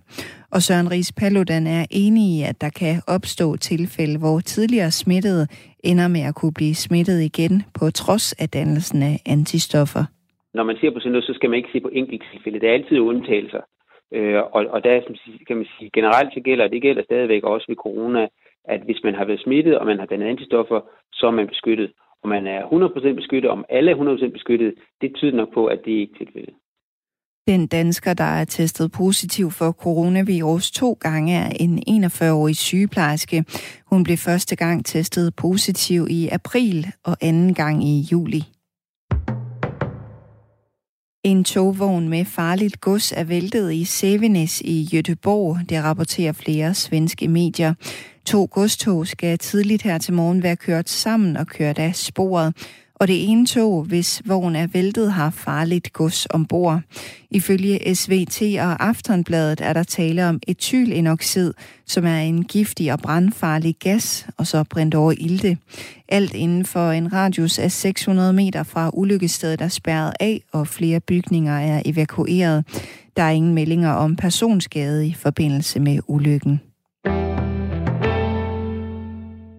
Og 0.51 0.61
Søren 0.61 0.91
Ries 0.91 1.11
Paludan 1.11 1.67
er 1.67 1.85
enig 1.91 2.23
i, 2.37 2.43
at 2.43 2.61
der 2.61 2.69
kan 2.69 3.01
opstå 3.07 3.55
tilfælde, 3.55 4.19
hvor 4.19 4.39
tidligere 4.39 4.91
smittede 4.91 5.47
ender 5.83 6.07
med 6.07 6.21
at 6.21 6.35
kunne 6.35 6.53
blive 6.53 6.75
smittet 6.75 7.21
igen 7.21 7.63
på 7.79 7.91
trods 7.91 8.33
af 8.33 8.49
dannelsen 8.49 9.03
af 9.03 9.19
antistoffer. 9.25 10.03
Når 10.53 10.63
man 10.63 10.75
ser 10.81 10.91
på 10.91 10.99
sådan 10.99 11.11
noget, 11.11 11.25
så 11.25 11.33
skal 11.33 11.49
man 11.49 11.57
ikke 11.57 11.69
se 11.73 11.79
på 11.79 11.89
tilfælde. 12.31 12.59
Der 12.59 12.69
er 12.69 12.73
altid 12.73 12.99
undtagelser. 12.99 13.61
Øh, 14.13 14.41
og, 14.55 14.65
og 14.69 14.83
der 14.83 15.01
kan 15.47 15.57
man 15.57 15.67
sige, 15.77 15.89
generelt 15.93 16.33
så 16.33 16.39
gælder, 16.39 16.67
det 16.67 16.81
gælder 16.81 17.03
stadigvæk 17.03 17.43
også 17.43 17.65
ved 17.67 17.75
corona, 17.75 18.27
at 18.65 18.81
hvis 18.81 19.01
man 19.03 19.15
har 19.15 19.25
været 19.25 19.41
smittet, 19.41 19.77
og 19.77 19.85
man 19.85 19.99
har 19.99 20.05
dannet 20.05 20.27
antistoffer, 20.27 20.79
så 21.13 21.27
er 21.27 21.31
man 21.31 21.47
beskyttet. 21.47 21.91
Og 22.23 22.29
man 22.29 22.47
er 22.47 22.61
100% 23.11 23.15
beskyttet, 23.15 23.51
om 23.51 23.65
alle 23.69 23.91
er 23.91 24.27
100% 24.27 24.31
beskyttet, 24.31 24.73
det 25.01 25.15
tyder 25.15 25.37
nok 25.37 25.53
på, 25.53 25.65
at 25.65 25.79
det 25.85 25.91
ikke 25.91 26.13
er 26.13 26.25
tilfældet. 26.25 26.53
Den 27.47 27.67
dansker, 27.67 28.13
der 28.13 28.31
er 28.39 28.45
testet 28.45 28.91
positiv 28.91 29.51
for 29.51 29.71
coronavirus 29.71 30.71
to 30.71 30.97
gange, 30.99 31.33
er 31.33 31.49
en 31.59 32.03
41-årig 32.05 32.55
sygeplejerske. 32.55 33.45
Hun 33.91 34.03
blev 34.03 34.17
første 34.17 34.55
gang 34.55 34.85
testet 34.85 35.33
positiv 35.35 36.01
i 36.09 36.29
april 36.31 36.85
og 37.05 37.15
anden 37.21 37.53
gang 37.53 37.83
i 37.83 38.01
juli. 38.11 38.56
En 41.27 41.43
togvogn 41.43 42.09
med 42.09 42.25
farligt 42.25 42.81
gods 42.81 43.11
er 43.11 43.23
væltet 43.23 43.73
i 43.73 43.83
Sevenes 43.83 44.61
i 44.61 44.89
Göteborg, 44.93 45.65
det 45.69 45.83
rapporterer 45.83 46.31
flere 46.31 46.73
svenske 46.73 47.27
medier. 47.27 47.73
To 48.25 48.47
godstog 48.51 49.07
skal 49.07 49.37
tidligt 49.37 49.81
her 49.81 49.97
til 49.97 50.13
morgen 50.13 50.43
være 50.43 50.55
kørt 50.55 50.89
sammen 50.89 51.37
og 51.37 51.47
kørt 51.47 51.79
af 51.79 51.95
sporet 51.95 52.53
og 52.99 53.07
det 53.07 53.29
ene 53.29 53.45
tog, 53.45 53.83
hvis 53.83 54.21
vogn 54.25 54.55
er 54.55 54.67
væltet, 54.67 55.13
har 55.13 55.29
farligt 55.29 55.93
gods 55.93 56.27
ombord. 56.29 56.81
Ifølge 57.31 57.95
SVT 57.95 58.41
og 58.41 58.87
Aftonbladet 58.87 59.61
er 59.61 59.73
der 59.73 59.83
tale 59.83 60.29
om 60.29 60.39
etylenoxid, 60.47 61.53
som 61.85 62.05
er 62.05 62.17
en 62.17 62.43
giftig 62.43 62.93
og 62.93 62.99
brandfarlig 62.99 63.75
gas, 63.79 64.27
og 64.37 64.47
så 64.47 64.63
brændt 64.63 64.95
over 64.95 65.11
ilte. 65.11 65.57
Alt 66.09 66.33
inden 66.33 66.65
for 66.65 66.91
en 66.91 67.13
radius 67.13 67.59
af 67.59 67.71
600 67.71 68.33
meter 68.33 68.63
fra 68.63 68.89
ulykkestedet 68.93 69.61
er 69.61 69.67
spærret 69.67 70.13
af, 70.19 70.41
og 70.51 70.67
flere 70.67 70.99
bygninger 70.99 71.59
er 71.59 71.81
evakueret. 71.85 72.65
Der 73.17 73.23
er 73.23 73.31
ingen 73.31 73.53
meldinger 73.53 73.91
om 73.91 74.15
personskade 74.15 75.07
i 75.07 75.13
forbindelse 75.13 75.79
med 75.79 75.99
ulykken. 76.07 76.61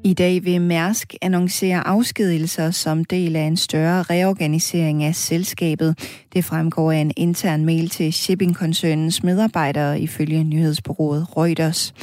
I 0.05 0.15
dag 0.15 0.45
vil 0.45 0.61
Mærsk 0.61 1.15
annoncere 1.23 1.87
afskedelser 1.87 2.71
som 2.71 3.05
del 3.05 3.37
af 3.37 3.43
en 3.43 3.57
større 3.57 4.03
reorganisering 4.03 5.05
af 5.05 5.15
selskabet. 5.15 5.99
Det 6.33 6.45
fremgår 6.45 6.93
af 6.93 6.97
en 6.97 7.13
intern 7.17 7.65
mail 7.65 7.89
til 7.89 8.13
shippingkoncernens 8.13 9.23
medarbejdere 9.23 10.01
ifølge 10.01 10.45
nyhedsbureauet 10.45 11.27
Reuters. 11.37 11.95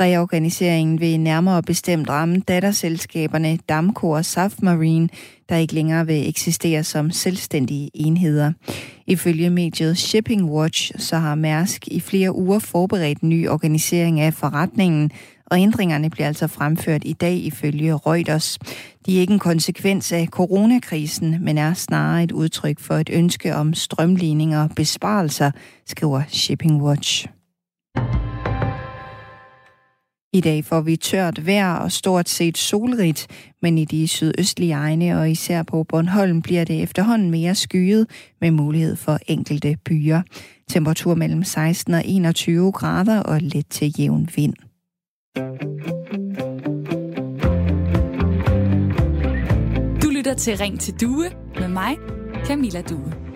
Reorganiseringen 0.00 1.00
vil 1.00 1.20
nærmere 1.20 1.62
bestemt 1.62 2.08
ramme 2.08 2.40
datterselskaberne 2.48 3.58
Damco 3.68 4.10
og 4.10 4.24
Safmarine, 4.24 5.08
der 5.48 5.56
ikke 5.56 5.74
længere 5.74 6.06
vil 6.06 6.28
eksistere 6.28 6.84
som 6.84 7.10
selvstændige 7.10 7.90
enheder. 7.94 8.52
Ifølge 9.06 9.50
mediet 9.50 9.98
Shipping 9.98 10.50
Watch, 10.50 10.92
så 10.96 11.16
har 11.16 11.34
Mærsk 11.34 11.88
i 11.88 12.00
flere 12.00 12.34
uger 12.34 12.58
forberedt 12.58 13.22
ny 13.22 13.48
organisering 13.48 14.20
af 14.20 14.34
forretningen, 14.34 15.10
og 15.50 15.58
ændringerne 15.58 16.10
bliver 16.10 16.26
altså 16.26 16.46
fremført 16.46 17.02
i 17.04 17.12
dag 17.12 17.36
ifølge 17.36 17.96
Reuters. 17.96 18.58
De 19.06 19.16
er 19.16 19.20
ikke 19.20 19.32
en 19.32 19.38
konsekvens 19.38 20.12
af 20.12 20.26
coronakrisen, 20.26 21.36
men 21.40 21.58
er 21.58 21.74
snarere 21.74 22.22
et 22.24 22.32
udtryk 22.32 22.80
for 22.80 22.94
et 22.94 23.10
ønske 23.12 23.54
om 23.54 23.74
strømligning 23.74 24.56
og 24.56 24.70
besparelser, 24.76 25.50
skriver 25.86 26.22
Shipping 26.28 26.82
Watch. 26.82 27.26
I 30.32 30.40
dag 30.40 30.64
får 30.64 30.80
vi 30.80 30.96
tørt 30.96 31.46
vejr 31.46 31.74
og 31.74 31.92
stort 31.92 32.28
set 32.28 32.58
solrigt, 32.58 33.26
men 33.62 33.78
i 33.78 33.84
de 33.84 34.08
sydøstlige 34.08 34.72
egne 34.72 35.20
og 35.20 35.30
især 35.30 35.62
på 35.62 35.84
Bornholm 35.84 36.42
bliver 36.42 36.64
det 36.64 36.82
efterhånden 36.82 37.30
mere 37.30 37.54
skyet 37.54 38.06
med 38.40 38.50
mulighed 38.50 38.96
for 38.96 39.18
enkelte 39.26 39.76
byer. 39.84 40.22
Temperatur 40.68 41.14
mellem 41.14 41.44
16 41.44 41.94
og 41.94 42.02
21 42.04 42.72
grader 42.72 43.20
og 43.20 43.40
let 43.40 43.66
til 43.66 43.94
jævn 43.98 44.28
vind. 44.36 44.69
Du 45.36 45.40
lytter 50.10 50.34
til 50.38 50.56
Ring 50.56 50.80
til 50.80 51.00
Due 51.00 51.30
med 51.60 51.68
mig, 51.68 51.96
Camilla 52.44 52.82
Due. 52.82 53.29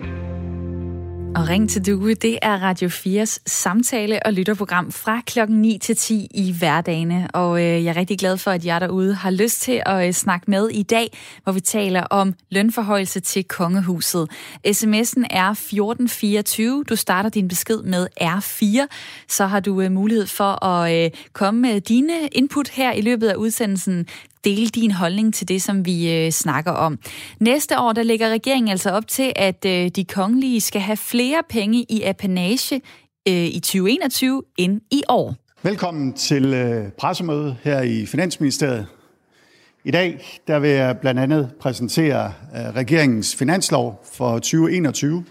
Og 1.35 1.49
Ring 1.49 1.69
til 1.69 1.85
Due, 1.85 2.13
det 2.13 2.39
er 2.41 2.63
Radio 2.63 2.89
4's 2.89 3.37
samtale- 3.47 4.25
og 4.25 4.33
lytterprogram 4.33 4.91
fra 4.91 5.21
klokken 5.25 5.61
9 5.61 5.77
til 5.77 5.95
10 5.95 6.27
i 6.33 6.55
hverdagene. 6.59 7.27
Og 7.33 7.59
øh, 7.59 7.83
jeg 7.83 7.85
er 7.85 7.95
rigtig 7.95 8.19
glad 8.19 8.37
for, 8.37 8.51
at 8.51 8.65
jer 8.65 8.79
derude 8.79 9.15
har 9.15 9.31
lyst 9.31 9.61
til 9.61 9.81
at 9.85 10.07
øh, 10.07 10.13
snakke 10.13 10.51
med 10.51 10.69
i 10.69 10.83
dag, 10.83 11.17
hvor 11.43 11.51
vi 11.51 11.59
taler 11.59 12.03
om 12.03 12.33
lønforhøjelse 12.51 13.19
til 13.19 13.43
kongehuset. 13.43 14.29
SMS'en 14.67 15.23
er 15.29 15.49
1424. 15.49 16.83
Du 16.89 16.95
starter 16.95 17.29
din 17.29 17.47
besked 17.47 17.83
med 17.83 18.07
R4. 18.21 18.87
Så 19.27 19.45
har 19.45 19.59
du 19.59 19.81
øh, 19.81 19.91
mulighed 19.91 20.27
for 20.27 20.65
at 20.65 21.05
øh, 21.05 21.11
komme 21.33 21.61
med 21.61 21.81
dine 21.81 22.27
input 22.31 22.69
her 22.69 22.93
i 22.93 23.01
løbet 23.01 23.27
af 23.27 23.35
udsendelsen 23.35 24.07
dele 24.45 24.67
din 24.67 24.91
holdning 24.91 25.33
til 25.33 25.47
det, 25.47 25.61
som 25.61 25.85
vi 25.85 26.13
øh, 26.13 26.31
snakker 26.31 26.71
om. 26.71 26.99
Næste 27.39 27.79
år, 27.79 27.93
der 27.93 28.03
lægger 28.03 28.29
regeringen 28.29 28.71
altså 28.71 28.89
op 28.89 29.07
til, 29.07 29.33
at 29.35 29.65
øh, 29.65 29.87
de 29.87 30.05
kongelige 30.05 30.61
skal 30.61 30.81
have 30.81 30.97
flere 30.97 31.41
penge 31.49 31.85
i 31.89 32.01
apanage 32.01 32.81
øh, 33.27 33.45
i 33.45 33.59
2021 33.59 34.43
end 34.57 34.81
i 34.91 35.03
år. 35.09 35.35
Velkommen 35.63 36.13
til 36.13 36.45
øh, 36.45 36.91
pressemøde 36.91 37.55
her 37.63 37.81
i 37.81 38.05
Finansministeriet. 38.05 38.87
I 39.83 39.91
dag 39.91 40.25
der 40.47 40.59
vil 40.59 40.69
jeg 40.69 40.97
blandt 40.97 41.19
andet 41.19 41.51
præsentere 41.61 42.25
øh, 42.55 42.75
regeringens 42.75 43.35
finanslov 43.35 44.05
for 44.13 44.33
2021. 44.33 45.25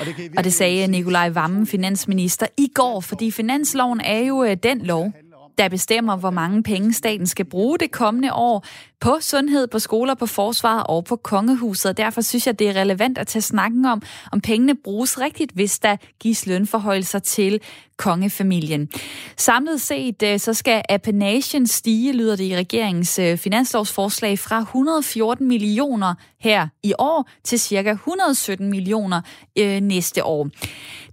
Og 0.00 0.06
det, 0.06 0.32
og 0.36 0.44
det 0.44 0.54
sagde 0.54 0.86
Nikolaj 0.86 1.28
Vammen, 1.28 1.66
finansminister, 1.66 2.46
i 2.56 2.68
går, 2.74 3.00
fordi 3.00 3.30
finansloven 3.30 4.00
er 4.00 4.18
jo 4.18 4.44
øh, 4.44 4.56
den 4.62 4.78
lov, 4.80 5.12
der 5.58 5.68
bestemmer, 5.68 6.16
hvor 6.16 6.30
mange 6.30 6.62
penge 6.62 6.92
staten 6.92 7.26
skal 7.26 7.44
bruge 7.44 7.78
det 7.78 7.90
kommende 7.90 8.32
år 8.32 8.64
på 9.00 9.16
sundhed, 9.20 9.66
på 9.66 9.78
skoler, 9.78 10.14
på 10.14 10.26
forsvar 10.26 10.80
og 10.80 11.04
på 11.04 11.16
kongehuset. 11.16 11.96
Derfor 11.96 12.20
synes 12.20 12.46
jeg, 12.46 12.58
det 12.58 12.68
er 12.68 12.80
relevant 12.80 13.18
at 13.18 13.26
tage 13.26 13.42
snakken 13.42 13.84
om, 13.84 14.02
om 14.32 14.40
pengene 14.40 14.74
bruges 14.84 15.20
rigtigt, 15.20 15.52
hvis 15.52 15.78
der 15.78 15.96
gives 16.20 16.46
lønforhøjelser 16.46 17.18
til 17.18 17.60
kongefamilien. 17.96 18.88
Samlet 19.36 19.80
set 19.80 20.22
øh, 20.22 20.38
så 20.38 20.54
skal 20.54 20.82
appenagen 20.88 21.66
stige, 21.66 22.12
lyder 22.12 22.36
det 22.36 22.44
i 22.44 22.56
regeringens 22.56 23.18
øh, 23.18 23.38
finanslovsforslag, 23.38 24.38
fra 24.38 24.58
114 24.58 25.48
millioner 25.48 26.14
her 26.40 26.68
i 26.82 26.92
år 26.98 27.28
til 27.44 27.60
cirka 27.60 27.90
117 27.90 28.70
millioner 28.70 29.20
øh, 29.58 29.80
næste 29.80 30.24
år. 30.24 30.48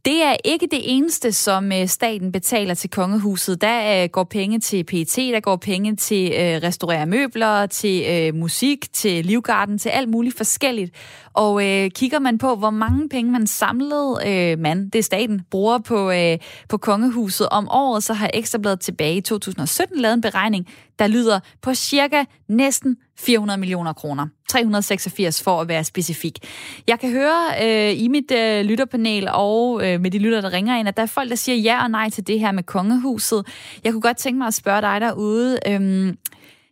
Det 0.05 0.23
er 0.23 0.35
ikke 0.45 0.67
det 0.71 0.81
eneste, 0.83 1.31
som 1.31 1.71
øh, 1.71 1.88
staten 1.88 2.31
betaler 2.31 2.73
til 2.73 2.89
kongehuset. 2.89 3.62
Der 3.62 4.03
øh, 4.03 4.09
går 4.09 4.23
penge 4.23 4.59
til 4.59 4.83
PET, 4.83 5.15
der 5.15 5.39
går 5.39 5.55
penge 5.55 5.95
til 5.95 6.31
øh, 6.31 6.63
restaurere 6.63 7.05
møbler, 7.05 7.65
til 7.65 8.35
musik, 8.35 8.93
til 8.93 9.25
livgarden, 9.25 9.77
til 9.77 9.89
alt 9.89 10.09
muligt 10.09 10.38
forskelligt. 10.38 10.95
Og 11.33 11.65
øh, 11.65 11.91
kigger 11.91 12.19
man 12.19 12.38
på, 12.38 12.55
hvor 12.55 12.69
mange 12.69 13.09
penge 13.09 13.31
man 13.31 13.47
samlede, 13.47 14.19
øh, 14.27 14.59
man, 14.59 14.89
det 14.89 14.99
er 14.99 15.03
staten, 15.03 15.41
bruger 15.51 15.77
på, 15.77 16.12
øh, 16.12 16.38
på 16.69 16.77
kongehuset 16.77 17.49
om 17.49 17.69
året, 17.69 18.03
så 18.03 18.13
har 18.13 18.29
Ekstrabladet 18.33 18.79
tilbage 18.79 19.17
i 19.17 19.21
2017 19.21 19.99
lavet 19.99 20.13
en 20.13 20.21
beregning, 20.21 20.67
der 20.99 21.07
lyder 21.07 21.39
på 21.62 21.73
cirka 21.73 22.23
næsten 22.47 22.97
400 23.19 23.60
millioner 23.60 23.93
kroner. 23.93 24.27
386 24.49 25.43
for 25.43 25.62
at 25.62 25.67
være 25.67 25.84
specifik. 25.84 26.39
Jeg 26.88 26.99
kan 26.99 27.12
høre 27.12 27.45
øh, 27.63 28.01
i 28.01 28.08
mit 28.08 28.32
øh, 28.32 28.65
lytterpanel 28.65 29.29
og 29.32 29.88
øh, 29.88 30.01
med 30.01 30.12
de 30.12 30.19
lytter, 30.19 30.41
der 30.41 30.53
ringer 30.53 30.77
ind, 30.79 30.88
at 30.88 30.97
der 30.97 31.03
er 31.03 31.08
folk, 31.08 31.29
der 31.29 31.36
siger 31.36 31.55
ja 31.55 31.84
og 31.84 31.91
nej 31.91 32.10
til 32.10 32.27
det 32.27 32.39
her 32.39 32.51
med 32.51 32.63
kongehuset. 32.63 33.47
Jeg 33.84 33.91
kunne 33.91 34.01
godt 34.01 34.17
tænke 34.17 34.38
mig 34.38 34.47
at 34.47 34.53
spørge 34.53 34.82
dig 34.82 35.01
derude. 35.01 35.60
Øh, 35.67 36.13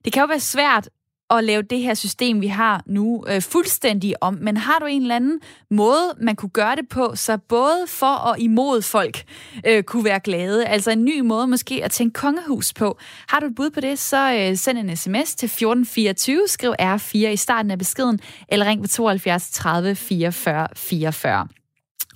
det 0.05 0.13
kan 0.13 0.21
jo 0.21 0.27
være 0.27 0.39
svært 0.39 0.89
at 1.29 1.43
lave 1.43 1.61
det 1.61 1.79
her 1.79 1.93
system, 1.93 2.41
vi 2.41 2.47
har 2.47 2.83
nu, 2.85 3.25
øh, 3.27 3.41
fuldstændig 3.41 4.23
om. 4.23 4.37
Men 4.41 4.57
har 4.57 4.79
du 4.79 4.85
en 4.85 5.01
eller 5.01 5.15
anden 5.15 5.39
måde, 5.71 6.13
man 6.21 6.35
kunne 6.35 6.49
gøre 6.49 6.75
det 6.75 6.89
på, 6.89 7.11
så 7.15 7.37
både 7.37 7.85
for 7.87 8.15
og 8.15 8.39
imod 8.39 8.81
folk 8.81 9.23
øh, 9.67 9.83
kunne 9.83 10.03
være 10.03 10.19
glade? 10.19 10.65
Altså 10.65 10.91
en 10.91 11.05
ny 11.05 11.19
måde 11.19 11.47
måske 11.47 11.83
at 11.83 11.91
tænke 11.91 12.13
kongehus 12.13 12.73
på. 12.73 12.97
Har 13.29 13.39
du 13.39 13.45
et 13.45 13.55
bud 13.55 13.69
på 13.69 13.81
det, 13.81 13.99
så 13.99 14.33
øh, 14.33 14.57
send 14.57 14.77
en 14.77 14.97
sms 14.97 15.35
til 15.35 15.45
1424, 15.45 16.47
skriv 16.47 16.73
R4 16.81 17.17
i 17.17 17.37
starten 17.37 17.71
af 17.71 17.77
beskeden, 17.77 18.19
eller 18.49 18.65
ring 18.65 18.81
på 18.81 18.87
72 18.87 19.51
30 19.51 19.95
44 19.95 20.67
44. 20.75 21.47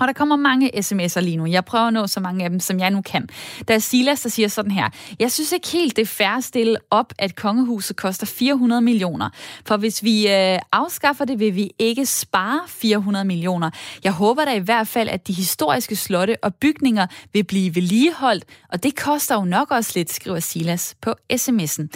Og 0.02 0.08
der 0.08 0.14
kommer 0.14 0.36
mange 0.36 0.72
sms'er 0.78 1.20
lige 1.20 1.38
nu. 1.38 1.46
Jeg 1.46 1.66
prøver 1.66 1.86
at 1.86 1.94
nå 1.94 2.08
så 2.08 2.20
mange 2.20 2.44
af 2.44 2.50
dem, 2.50 2.60
som 2.60 2.80
jeg 2.80 2.92
nu 2.92 3.02
kan. 3.02 3.30
Der 3.68 3.74
er 3.74 3.80
Silas, 3.80 4.22
der 4.22 4.30
siger 4.30 4.48
sådan 4.48 4.72
her. 4.72 4.90
Jeg 5.20 5.32
synes 5.32 5.52
ikke 5.52 5.68
helt, 5.68 5.96
det 5.96 6.02
er 6.02 6.06
fair 6.06 6.38
at 6.38 6.44
stille 6.44 6.78
op, 6.90 7.14
at 7.20 7.36
kongehuset 7.36 7.96
koster 7.96 8.26
400 8.26 8.82
millioner. 8.82 9.30
For 9.66 9.78
hvis 9.78 10.04
vi 10.04 10.28
øh, 10.28 10.60
afskaffer 10.72 11.26
det, 11.26 11.40
vil 11.40 11.56
vi 11.56 11.72
ikke 11.80 12.06
spare 12.06 12.60
400 12.68 13.26
millioner. 13.26 13.70
Jeg 14.04 14.12
håber 14.12 14.46
da 14.46 14.54
i 14.54 14.60
hvert 14.60 14.88
fald, 14.88 15.10
at 15.10 15.28
de 15.28 15.34
historiske 15.34 15.96
slotte 15.96 16.38
og 16.44 16.56
bygninger 16.56 17.08
vil 17.34 17.44
blive 17.44 17.76
vedligeholdt. 17.76 18.46
Og 18.70 18.84
det 18.84 18.96
koster 18.96 19.36
jo 19.36 19.44
nok 19.44 19.72
også 19.72 19.92
lidt, 19.96 20.14
skriver 20.14 20.40
Silas 20.40 20.96
på 21.02 21.16
sms'en. 21.34 21.88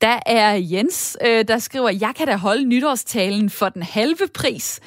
Der 0.00 0.18
er 0.26 0.54
Jens, 0.54 1.16
øh, 1.26 1.44
der 1.48 1.58
skriver, 1.58 1.90
jeg 1.90 2.12
kan 2.16 2.26
da 2.26 2.36
holde 2.36 2.64
nytårstalen 2.64 3.50
for 3.50 3.68
den 3.68 3.82
halve 3.82 4.28
pris. 4.34 4.80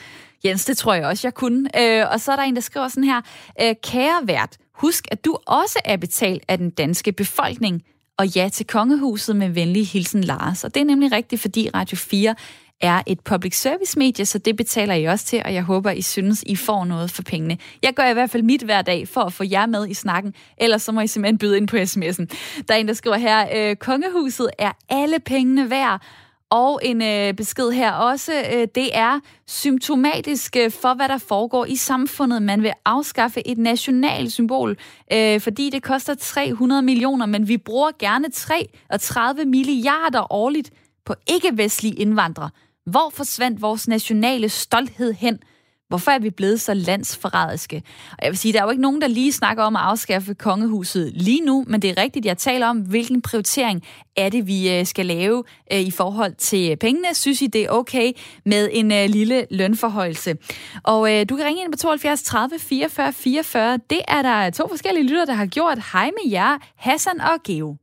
Jens, 0.45 0.65
det 0.65 0.77
tror 0.77 0.93
jeg 0.93 1.05
også, 1.05 1.27
jeg 1.27 1.33
kunne. 1.33 1.81
Øh, 1.81 2.05
og 2.11 2.19
så 2.19 2.31
er 2.31 2.35
der 2.35 2.43
en, 2.43 2.55
der 2.55 2.61
skriver 2.61 2.87
sådan 2.87 3.03
her. 3.03 3.21
Øh, 3.61 3.75
Kære 3.83 4.27
vært, 4.27 4.57
husk, 4.73 5.07
at 5.11 5.25
du 5.25 5.37
også 5.45 5.79
er 5.85 5.97
betalt 5.97 6.43
af 6.47 6.57
den 6.57 6.69
danske 6.69 7.11
befolkning. 7.11 7.83
Og 8.17 8.27
ja 8.27 8.49
til 8.49 8.67
kongehuset 8.67 9.35
med 9.35 9.49
venlig 9.49 9.87
hilsen 9.87 10.23
Lars. 10.23 10.63
Og 10.63 10.73
det 10.75 10.81
er 10.81 10.85
nemlig 10.85 11.11
rigtigt, 11.11 11.41
fordi 11.41 11.69
Radio 11.73 11.97
4 11.97 12.35
er 12.81 13.01
et 13.07 13.19
public 13.19 13.61
service 13.61 13.99
medie, 13.99 14.25
så 14.25 14.37
det 14.37 14.57
betaler 14.57 14.93
I 14.93 15.05
også 15.05 15.25
til, 15.25 15.41
og 15.45 15.53
jeg 15.53 15.63
håber, 15.63 15.91
I 15.91 16.01
synes, 16.01 16.43
I 16.47 16.55
får 16.55 16.85
noget 16.85 17.11
for 17.11 17.23
pengene. 17.23 17.57
Jeg 17.83 17.93
gør 17.93 18.09
i 18.09 18.13
hvert 18.13 18.29
fald 18.29 18.43
mit 18.43 18.61
hver 18.61 18.81
dag 18.81 19.07
for 19.07 19.21
at 19.21 19.33
få 19.33 19.43
jer 19.51 19.65
med 19.65 19.87
i 19.87 19.93
snakken, 19.93 20.33
ellers 20.57 20.81
så 20.81 20.91
må 20.91 21.01
I 21.01 21.07
simpelthen 21.07 21.37
byde 21.37 21.57
ind 21.57 21.67
på 21.67 21.77
sms'en. 21.77 22.25
Der 22.67 22.73
er 22.73 22.77
en, 22.77 22.87
der 22.87 22.93
skriver 22.93 23.17
her, 23.17 23.47
øh, 23.55 23.75
kongehuset 23.75 24.49
er 24.59 24.71
alle 24.89 25.19
pengene 25.19 25.69
værd, 25.69 26.01
og 26.49 26.79
en 26.83 27.01
øh, 27.01 27.33
besked 27.33 27.71
her 27.71 27.91
også, 27.91 28.33
øh, 28.53 28.67
det 28.75 28.97
er 28.97 29.19
symptomatisk 29.47 30.55
øh, 30.55 30.71
for, 30.71 30.93
hvad 30.93 31.09
der 31.09 31.17
foregår 31.17 31.65
i 31.65 31.75
samfundet. 31.75 32.41
Man 32.41 32.63
vil 32.63 32.71
afskaffe 32.85 33.47
et 33.47 33.57
nationalt 33.57 34.31
symbol, 34.31 34.77
øh, 35.13 35.41
fordi 35.41 35.69
det 35.69 35.83
koster 35.83 36.15
300 36.15 36.81
millioner, 36.81 37.25
men 37.25 37.47
vi 37.47 37.57
bruger 37.57 37.91
gerne 37.99 38.31
33 38.31 39.45
milliarder 39.45 40.33
årligt 40.33 40.71
på 41.05 41.15
ikke-vestlige 41.27 41.95
indvandrere. 41.95 42.49
Hvor 42.85 43.11
forsvandt 43.13 43.61
vores 43.61 43.87
nationale 43.87 44.49
stolthed 44.49 45.13
hen? 45.13 45.39
Hvorfor 45.87 46.11
er 46.11 46.19
vi 46.19 46.29
blevet 46.29 46.61
så 46.61 46.73
landsforrædiske? 46.73 47.83
Og 48.11 48.17
jeg 48.23 48.29
vil 48.31 48.37
sige, 48.37 48.53
der 48.53 48.59
er 48.59 48.63
jo 48.63 48.69
ikke 48.69 48.81
nogen, 48.81 49.01
der 49.01 49.07
lige 49.07 49.33
snakker 49.33 49.63
om 49.63 49.75
at 49.75 49.81
afskaffe 49.81 50.33
kongehuset 50.33 51.11
lige 51.15 51.41
nu, 51.45 51.65
men 51.67 51.81
det 51.81 51.89
er 51.89 52.01
rigtigt, 52.01 52.25
jeg 52.25 52.37
taler 52.37 52.67
om, 52.67 52.77
hvilken 52.79 53.21
prioritering 53.21 53.83
er 54.17 54.29
det, 54.29 54.47
vi 54.47 54.79
øh, 54.79 54.85
skal 54.85 55.05
lave 55.05 55.43
øh, 55.73 55.79
i 55.79 55.91
forhold 55.91 56.35
til 56.35 56.75
pengene. 56.75 57.13
Synes 57.13 57.41
I, 57.41 57.47
det 57.47 57.61
er 57.61 57.69
okay 57.69 58.11
med 58.45 58.69
en 58.71 58.91
øh, 58.91 59.09
lille 59.09 59.47
lønforhøjelse? 59.51 60.35
Og 60.83 61.09
du 61.29 61.35
kan 61.35 61.45
ringe 61.45 61.63
ind 61.63 61.71
på 61.71 61.77
72 61.77 62.23
30 62.23 62.59
44 62.59 63.13
44. 63.13 63.79
Det 63.89 64.01
er 64.07 64.21
der 64.21 64.49
to 64.49 64.67
forskellige 64.67 65.07
lytter, 65.07 65.25
der 65.25 65.33
har 65.33 65.45
gjort. 65.45 65.79
Hej 65.93 66.05
med 66.05 66.31
jer, 66.31 66.57
Hassan 66.75 67.21
og 67.21 67.43
Geo. 67.43 67.75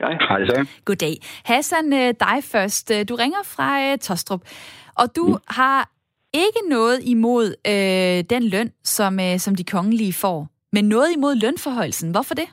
Hej, 0.00 0.12
hej 0.28 0.46
så. 0.46 0.66
Goddag. 0.84 1.16
Hassan, 1.44 1.90
dig 2.20 2.38
først. 2.42 2.92
Du 3.08 3.14
ringer 3.14 3.42
fra 3.44 3.96
Tostrup. 3.96 4.40
Og 4.94 5.16
du 5.16 5.26
mm. 5.26 5.36
har 5.48 5.88
ikke 6.34 6.60
noget 6.68 7.00
imod 7.04 7.54
øh, 7.66 8.24
den 8.30 8.42
løn, 8.48 8.72
som, 8.84 9.20
øh, 9.20 9.38
som 9.38 9.54
de 9.54 9.64
kongelige 9.64 10.12
får, 10.12 10.48
men 10.72 10.84
noget 10.84 11.12
imod 11.16 11.34
lønforholdelsen. 11.34 12.10
Hvorfor 12.10 12.34
det? 12.34 12.48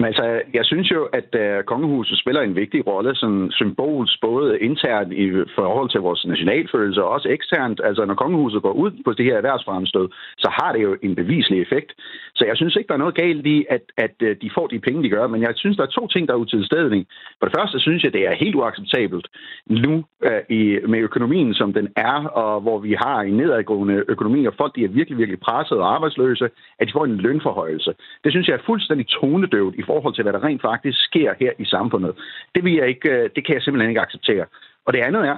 Men 0.00 0.06
altså, 0.06 0.42
jeg 0.54 0.64
synes 0.64 0.90
jo, 0.90 1.04
at 1.04 1.30
uh, 1.42 1.64
kongehuset 1.64 2.18
spiller 2.18 2.42
en 2.42 2.56
vigtig 2.56 2.86
rolle 2.86 3.14
som 3.14 3.50
symbols, 3.50 4.18
både 4.20 4.58
internt 4.60 5.12
i 5.12 5.26
forhold 5.54 5.90
til 5.90 6.00
vores 6.00 6.26
nationalfølelse 6.26 7.04
og 7.04 7.10
også 7.10 7.28
eksternt. 7.28 7.80
Altså, 7.84 8.04
når 8.04 8.14
kongehuset 8.14 8.62
går 8.62 8.72
ud 8.72 8.90
på 9.04 9.12
det 9.12 9.24
her 9.24 9.36
erhvervsfremstød, 9.36 10.08
så 10.38 10.48
har 10.58 10.72
det 10.72 10.82
jo 10.82 10.96
en 11.02 11.14
beviselig 11.14 11.62
effekt. 11.62 11.92
Så 12.34 12.44
jeg 12.44 12.56
synes 12.56 12.76
ikke, 12.76 12.88
der 12.88 12.94
er 12.94 13.04
noget 13.04 13.14
galt 13.14 13.46
i, 13.46 13.66
at, 13.70 13.82
at 13.96 14.16
uh, 14.22 14.28
de 14.42 14.50
får 14.54 14.66
de 14.66 14.78
penge, 14.78 15.02
de 15.02 15.08
gør. 15.08 15.26
Men 15.26 15.42
jeg 15.42 15.52
synes, 15.56 15.76
der 15.76 15.82
er 15.82 15.96
to 15.98 16.06
ting, 16.06 16.28
der 16.28 16.34
er 16.34 16.38
utilstedning. 16.38 17.06
For 17.38 17.46
det 17.46 17.54
første 17.58 17.80
synes 17.80 18.04
jeg, 18.04 18.12
det 18.12 18.26
er 18.26 18.34
helt 18.34 18.54
uacceptabelt 18.54 19.26
nu 19.66 19.94
uh, 20.26 20.56
i, 20.58 20.78
med 20.88 20.98
økonomien, 20.98 21.54
som 21.54 21.72
den 21.72 21.88
er, 21.96 22.18
og 22.42 22.60
hvor 22.60 22.78
vi 22.78 22.92
har 22.92 23.20
en 23.20 23.36
nedadgående 23.36 24.04
økonomi, 24.08 24.46
og 24.46 24.54
folk 24.56 24.76
de 24.76 24.84
er 24.84 24.88
virkelig, 24.88 25.18
virkelig 25.18 25.40
presset 25.40 25.78
og 25.78 25.94
arbejdsløse, 25.94 26.48
at 26.78 26.86
de 26.86 26.92
får 26.92 27.04
en 27.04 27.16
lønforhøjelse. 27.16 27.94
Det 28.24 28.32
synes 28.32 28.48
jeg 28.48 28.54
er 28.54 28.66
fuldstændig 28.66 29.06
tonedøvt 29.06 29.74
i 29.74 29.82
forhold 29.90 30.14
til, 30.14 30.22
hvad 30.22 30.32
der 30.32 30.44
rent 30.44 30.62
faktisk 30.62 30.98
sker 31.08 31.30
her 31.40 31.52
i 31.58 31.64
samfundet. 31.64 32.12
Det, 32.54 32.64
vil 32.64 32.74
jeg 32.80 32.88
ikke, 32.88 33.08
øh, 33.10 33.30
det 33.34 33.42
kan 33.44 33.54
jeg 33.54 33.62
simpelthen 33.62 33.90
ikke 33.90 34.06
acceptere. 34.06 34.44
Og 34.86 34.92
det 34.92 35.00
andet 35.00 35.22
er, 35.32 35.36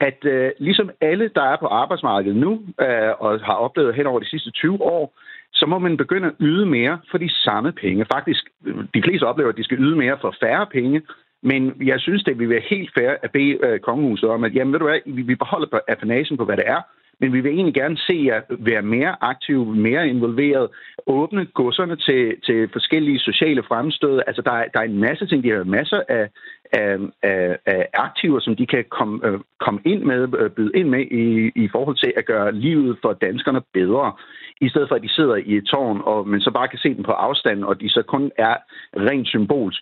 at 0.00 0.24
øh, 0.24 0.50
ligesom 0.58 0.90
alle, 1.00 1.30
der 1.34 1.42
er 1.42 1.56
på 1.56 1.66
arbejdsmarkedet 1.66 2.36
nu 2.36 2.52
øh, 2.80 3.12
og 3.24 3.40
har 3.40 3.56
oplevet 3.66 3.94
hen 3.94 4.06
over 4.06 4.20
de 4.20 4.30
sidste 4.30 4.50
20 4.50 4.82
år, 4.82 5.14
så 5.52 5.66
må 5.66 5.78
man 5.78 5.96
begynde 5.96 6.26
at 6.28 6.34
yde 6.40 6.66
mere 6.66 6.98
for 7.10 7.18
de 7.18 7.30
samme 7.44 7.72
penge. 7.72 8.06
Faktisk, 8.12 8.42
øh, 8.66 8.76
de 8.94 9.02
fleste 9.02 9.24
oplever, 9.24 9.50
at 9.50 9.56
de 9.56 9.64
skal 9.64 9.78
yde 9.78 9.96
mere 9.96 10.18
for 10.20 10.34
færre 10.40 10.66
penge, 10.66 11.02
men 11.42 11.72
jeg 11.80 12.00
synes, 12.00 12.24
det 12.24 12.38
vil 12.38 12.48
være 12.48 12.68
helt 12.70 12.90
fair 12.98 13.10
at 13.22 13.30
bede 13.30 13.58
øh, 13.62 13.80
kongehuset 13.80 14.28
om, 14.28 14.44
at 14.44 14.54
jamen, 14.54 14.72
ved 14.72 14.80
du 14.80 14.88
hvad, 14.88 15.00
vi 15.06 15.34
beholder 15.34 15.78
appanagen 15.88 16.36
på, 16.36 16.44
hvad 16.44 16.56
det 16.56 16.64
er, 16.66 16.82
men 17.20 17.32
vi 17.32 17.40
vil 17.40 17.52
egentlig 17.52 17.74
gerne 17.74 17.98
se 17.98 18.22
jer 18.26 18.40
være 18.48 18.82
mere 18.82 19.16
aktive, 19.20 19.74
mere 19.74 20.08
involveret, 20.08 20.68
åbne 21.06 21.44
godserne 21.44 21.96
til, 21.96 22.34
til 22.46 22.68
forskellige 22.72 23.18
sociale 23.18 23.62
fremstød. 23.62 24.20
Altså, 24.26 24.42
der 24.42 24.52
er, 24.52 24.64
der 24.74 24.80
er 24.80 24.84
en 24.84 25.00
masse 25.00 25.26
ting, 25.26 25.44
de 25.44 25.50
har 25.50 25.64
masser 25.64 26.02
af, 26.08 26.28
af, 26.72 26.96
af, 27.22 27.58
af 27.66 27.88
aktiver, 27.94 28.40
som 28.40 28.56
de 28.56 28.66
kan 28.66 28.84
komme, 28.90 29.26
øh, 29.26 29.40
komme 29.60 29.80
ind 29.84 30.02
med, 30.02 30.28
øh, 30.38 30.50
byde 30.50 30.72
ind 30.74 30.88
med 30.88 31.00
i, 31.00 31.52
i 31.64 31.68
forhold 31.72 31.96
til 31.96 32.12
at 32.16 32.26
gøre 32.26 32.52
livet 32.52 32.98
for 33.02 33.12
danskerne 33.12 33.60
bedre, 33.74 34.12
i 34.60 34.68
stedet 34.68 34.88
for 34.88 34.94
at 34.94 35.02
de 35.02 35.14
sidder 35.14 35.36
i 35.36 35.56
et 35.56 35.64
tårn, 35.64 36.00
og 36.04 36.28
man 36.28 36.40
så 36.40 36.50
bare 36.50 36.68
kan 36.68 36.78
se 36.78 36.94
dem 36.94 37.04
på 37.04 37.12
afstand, 37.12 37.64
og 37.64 37.80
de 37.80 37.88
så 37.88 38.02
kun 38.02 38.30
er 38.38 38.56
rent 38.96 39.28
symbolsk. 39.28 39.80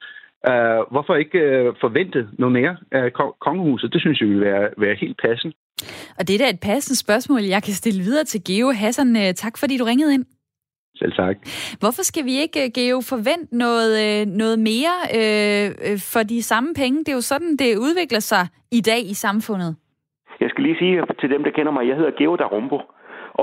Uh, 0.48 0.92
hvorfor 0.92 1.14
ikke 1.14 1.38
uh, 1.38 1.74
forvente 1.80 2.28
noget 2.38 2.52
mere 2.52 2.76
af 2.92 3.12
kongehuset? 3.40 3.92
Det 3.92 4.00
synes 4.00 4.20
jeg 4.20 4.28
vil 4.28 4.40
være, 4.40 4.68
være 4.76 4.94
helt 4.94 5.20
passende. 5.22 5.54
Og 6.18 6.28
det 6.28 6.34
er 6.34 6.38
da 6.38 6.48
et 6.50 6.60
passende 6.60 6.98
spørgsmål, 6.98 7.42
jeg 7.42 7.62
kan 7.62 7.74
stille 7.74 8.00
videre 8.02 8.24
til 8.24 8.40
Geo 8.48 8.70
Hassan. 8.70 9.34
Tak 9.34 9.58
fordi 9.58 9.76
du 9.76 9.84
ringede 9.84 10.14
ind. 10.14 10.24
Selv 11.00 11.12
tak. 11.12 11.36
Hvorfor 11.82 12.02
skal 12.10 12.24
vi 12.24 12.34
ikke, 12.44 12.64
øh, 12.64 12.70
Geo, 12.74 13.00
forvente 13.12 13.56
noget, 13.64 13.92
øh, 14.04 14.26
noget 14.42 14.58
mere 14.70 14.94
øh, 15.18 15.66
øh, 15.86 15.98
for 16.12 16.22
de 16.32 16.42
samme 16.42 16.70
penge? 16.74 16.98
Det 16.98 17.08
er 17.08 17.18
jo 17.20 17.26
sådan, 17.32 17.56
det 17.62 17.70
udvikler 17.86 18.22
sig 18.32 18.44
i 18.78 18.80
dag 18.80 19.00
i 19.12 19.14
samfundet. 19.14 19.76
Jeg 20.40 20.48
skal 20.50 20.62
lige 20.64 20.78
sige 20.78 20.94
til 21.20 21.30
dem, 21.30 21.42
der 21.44 21.50
kender 21.50 21.72
mig, 21.72 21.88
jeg 21.88 21.96
hedder 21.96 22.18
Geo 22.18 22.36
Darumbo. 22.36 22.78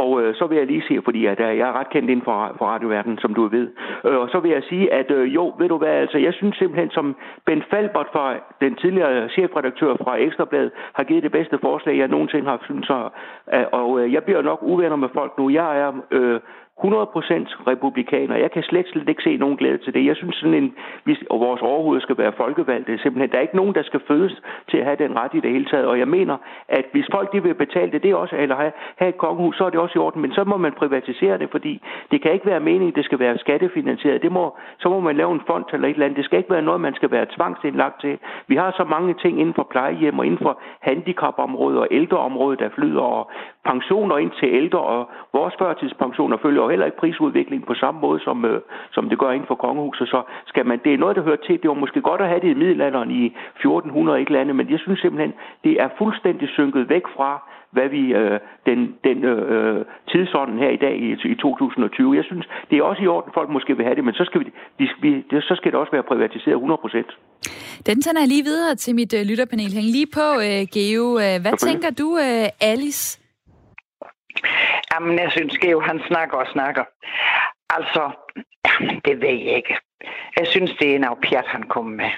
Og 0.02 0.22
øh, 0.22 0.36
så 0.36 0.48
vil 0.48 0.58
jeg 0.58 0.68
lige 0.68 0.84
sige, 0.88 1.02
fordi 1.04 1.26
at, 1.26 1.40
øh, 1.40 1.58
jeg 1.58 1.68
er 1.70 1.80
ret 1.80 1.90
kendt 1.90 2.10
inden 2.10 2.26
for, 2.26 2.56
for 2.58 2.66
radioverdenen, 2.66 3.18
som 3.18 3.34
du 3.34 3.48
ved. 3.48 3.68
Øh, 4.06 4.18
og 4.18 4.30
så 4.30 4.40
vil 4.40 4.52
jeg 4.52 4.64
sige, 4.64 4.94
at 4.94 5.12
øh, 5.12 5.36
jo, 5.36 5.54
ved 5.60 5.70
du 5.70 5.78
hvad, 5.78 5.96
altså 6.04 6.18
jeg 6.18 6.34
synes 6.34 6.56
simpelthen, 6.58 6.90
som 6.90 7.16
Ben 7.46 7.64
Falbert 7.70 8.08
fra 8.14 8.36
den 8.62 8.76
tidligere 8.76 9.30
chefredaktør 9.30 9.96
fra 10.04 10.16
Ekstrabladet 10.16 10.72
har 10.94 11.04
givet 11.04 11.24
det 11.24 11.32
bedste 11.32 11.58
forslag, 11.62 11.98
jeg 11.98 12.08
nogensinde 12.08 12.48
har 12.50 12.60
syntes. 12.66 12.90
Og, 12.90 13.12
øh, 13.54 13.66
og 13.72 14.00
øh, 14.00 14.14
jeg 14.14 14.24
bliver 14.24 14.42
nok 14.42 14.60
uvenner 14.62 14.96
med 14.96 15.10
folk 15.14 15.38
nu. 15.38 15.50
Jeg 15.50 15.80
er 15.80 15.92
øh, 16.12 16.40
100% 16.80 16.84
republikaner. 17.72 18.36
Jeg 18.36 18.52
kan 18.52 18.64
slet, 18.64 18.88
slet 18.88 19.10
ikke 19.10 19.24
se 19.24 19.38
nogen 19.38 19.58
glæde 19.58 19.78
til 19.78 19.94
det. 19.94 20.06
Jeg 20.06 20.16
synes 20.16 20.36
sådan 20.36 20.54
en, 20.54 20.76
hvis, 21.04 21.24
og 21.30 21.40
vores 21.40 21.62
overhoved 21.62 22.02
skal 22.02 22.18
være 22.18 22.34
folkevalgte. 22.38 22.98
Simpelthen, 22.98 23.32
der 23.32 23.38
er 23.38 23.42
ikke 23.42 23.56
nogen, 23.56 23.76
der 23.76 23.84
skal 23.84 24.02
fødes 24.08 24.42
til 24.70 24.78
at 24.78 24.86
have 24.86 24.98
den 25.04 25.16
ret 25.20 25.34
i 25.34 25.40
det 25.40 25.52
hele 25.52 25.66
taget. 25.66 25.86
Og 25.86 26.00
jeg 26.00 26.08
mener, 26.08 26.38
at 26.68 26.86
hvis 26.92 27.08
folk 27.12 27.34
de 27.34 27.44
vil 27.44 27.54
betale 27.54 27.92
det, 27.92 28.04
det 28.04 28.12
er 28.12 28.16
også, 28.16 28.36
eller 28.36 28.56
have, 28.56 28.72
have 28.96 29.10
et 29.10 29.18
kongehus, 29.18 29.58
så 29.58 29.66
er 29.66 29.70
det 29.70 29.80
også 29.80 30.00
i 30.00 30.04
orden. 30.06 30.22
Men 30.22 30.34
så 30.34 30.44
må 30.44 30.58
man 30.58 30.72
privatisere 30.72 31.38
det, 31.38 31.50
fordi 31.52 31.82
det 32.12 32.22
kan 32.22 32.34
ikke 32.34 32.46
være 32.46 32.60
meningen, 32.60 32.96
det 32.96 33.06
skal 33.06 33.20
være 33.20 33.38
skattefinansieret. 33.38 34.22
Det 34.22 34.32
må, 34.32 34.58
så 34.80 34.90
må 34.90 35.00
man 35.00 35.16
lave 35.18 35.32
en 35.32 35.42
fond 35.48 35.66
eller 35.74 35.88
et 35.88 35.94
eller 35.94 36.06
andet. 36.06 36.18
Det 36.18 36.26
skal 36.26 36.38
ikke 36.38 36.54
være 36.54 36.62
noget, 36.62 36.82
man 36.82 36.96
skal 36.96 37.12
være 37.12 37.26
tvangsindlagt 37.36 38.02
til. 38.02 38.20
Vi 38.48 38.56
har 38.56 38.72
så 38.72 38.84
mange 38.84 39.14
ting 39.14 39.40
inden 39.40 39.54
for 39.54 39.68
plejehjem 39.72 40.20
og 40.20 40.26
inden 40.26 40.40
for 40.42 40.60
handicapområdet 40.80 41.80
og 41.80 41.88
ældreområdet, 41.92 42.60
der 42.60 42.70
flyder, 42.70 43.02
og 43.02 43.32
pensioner 43.66 44.18
ind 44.18 44.32
til 44.40 44.50
ældre, 44.60 44.80
og 44.80 45.10
vores 45.34 45.54
førtidspensioner 45.60 46.38
følger 46.38 46.62
jo 46.64 46.70
heller 46.70 46.86
ikke 46.86 46.98
prisudviklingen 46.98 47.68
på 47.68 47.74
samme 47.74 48.00
måde, 48.02 48.20
som, 48.20 48.46
øh, 48.46 48.62
som 48.92 49.10
det 49.10 49.20
gør 49.20 49.32
inden 49.32 49.48
for 49.48 49.56
kongehuset. 49.56 50.08
Så 50.08 50.22
skal 50.46 50.66
man, 50.66 50.80
det 50.84 50.94
er 50.94 50.98
noget, 50.98 51.16
der 51.16 51.24
hører 51.24 51.46
til. 51.48 51.62
Det 51.62 51.70
var 51.70 51.84
måske 51.84 52.02
godt 52.02 52.22
at 52.22 52.28
have 52.28 52.42
det 52.42 52.52
i 52.52 52.60
middelalderen 52.62 53.12
i 53.12 53.26
1400 53.26 54.20
ikke 54.20 54.40
andet, 54.40 54.56
men 54.56 54.70
jeg 54.70 54.80
synes 54.80 55.00
simpelthen, 55.00 55.34
det 55.64 55.74
er 55.84 55.90
fuldstændig 55.98 56.50
synket 56.50 56.90
væk 56.90 57.06
fra, 57.16 57.32
hvad 57.76 57.90
vi 57.90 58.04
øh, 58.14 58.40
den, 58.66 58.80
den 59.04 59.18
øh, 59.24 59.86
tidsånden 60.12 60.58
her 60.60 60.70
i 60.70 60.80
dag 60.86 60.96
i, 61.06 61.10
i 61.34 61.36
2020. 61.36 62.16
Jeg 62.16 62.24
synes, 62.24 62.46
det 62.70 62.78
er 62.78 62.84
også 62.84 63.02
i 63.04 63.08
orden, 63.08 63.32
folk 63.34 63.50
måske 63.50 63.78
vil 63.78 63.86
have 63.86 63.96
det, 63.96 64.04
men 64.04 64.14
så 64.14 64.26
skal, 64.26 64.42
vi, 64.42 64.48
vi, 64.80 64.86
vi, 65.02 65.10
det, 65.30 65.44
så 65.44 65.54
skal 65.56 65.72
det 65.72 65.80
også 65.80 65.92
være 65.92 66.04
privatiseret 66.04 66.56
100 66.56 66.78
procent. 66.82 67.10
Den 67.86 68.02
tager 68.02 68.20
jeg 68.20 68.28
lige 68.28 68.44
videre 68.44 68.76
til 68.76 68.96
mit 68.96 69.14
øh, 69.14 69.22
lytterpanel. 69.30 69.72
Hæng 69.74 69.90
lige 69.98 70.10
på, 70.20 70.28
øh, 70.48 70.62
Geo. 70.74 71.06
Øh, 71.26 71.38
hvad 71.44 71.58
tænker 71.58 71.90
du, 72.02 72.08
øh, 72.18 72.72
Alice? 72.72 73.25
Jamen, 74.96 75.20
jeg 75.20 75.32
synes, 75.32 75.58
Geo, 75.58 75.80
han 75.80 76.02
snakker 76.08 76.38
og 76.38 76.48
snakker. 76.52 76.84
Altså, 77.70 78.12
det 79.06 79.22
ved 79.22 79.38
jeg 79.46 79.56
ikke. 79.56 79.78
Jeg 80.38 80.48
synes, 80.48 80.72
det 80.80 80.96
er 80.96 81.00
noget 81.00 81.18
pjat, 81.30 81.48
han 81.48 81.64
kommer 81.64 81.96
med. 81.96 82.12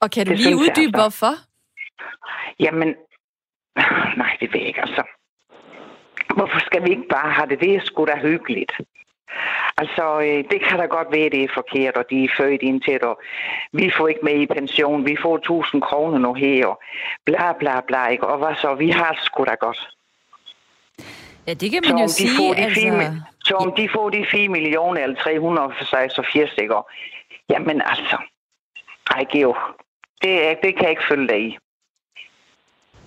Og 0.00 0.10
kan 0.10 0.26
du 0.26 0.32
det 0.32 0.40
lige 0.40 0.56
uddybe, 0.56 0.98
altså. 0.98 1.00
hvorfor? 1.00 1.34
Jamen, 2.60 2.88
nej, 4.22 4.36
det 4.40 4.52
ved 4.52 4.60
jeg 4.60 4.68
ikke, 4.68 4.80
altså. 4.80 5.02
Hvorfor 6.36 6.58
skal 6.58 6.84
vi 6.84 6.90
ikke 6.90 7.08
bare 7.10 7.32
have 7.32 7.48
det? 7.48 7.60
Det 7.60 7.74
er 7.74 7.80
sgu 7.84 8.04
da 8.04 8.16
hyggeligt. 8.16 8.72
Altså, 9.76 10.20
øh, 10.20 10.44
det 10.50 10.60
kan 10.64 10.78
da 10.78 10.86
godt 10.86 11.08
være, 11.12 11.30
det 11.30 11.44
er 11.44 11.48
forkert, 11.54 11.96
og 11.96 12.04
de 12.10 12.24
er 12.24 12.28
født 12.36 12.62
ind 12.62 12.80
til 12.80 12.92
det, 12.92 13.02
og 13.02 13.20
vi 13.72 13.90
får 13.96 14.08
ikke 14.08 14.20
med 14.22 14.40
i 14.40 14.46
pension, 14.46 15.06
vi 15.06 15.16
får 15.22 15.36
1000 15.36 15.82
kroner 15.82 16.18
nu 16.18 16.34
her, 16.34 16.66
og 16.66 16.80
bla 17.24 17.52
bla 17.52 17.80
bla, 17.80 18.08
ikke? 18.08 18.26
og 18.26 18.38
hvad 18.38 18.54
så, 18.54 18.74
vi 18.74 18.90
har 18.90 19.18
sgu 19.22 19.44
da 19.44 19.54
godt. 19.54 19.88
Ja, 21.46 21.54
det 21.54 21.70
kan 21.70 21.82
man 21.88 21.98
jo 21.98 22.08
sige. 22.08 22.30
Får 22.36 22.54
de 22.54 22.60
altså... 22.60 23.22
så 23.44 23.54
om 23.54 23.72
de 23.76 23.88
får 23.94 24.10
de 24.10 24.26
4 24.30 24.48
millioner 24.48 25.02
eller 25.02 25.16
386 25.16 26.50
stykker, 26.50 26.86
jamen 27.50 27.82
altså, 27.84 28.16
ej 29.10 29.24
Geo, 29.32 29.54
det, 30.22 30.58
det 30.62 30.74
kan 30.74 30.82
jeg 30.82 30.90
ikke 30.90 31.08
følge 31.08 31.28
dig 31.28 31.40
i. 31.48 31.58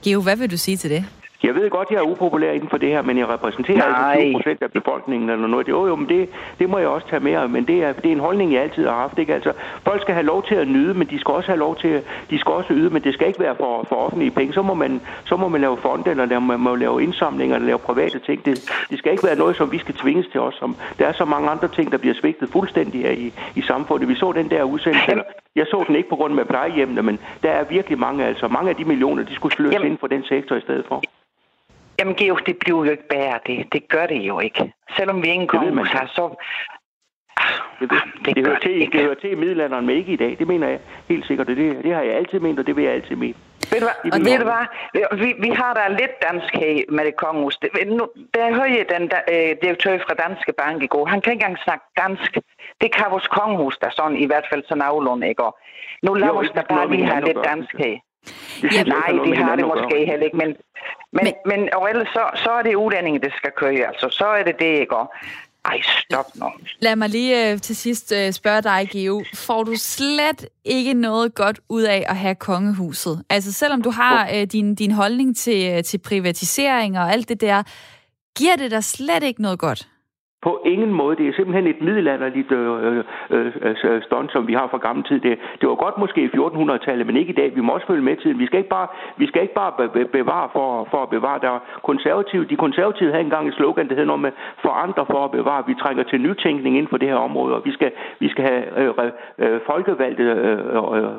Geo, 0.04 0.22
hvad 0.22 0.36
vil 0.36 0.52
du 0.52 0.58
sige 0.58 0.78
til 0.78 0.90
det? 0.90 1.06
Jeg 1.44 1.56
ved 1.56 1.70
godt, 1.70 1.90
jeg 1.92 1.98
er 1.98 2.12
upopulær 2.12 2.52
inden 2.52 2.70
for 2.70 2.78
det 2.78 2.90
her, 2.90 3.02
men 3.02 3.18
jeg 3.18 3.30
repræsenterer 3.30 3.78
Nej. 3.78 4.12
altså 4.12 4.22
20 4.22 4.34
procent 4.34 4.62
af 4.62 4.72
befolkningen 4.72 5.30
eller 5.30 5.48
noget. 5.48 5.68
Jo, 5.68 5.88
jo, 5.88 5.96
men 5.96 6.10
det, 6.10 6.30
det 6.60 6.70
må 6.70 6.78
jeg 6.78 6.88
også 6.88 7.08
tage 7.08 7.20
med, 7.20 7.48
men 7.48 7.68
det 7.68 7.84
er, 7.84 7.94
det 7.94 8.06
er 8.06 8.12
en 8.12 8.20
holdning, 8.20 8.54
jeg 8.54 8.62
altid 8.62 8.88
har 8.88 8.96
haft. 8.96 9.20
Ikke? 9.20 9.34
Altså, 9.34 9.54
folk 9.84 10.02
skal 10.02 10.14
have 10.14 10.26
lov 10.26 10.44
til 10.44 10.56
at 10.56 10.68
nyde, 10.68 10.94
men 10.94 11.08
de 11.08 11.20
skal 11.20 11.34
også 11.34 11.48
have 11.48 11.60
lov 11.60 11.76
til 11.76 12.02
de 12.30 12.40
skal 12.40 12.52
også 12.52 12.74
yde, 12.74 12.90
men 12.90 13.04
det 13.04 13.14
skal 13.14 13.28
ikke 13.28 13.40
være 13.40 13.56
for, 13.56 13.86
for 13.90 13.96
offentlige 13.96 14.32
penge. 14.32 14.54
Så 14.54 14.62
må 14.62 14.74
man, 14.74 15.02
så 15.26 15.36
må 15.38 15.48
man 15.48 15.62
lave 15.62 15.78
fonde, 15.78 16.10
eller 16.10 16.26
lave, 16.26 16.42
man 16.42 16.60
må 16.60 16.76
lave 16.76 17.04
indsamlinger, 17.04 17.56
eller 17.56 17.66
lave 17.66 17.80
private 17.80 18.20
ting. 18.20 18.46
Det, 18.46 18.54
det 18.90 18.98
skal 18.98 19.12
ikke 19.12 19.28
være 19.28 19.38
noget, 19.38 19.56
som 19.56 19.72
vi 19.72 19.78
skal 19.78 19.96
tvinges 19.96 20.28
til 20.32 20.40
os. 20.40 20.56
Som, 20.56 20.76
der 21.00 21.08
er 21.08 21.12
så 21.12 21.26
mange 21.26 21.50
andre 21.50 21.68
ting, 21.68 21.92
der 21.92 21.98
bliver 21.98 22.16
svigtet 22.22 22.50
fuldstændig 22.50 23.06
af 23.06 23.14
i, 23.14 23.34
i 23.56 23.62
samfundet. 23.62 24.10
Vi 24.10 24.16
så 24.16 24.32
den 24.32 24.50
der 24.50 24.64
udsendelse, 24.64 25.12
eller, 25.12 25.24
jeg 25.56 25.66
så 25.68 25.84
den 25.88 25.96
ikke 25.96 26.10
på 26.10 26.16
grund 26.16 26.40
af 26.40 26.48
plejehjemmene, 26.48 27.02
men 27.02 27.20
der 27.44 27.50
er 27.50 27.64
virkelig 27.64 28.00
mange, 28.00 28.26
altså 28.26 28.48
mange 28.48 28.70
af 28.70 28.76
de 28.76 28.86
millioner, 28.86 29.24
de 29.24 29.36
skulle 29.36 29.54
sløse 29.56 29.86
ind 29.86 29.98
for 29.98 30.08
den 30.08 30.24
sektor 30.24 30.56
i 30.56 30.62
stedet 30.62 30.86
for. 30.88 31.04
Jamen, 32.00 32.16
Georg, 32.16 32.46
det 32.46 32.58
bliver 32.60 32.86
jo 32.86 32.92
ikke 32.92 33.08
bedre, 33.10 33.40
det. 33.48 33.74
Det 33.74 33.88
gør 33.90 34.06
det 34.06 34.22
jo 34.22 34.40
ikke. 34.40 34.74
Selvom 34.98 35.24
vi 35.24 35.28
ingen 35.28 35.48
kongehus 35.48 35.90
har, 35.90 36.12
så... 36.16 36.36
Det, 37.80 37.90
det, 37.90 38.02
det, 38.26 38.36
det, 38.36 38.48
hører 38.48 38.60
til, 38.60 38.92
det 38.92 39.02
hører 39.02 39.16
til 39.16 39.32
i 39.32 39.36
middelalderen, 39.36 39.86
men 39.86 39.98
ikke 39.98 40.14
i 40.14 40.16
dag. 40.16 40.36
Det 40.40 40.48
mener 40.48 40.68
jeg 40.68 40.80
helt 41.10 41.28
sikkert. 41.28 41.48
Det, 41.48 41.58
det 41.84 41.94
har 41.94 42.02
jeg 42.02 42.16
altid 42.16 42.40
ment, 42.40 42.60
og 42.60 42.68
det 42.68 42.76
vil 42.76 42.84
jeg 42.84 42.94
altid 42.94 43.16
mene. 43.16 43.34
Ved 43.72 43.80
du 43.80 43.86
hvad? 43.86 44.12
Og 44.14 44.20
ved 44.28 44.38
du 44.40 44.46
hvad? 44.52 44.66
Vi, 45.22 45.34
vi 45.40 45.50
har 45.50 45.74
da 45.74 45.88
lidt 45.88 46.16
dansk 46.28 46.54
her 46.54 46.84
med 46.90 47.06
det 47.06 47.16
kongehus. 47.16 47.60
Nu, 47.86 48.08
der 48.34 48.54
hører 48.54 48.74
jeg 48.78 48.86
den 49.00 49.10
der, 49.12 49.22
øh, 49.34 49.56
direktør 49.62 49.98
fra 49.98 50.14
Danske 50.14 50.54
Bank 50.58 50.84
i 50.84 50.88
går. 50.88 51.06
Han 51.06 51.22
kan 51.22 51.34
ikke 51.34 51.44
engang 51.44 51.64
snakke 51.64 51.86
dansk. 51.98 52.38
Det 52.82 52.90
kan 52.96 53.06
vores 53.10 53.28
kongehus 53.28 53.78
da 53.78 53.88
sådan, 53.90 54.18
i 54.18 54.26
hvert 54.26 54.46
fald 54.52 54.64
så 54.68 54.76
navlund, 54.76 55.24
ikke? 55.26 55.44
Og 55.44 55.58
nu 56.04 56.14
lad 56.14 56.30
os 56.30 56.52
da 56.56 56.62
bare 56.70 56.90
lige 56.92 57.06
have 57.06 57.26
lidt 57.26 57.38
dansk 57.44 57.76
her. 57.78 57.96
Ja, 58.64 58.84
nej, 58.84 59.10
det 59.26 59.38
har 59.38 59.56
det 59.56 59.66
måske 59.68 60.06
heller 60.06 60.26
ikke, 60.26 60.38
men, 60.38 60.56
men, 61.12 61.24
men, 61.26 61.34
men 61.46 61.70
og 61.74 61.90
ellers 61.90 62.08
så, 62.08 62.24
så 62.44 62.52
er 62.52 62.62
det 62.62 62.76
udlændinge, 62.76 63.20
der 63.20 63.30
skal 63.38 63.52
køre, 63.58 63.88
altså 63.88 64.10
så 64.10 64.26
er 64.26 64.44
det 64.44 64.56
det, 64.60 64.80
ikke? 64.80 64.96
ej, 65.66 65.82
stop 66.06 66.26
nu. 66.36 66.46
Lad 66.80 66.96
mig 66.96 67.10
lige 67.10 67.54
uh, 67.54 67.60
til 67.60 67.76
sidst 67.76 68.14
uh, 68.16 68.32
spørge 68.32 68.62
dig, 68.62 68.90
Geo. 68.92 69.24
Får 69.36 69.64
du 69.64 69.74
slet 69.76 70.46
ikke 70.66 70.94
noget 70.94 71.36
godt 71.36 71.60
ud 71.70 71.82
af 71.82 72.06
at 72.08 72.16
have 72.16 72.36
kongehuset? 72.36 73.24
Altså 73.30 73.52
selvom 73.52 73.82
du 73.82 73.90
har 73.90 74.30
uh, 74.34 74.44
din, 74.52 74.76
din 74.76 74.92
holdning 74.92 75.38
til, 75.38 75.78
uh, 75.78 75.84
til 75.84 75.98
privatisering 75.98 77.00
og 77.00 77.12
alt 77.12 77.30
det 77.30 77.42
der, 77.42 77.64
giver 78.38 78.56
det 78.56 78.72
dig 78.72 78.84
slet 78.84 79.24
ikke 79.24 79.42
noget 79.42 79.60
godt? 79.60 79.88
På 80.44 80.62
ingen 80.66 80.94
måde. 80.94 81.16
Det 81.16 81.28
er 81.28 81.34
simpelthen 81.34 81.68
et 81.68 81.82
middelalderligt 81.82 82.52
øh 82.52 82.64
øh, 82.88 83.04
øh, 83.30 83.52
øh, 83.62 83.76
øh, 83.84 84.02
stunt, 84.04 84.32
som 84.32 84.48
vi 84.48 84.54
har 84.54 84.68
fra 84.68 84.78
gammel 84.78 85.04
tid. 85.06 85.20
Det, 85.20 85.40
det 85.62 85.70
var 85.70 85.76
godt 85.76 85.98
måske 85.98 86.22
i 86.24 86.28
1400-tallet, 86.28 87.08
men 87.08 87.18
ikke 87.18 87.34
i 87.34 87.40
dag. 87.42 87.56
Vi 87.56 87.62
må 87.62 87.74
også 87.74 87.88
følge 87.88 88.02
med 88.10 88.16
tiden. 88.18 88.40
Vi 88.40 88.46
skal 88.46 88.58
ikke 88.58 88.70
bare, 88.70 88.88
vi 89.18 89.28
skal 89.28 89.42
ikke 89.42 89.54
bare 89.54 89.72
bevare 90.18 90.50
for, 90.56 90.88
for 90.92 91.04
at 91.04 91.10
bevare. 91.10 91.40
Der 91.40 91.60
konservative, 91.84 92.46
de 92.46 92.56
konservative 92.56 93.12
havde 93.12 93.24
engang 93.24 93.48
et 93.48 93.54
slogan, 93.54 93.88
der 93.88 93.96
hedder 93.96 94.12
noget 94.14 94.22
med 94.22 94.32
forandre 94.62 95.06
for 95.06 95.26
at 95.26 95.32
bevare. 95.32 95.64
Vi 95.68 95.76
trænger 95.84 96.04
til 96.04 96.22
nytænkning 96.22 96.78
inden 96.78 96.90
for 96.90 96.98
det 96.98 97.08
her 97.08 97.16
område, 97.16 97.56
og 97.56 97.62
vi 97.66 97.72
skal, 97.72 97.92
vi 98.20 98.30
skal 98.30 98.44
have 98.46 98.64
øh, 98.82 99.12
øh, 99.38 99.60
folkevalgte 99.66 100.24
øh, 100.24 100.60
øh, 100.98 101.12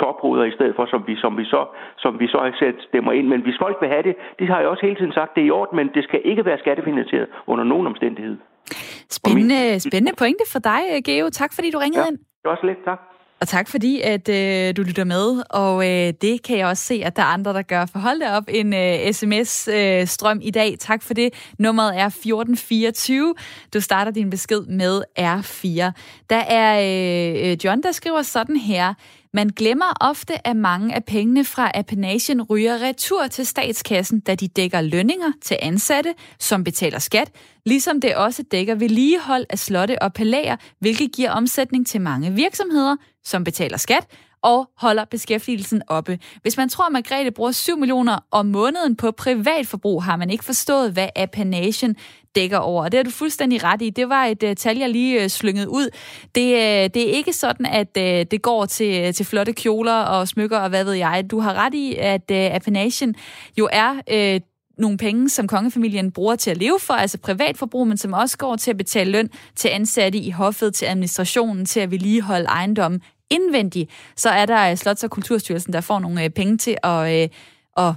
topruder 0.00 0.44
i 0.44 0.54
stedet 0.56 0.74
for, 0.76 0.86
som 0.92 1.00
vi, 1.06 1.14
som 1.16 1.38
vi 1.38 1.44
så, 1.44 1.62
som 1.98 2.12
vi 2.20 2.26
så 2.32 2.38
har 2.44 2.52
sat 2.58 2.78
stemmer 2.88 3.12
ind. 3.12 3.26
Men 3.32 3.40
hvis 3.46 3.58
folk 3.64 3.76
vil 3.80 3.88
have 3.88 4.02
det, 4.02 4.14
det 4.38 4.46
har 4.48 4.58
jeg 4.60 4.68
også 4.68 4.86
hele 4.86 4.98
tiden 5.00 5.12
sagt, 5.12 5.34
det 5.34 5.42
er 5.42 5.46
i 5.46 5.50
orden, 5.50 5.76
men 5.76 5.86
det 5.94 6.04
skal 6.04 6.20
ikke 6.24 6.44
være 6.44 6.58
skattefinansieret 6.58 7.28
under 7.46 7.64
nogen 7.64 7.86
omstændighed. 7.86 8.36
Spændende, 9.10 9.80
spændende 9.80 10.14
pointe 10.18 10.44
for 10.52 10.58
dig, 10.70 10.80
Geo. 11.04 11.30
Tak 11.30 11.50
fordi 11.54 11.70
du 11.70 11.78
ringede 11.78 12.04
ja, 12.04 12.10
ind. 12.10 12.18
Det 12.18 12.44
var 12.44 12.50
også 12.50 12.66
lidt, 12.66 12.84
tak. 12.84 13.00
Og 13.40 13.48
tak 13.48 13.68
fordi, 13.68 14.00
at 14.00 14.28
øh, 14.28 14.76
du 14.76 14.82
lytter 14.82 15.04
med, 15.04 15.42
og 15.50 15.74
øh, 15.90 16.12
det 16.22 16.42
kan 16.42 16.58
jeg 16.58 16.66
også 16.66 16.84
se, 16.84 17.02
at 17.04 17.16
der 17.16 17.22
er 17.22 17.26
andre, 17.26 17.52
der 17.52 17.62
gør. 17.62 17.86
For 17.86 17.98
hold 17.98 18.20
da 18.20 18.36
op 18.36 18.44
en 18.48 18.74
øh, 18.74 19.12
sms-strøm 19.12 20.36
øh, 20.36 20.46
i 20.46 20.50
dag. 20.50 20.78
Tak 20.78 21.02
for 21.02 21.14
det. 21.14 21.52
Nummeret 21.58 21.88
er 21.98 22.06
1424. 22.06 23.34
Du 23.74 23.80
starter 23.80 24.12
din 24.12 24.30
besked 24.30 24.62
med 24.66 25.02
R4. 25.18 25.92
Der 26.30 26.42
er 26.48 26.70
øh, 26.78 27.50
øh, 27.50 27.56
John, 27.64 27.82
der 27.82 27.92
skriver 27.92 28.22
sådan 28.22 28.56
her. 28.56 28.94
Man 29.34 29.48
glemmer 29.48 29.92
ofte, 30.00 30.46
at 30.46 30.56
mange 30.56 30.94
af 30.94 31.04
pengene 31.04 31.44
fra 31.44 31.70
appenagen 31.74 32.42
ryger 32.42 32.82
retur 32.82 33.26
til 33.26 33.46
statskassen, 33.46 34.20
da 34.20 34.34
de 34.34 34.48
dækker 34.48 34.80
lønninger 34.80 35.32
til 35.42 35.56
ansatte, 35.62 36.14
som 36.40 36.64
betaler 36.64 36.98
skat, 36.98 37.30
ligesom 37.66 38.00
det 38.00 38.16
også 38.16 38.42
dækker 38.42 38.74
vedligehold 38.74 39.46
af 39.50 39.58
slotte 39.58 40.02
og 40.02 40.12
palæer, 40.12 40.56
hvilket 40.78 41.12
giver 41.12 41.30
omsætning 41.30 41.86
til 41.86 42.00
mange 42.00 42.32
virksomheder, 42.32 42.96
som 43.24 43.44
betaler 43.44 43.76
skat, 43.76 44.06
og 44.42 44.70
holder 44.76 45.04
beskæftigelsen 45.04 45.82
oppe. 45.88 46.18
Hvis 46.42 46.56
man 46.56 46.68
tror, 46.68 46.86
at 46.86 46.92
Margrethe 46.92 47.30
bruger 47.30 47.52
7 47.52 47.78
millioner 47.78 48.18
om 48.30 48.46
måneden 48.46 48.96
på 48.96 49.10
privatforbrug, 49.10 50.02
har 50.04 50.16
man 50.16 50.30
ikke 50.30 50.44
forstået, 50.44 50.92
hvad 50.92 51.08
apanagen 51.16 51.96
dækker 52.34 52.58
over. 52.58 52.88
det 52.88 52.98
har 52.98 53.04
du 53.04 53.10
fuldstændig 53.10 53.64
ret 53.64 53.82
i. 53.82 53.90
Det 53.90 54.08
var 54.08 54.24
et 54.24 54.42
uh, 54.42 54.54
tal, 54.54 54.78
jeg 54.78 54.90
lige 54.90 55.24
uh, 55.24 55.28
slyngede 55.28 55.68
ud. 55.68 55.90
Det, 56.34 56.52
uh, 56.54 56.94
det 56.94 56.96
er 56.96 57.12
ikke 57.12 57.32
sådan, 57.32 57.66
at 57.66 57.88
uh, 57.96 58.30
det 58.30 58.42
går 58.42 58.66
til, 58.66 59.14
til 59.14 59.26
flotte 59.26 59.52
kjoler 59.52 59.92
og 59.94 60.28
smykker 60.28 60.58
og 60.58 60.68
hvad 60.68 60.84
ved 60.84 60.92
jeg. 60.92 61.24
Du 61.30 61.40
har 61.40 61.54
ret 61.54 61.74
i, 61.74 61.94
at 61.94 62.30
uh, 62.30 62.36
apanagen 62.36 63.14
jo 63.58 63.68
er 63.72 63.90
uh, 63.90 64.40
nogle 64.78 64.98
penge, 64.98 65.28
som 65.28 65.48
kongefamilien 65.48 66.12
bruger 66.12 66.36
til 66.36 66.50
at 66.50 66.56
leve 66.56 66.78
for, 66.80 66.94
altså 66.94 67.18
privatforbrug, 67.18 67.86
men 67.86 67.96
som 67.96 68.12
også 68.12 68.38
går 68.38 68.56
til 68.56 68.70
at 68.70 68.76
betale 68.76 69.10
løn 69.10 69.30
til 69.56 69.68
ansatte 69.68 70.18
i 70.18 70.30
hoffet, 70.30 70.74
til 70.74 70.86
administrationen, 70.86 71.66
til 71.66 71.80
at 71.80 71.90
vedligeholde 71.90 72.46
ejendommen 72.46 73.02
indvendig, 73.30 73.88
Så 74.16 74.30
er 74.30 74.46
der 74.46 74.70
øh, 74.70 74.76
Slots- 74.76 75.04
og 75.04 75.10
Kulturstyrelsen, 75.10 75.72
der 75.72 75.80
får 75.80 75.98
nogle 75.98 76.24
øh, 76.24 76.30
penge 76.30 76.58
til 76.58 76.76
at, 76.82 77.22
øh, 77.22 77.28
at 77.76 77.94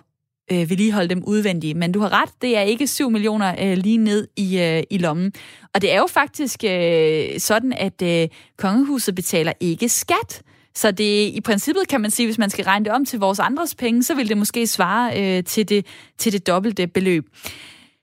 øh, 0.52 0.70
vedligeholde 0.70 1.10
dem 1.10 1.24
udvendigt. 1.24 1.78
Men 1.78 1.92
du 1.92 2.00
har 2.00 2.22
ret, 2.22 2.30
det 2.42 2.58
er 2.58 2.62
ikke 2.62 2.88
7 2.88 3.10
millioner 3.10 3.56
øh, 3.60 3.78
lige 3.78 3.98
ned 3.98 4.28
i, 4.38 4.60
øh, 4.60 4.84
i 4.90 4.98
lommen. 4.98 5.34
Og 5.74 5.82
det 5.82 5.94
er 5.94 5.98
jo 5.98 6.08
faktisk 6.08 6.64
øh, 6.64 7.40
sådan, 7.40 7.74
at 7.74 8.02
øh, 8.02 8.28
kongehuset 8.58 9.16
betaler 9.16 9.54
ikke 9.60 9.90
skat. 9.90 10.42
Så 10.76 10.92
det 10.92 11.28
i 11.28 11.42
princippet 11.42 11.88
kan 11.88 12.02
man 12.02 12.12
sige, 12.12 12.28
hvis 12.28 12.38
man 12.38 12.50
skal 12.50 12.66
regne 12.66 12.86
det 12.86 12.94
om 12.94 13.06
til 13.06 13.20
vores 13.20 13.40
andres 13.40 13.76
penge, 13.76 14.04
så 14.04 14.16
vil 14.16 14.30
det 14.30 14.38
måske 14.38 14.68
svare 14.68 15.38
øh, 15.38 15.44
til, 15.44 15.70
det, 15.70 15.86
til 16.18 16.34
det 16.34 16.48
dobbelte 16.48 16.88
beløb. 16.88 17.26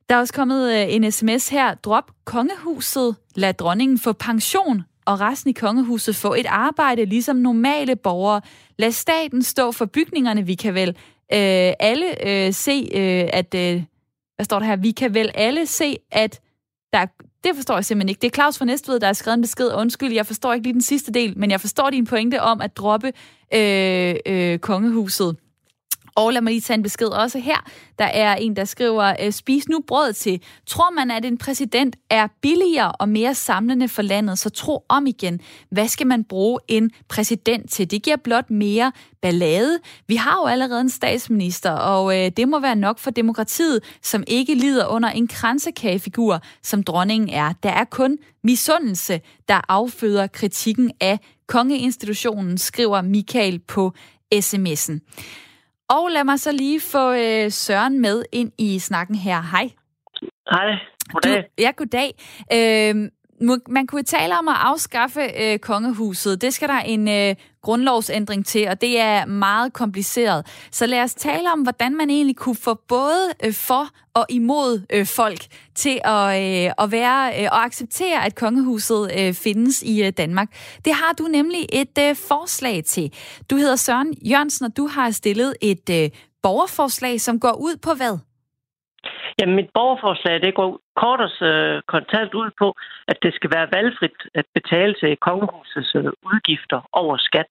Der 0.08 0.14
er 0.14 0.18
også 0.18 0.34
kommet 0.34 0.72
øh, 0.74 0.94
en 0.94 1.12
sms 1.12 1.48
her. 1.48 1.74
Drop 1.74 2.10
kongehuset. 2.24 3.16
Lad 3.34 3.54
dronningen 3.54 3.98
få 3.98 4.12
pension 4.12 4.82
og 5.08 5.20
resten 5.20 5.50
i 5.50 5.52
kongehuset 5.52 6.16
få 6.16 6.34
et 6.34 6.46
arbejde 6.46 7.04
ligesom 7.04 7.36
normale 7.36 7.96
borgere. 7.96 8.40
Lad 8.78 8.92
staten 8.92 9.42
stå 9.42 9.72
for 9.72 9.84
bygningerne. 9.84 10.46
Vi 10.46 10.54
kan 10.54 10.74
vel 10.74 10.88
øh, 11.32 11.72
alle 11.80 12.26
øh, 12.28 12.52
se, 12.52 12.88
øh, 12.94 13.28
at... 13.32 13.54
Øh, 13.54 13.82
hvad 14.36 14.44
står 14.44 14.58
der 14.58 14.66
her? 14.66 14.76
Vi 14.76 14.90
kan 14.90 15.14
vel 15.14 15.30
alle 15.34 15.66
se, 15.66 15.96
at 16.12 16.40
der, 16.92 17.06
det 17.44 17.52
forstår 17.54 17.74
jeg 17.74 17.84
simpelthen 17.84 18.08
ikke. 18.08 18.20
Det 18.20 18.26
er 18.26 18.34
Claus 18.34 18.58
fra 18.58 18.64
Næstved, 18.64 19.00
der 19.00 19.06
har 19.06 19.12
skrevet 19.12 19.34
en 19.36 19.42
besked. 19.42 19.72
Undskyld, 19.74 20.12
jeg 20.12 20.26
forstår 20.26 20.52
ikke 20.52 20.66
lige 20.66 20.72
den 20.72 20.82
sidste 20.82 21.12
del, 21.12 21.38
men 21.38 21.50
jeg 21.50 21.60
forstår 21.60 21.90
din 21.90 22.06
pointe 22.06 22.42
om 22.42 22.60
at 22.60 22.76
droppe 22.76 23.12
øh, 23.54 24.14
øh, 24.26 24.58
kongehuset. 24.58 25.36
Og 26.18 26.32
lad 26.32 26.40
mig 26.40 26.50
lige 26.50 26.60
tage 26.60 26.74
en 26.74 26.82
besked 26.82 27.06
også 27.06 27.38
her. 27.38 27.56
Der 27.98 28.04
er 28.04 28.34
en, 28.34 28.56
der 28.56 28.64
skriver, 28.64 29.14
øh, 29.22 29.32
spis 29.32 29.68
nu 29.68 29.80
brød 29.86 30.12
til. 30.12 30.42
Tror 30.66 30.90
man, 30.90 31.10
at 31.10 31.24
en 31.24 31.38
præsident 31.38 31.96
er 32.10 32.28
billigere 32.42 32.92
og 32.92 33.08
mere 33.08 33.34
samlende 33.34 33.88
for 33.88 34.02
landet, 34.02 34.38
så 34.38 34.50
tro 34.50 34.84
om 34.88 35.06
igen. 35.06 35.40
Hvad 35.70 35.88
skal 35.88 36.06
man 36.06 36.24
bruge 36.24 36.60
en 36.68 36.90
præsident 37.08 37.70
til? 37.70 37.90
Det 37.90 38.02
giver 38.02 38.16
blot 38.16 38.50
mere 38.50 38.92
ballade. 39.22 39.78
Vi 40.06 40.16
har 40.16 40.36
jo 40.42 40.46
allerede 40.46 40.80
en 40.80 40.90
statsminister, 40.90 41.70
og 41.70 42.18
øh, 42.18 42.30
det 42.36 42.48
må 42.48 42.60
være 42.60 42.76
nok 42.76 42.98
for 42.98 43.10
demokratiet, 43.10 43.80
som 44.02 44.24
ikke 44.26 44.54
lider 44.54 44.86
under 44.86 45.08
en 45.08 45.28
kransekagefigur, 45.28 46.40
som 46.62 46.82
dronningen 46.82 47.28
er. 47.28 47.52
Der 47.62 47.70
er 47.70 47.84
kun 47.84 48.18
misundelse, 48.44 49.20
der 49.48 49.60
afføder 49.68 50.26
kritikken 50.26 50.92
af 51.00 51.18
kongeinstitutionen, 51.46 52.58
skriver 52.58 53.02
Michael 53.02 53.58
på 53.58 53.92
sms'en. 54.34 54.98
Og 55.88 56.10
lad 56.10 56.24
mig 56.24 56.40
så 56.40 56.52
lige 56.52 56.80
få 56.80 57.12
øh, 57.12 57.50
Søren 57.50 58.00
med 58.00 58.24
ind 58.32 58.52
i 58.58 58.78
snakken 58.78 59.14
her. 59.16 59.40
Hej. 59.42 59.70
Hej. 60.50 60.70
Goddag. 61.12 61.36
Du, 61.36 61.42
ja, 61.58 61.70
goddag. 61.76 62.10
Øh, 62.52 63.10
man 63.68 63.86
kunne 63.86 64.02
tale 64.02 64.38
om 64.38 64.48
at 64.48 64.56
afskaffe 64.58 65.20
øh, 65.40 65.58
kongehuset. 65.58 66.40
Det 66.40 66.54
skal 66.54 66.68
der 66.68 66.78
en 66.78 67.08
øh, 67.08 67.34
grundlovsændring 67.62 68.46
til, 68.46 68.68
og 68.68 68.80
det 68.80 69.00
er 69.00 69.26
meget 69.26 69.72
kompliceret. 69.72 70.46
Så 70.72 70.86
lad 70.86 71.02
os 71.02 71.14
tale 71.14 71.52
om, 71.52 71.60
hvordan 71.60 71.96
man 71.96 72.10
egentlig 72.10 72.36
kunne 72.36 72.56
få 72.56 72.74
både 72.88 73.32
øh, 73.44 73.54
for 73.54 73.88
og 74.14 74.26
imod 74.28 74.82
øh, 74.90 75.06
folk 75.06 75.46
til 75.74 76.00
at, 76.04 76.42
øh, 76.42 76.72
at 76.78 76.90
være 76.90 77.42
øh, 77.42 77.48
og 77.52 77.64
acceptere, 77.64 78.24
at 78.24 78.34
kongehuset 78.34 79.10
øh, 79.18 79.34
findes 79.34 79.82
i 79.82 80.02
øh, 80.02 80.12
Danmark. 80.16 80.48
Det 80.84 80.94
har 80.94 81.12
du 81.18 81.24
nemlig 81.24 81.66
et 81.72 81.98
øh, 82.00 82.16
forslag 82.16 82.84
til. 82.84 83.12
Du 83.50 83.56
hedder 83.56 83.76
Søren 83.76 84.14
Jørgensen, 84.22 84.66
og 84.66 84.76
du 84.76 84.86
har 84.86 85.10
stillet 85.10 85.54
et 85.60 85.90
øh, 85.90 86.10
borgerforslag, 86.42 87.20
som 87.20 87.40
går 87.40 87.52
ud 87.52 87.76
på 87.82 87.94
hvad? 87.94 88.27
Jamen, 89.38 89.56
mit 89.56 89.70
borgerforslag, 89.74 90.42
det 90.42 90.54
går 90.54 90.80
kort 91.02 91.20
og 91.26 91.32
øh, 91.50 91.82
kontant 91.94 92.34
ud 92.34 92.50
på, 92.60 92.68
at 93.10 93.18
det 93.22 93.32
skal 93.34 93.50
være 93.56 93.68
valgfrit 93.76 94.18
at 94.34 94.46
betale 94.54 94.94
til 95.00 95.16
kongehusets 95.16 95.94
øh, 95.94 96.04
udgifter 96.30 96.80
over 96.92 97.16
skat. 97.28 97.50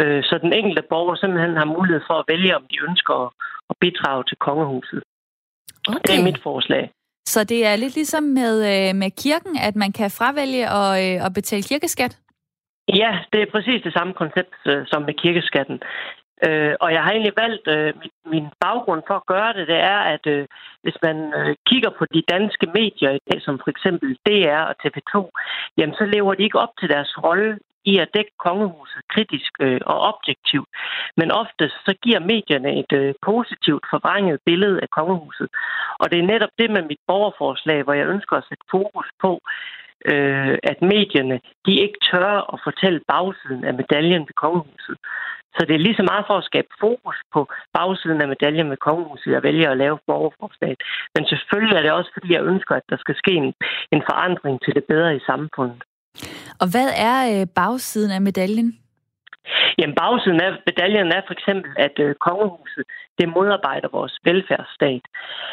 Øh, 0.00 0.22
så 0.28 0.38
den 0.44 0.52
enkelte 0.52 0.82
borger 0.90 1.14
simpelthen 1.14 1.56
har 1.56 1.74
mulighed 1.76 2.02
for 2.08 2.14
at 2.18 2.24
vælge, 2.32 2.56
om 2.56 2.64
de 2.70 2.76
ønsker 2.88 3.14
at, 3.24 3.30
at 3.70 3.76
bidrage 3.80 4.24
til 4.24 4.36
kongehuset. 4.36 5.02
Okay. 5.88 6.00
Det 6.06 6.14
er 6.18 6.24
mit 6.24 6.42
forslag. 6.42 6.90
Så 7.26 7.44
det 7.44 7.66
er 7.66 7.76
lidt 7.76 7.94
ligesom 7.94 8.22
med, 8.22 8.54
øh, 8.72 8.94
med 9.02 9.10
kirken, 9.24 9.54
at 9.68 9.76
man 9.76 9.92
kan 9.92 10.10
fravælge 10.18 10.64
at, 10.80 10.90
øh, 11.04 11.26
at 11.26 11.32
betale 11.34 11.62
kirkeskat? 11.62 12.18
Ja, 12.88 13.18
det 13.32 13.42
er 13.42 13.52
præcis 13.54 13.82
det 13.82 13.92
samme 13.92 14.12
koncept 14.14 14.54
øh, 14.66 14.86
som 14.86 15.02
med 15.02 15.14
kirkeskatten. 15.14 15.82
Øh, 16.46 16.74
og 16.80 16.92
jeg 16.92 17.02
har 17.02 17.10
egentlig 17.10 17.36
valgt, 17.44 17.66
øh, 17.68 17.94
min, 18.00 18.12
min 18.34 18.46
baggrund 18.60 19.02
for 19.06 19.14
at 19.14 19.26
gøre 19.26 19.52
det, 19.52 19.68
det 19.68 19.80
er, 19.94 20.00
at 20.14 20.26
øh, 20.26 20.46
hvis 20.82 20.96
man 21.02 21.16
øh, 21.38 21.56
kigger 21.66 21.90
på 21.98 22.04
de 22.14 22.22
danske 22.34 22.66
medier 22.74 23.10
i 23.10 23.22
dag, 23.30 23.42
som 23.42 23.58
for 23.58 23.70
eksempel 23.70 24.08
DR 24.26 24.60
og 24.70 24.74
TV2, 24.82 25.14
jamen 25.78 25.94
så 25.94 26.04
lever 26.04 26.34
de 26.34 26.42
ikke 26.42 26.58
op 26.58 26.74
til 26.80 26.88
deres 26.88 27.12
rolle 27.24 27.58
i 27.84 27.98
at 27.98 28.08
dække 28.14 28.34
kongehuset 28.46 29.02
kritisk 29.14 29.52
øh, 29.60 29.80
og 29.86 29.98
objektivt. 30.12 30.68
Men 31.16 31.30
ofte 31.30 31.68
så 31.68 31.92
giver 32.02 32.20
medierne 32.32 32.70
et 32.80 32.92
øh, 32.92 33.14
positivt 33.22 33.84
forvrænget 33.90 34.40
billede 34.46 34.78
af 34.82 34.90
kongehuset. 34.90 35.48
Og 36.00 36.10
det 36.10 36.18
er 36.18 36.30
netop 36.32 36.54
det 36.58 36.70
med 36.70 36.82
mit 36.82 37.02
borgerforslag, 37.06 37.82
hvor 37.82 37.92
jeg 37.92 38.06
ønsker 38.06 38.36
at 38.36 38.48
sætte 38.48 38.64
fokus 38.70 39.08
på, 39.20 39.40
øh, 40.12 40.58
at 40.62 40.78
medierne 40.82 41.40
de 41.66 41.72
ikke 41.84 41.98
tør 42.10 42.52
at 42.54 42.58
fortælle 42.66 43.00
bagsiden 43.08 43.64
af 43.64 43.74
medaljen 43.74 44.22
ved 44.28 44.36
kongehuset. 44.44 44.96
Så 45.56 45.60
det 45.68 45.74
er 45.74 45.84
lige 45.86 46.00
så 46.00 46.06
meget 46.10 46.24
for 46.26 46.36
at 46.38 46.48
skabe 46.50 46.68
fokus 46.80 47.16
på 47.34 47.40
bagsiden 47.74 48.20
af 48.22 48.28
medaljen 48.28 48.68
med 48.68 48.76
kongehuset, 48.76 49.32
jeg 49.32 49.42
vælger 49.42 49.70
at 49.70 49.76
lave 49.76 49.98
borgerforslaget. 50.06 50.80
Men 51.14 51.26
selvfølgelig 51.26 51.76
er 51.76 51.82
det 51.82 51.92
også, 51.92 52.10
fordi 52.14 52.32
jeg 52.32 52.42
ønsker, 52.42 52.74
at 52.74 52.86
der 52.90 52.96
skal 52.96 53.16
ske 53.16 53.32
en, 53.42 53.54
en 53.94 54.02
forandring 54.10 54.60
til 54.64 54.74
det 54.74 54.84
bedre 54.84 55.16
i 55.16 55.26
samfundet. 55.26 55.82
Og 56.60 56.66
hvad 56.72 56.88
er 57.10 57.18
øh, 57.32 57.46
bagsiden 57.54 58.10
af 58.10 58.20
medaljen? 58.20 58.81
Jamen, 59.78 59.94
bagsiden 59.94 60.40
af 60.42 60.52
medaljen 60.66 61.12
er 61.12 61.22
for 61.26 61.34
eksempel, 61.38 61.70
at 61.76 61.96
øh, 61.98 62.14
kongehuset 62.14 62.84
det 63.18 63.28
modarbejder 63.28 63.88
vores 63.98 64.18
velfærdsstat. 64.24 65.04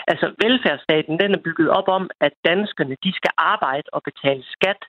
Altså, 0.08 0.26
velfærdsstaten 0.44 1.20
den 1.20 1.32
er 1.34 1.46
bygget 1.48 1.70
op 1.70 1.88
om, 1.88 2.10
at 2.22 2.34
danskerne 2.46 2.96
de 3.04 3.12
skal 3.20 3.32
arbejde 3.38 3.88
og 3.94 4.02
betale 4.04 4.44
skat. 4.56 4.82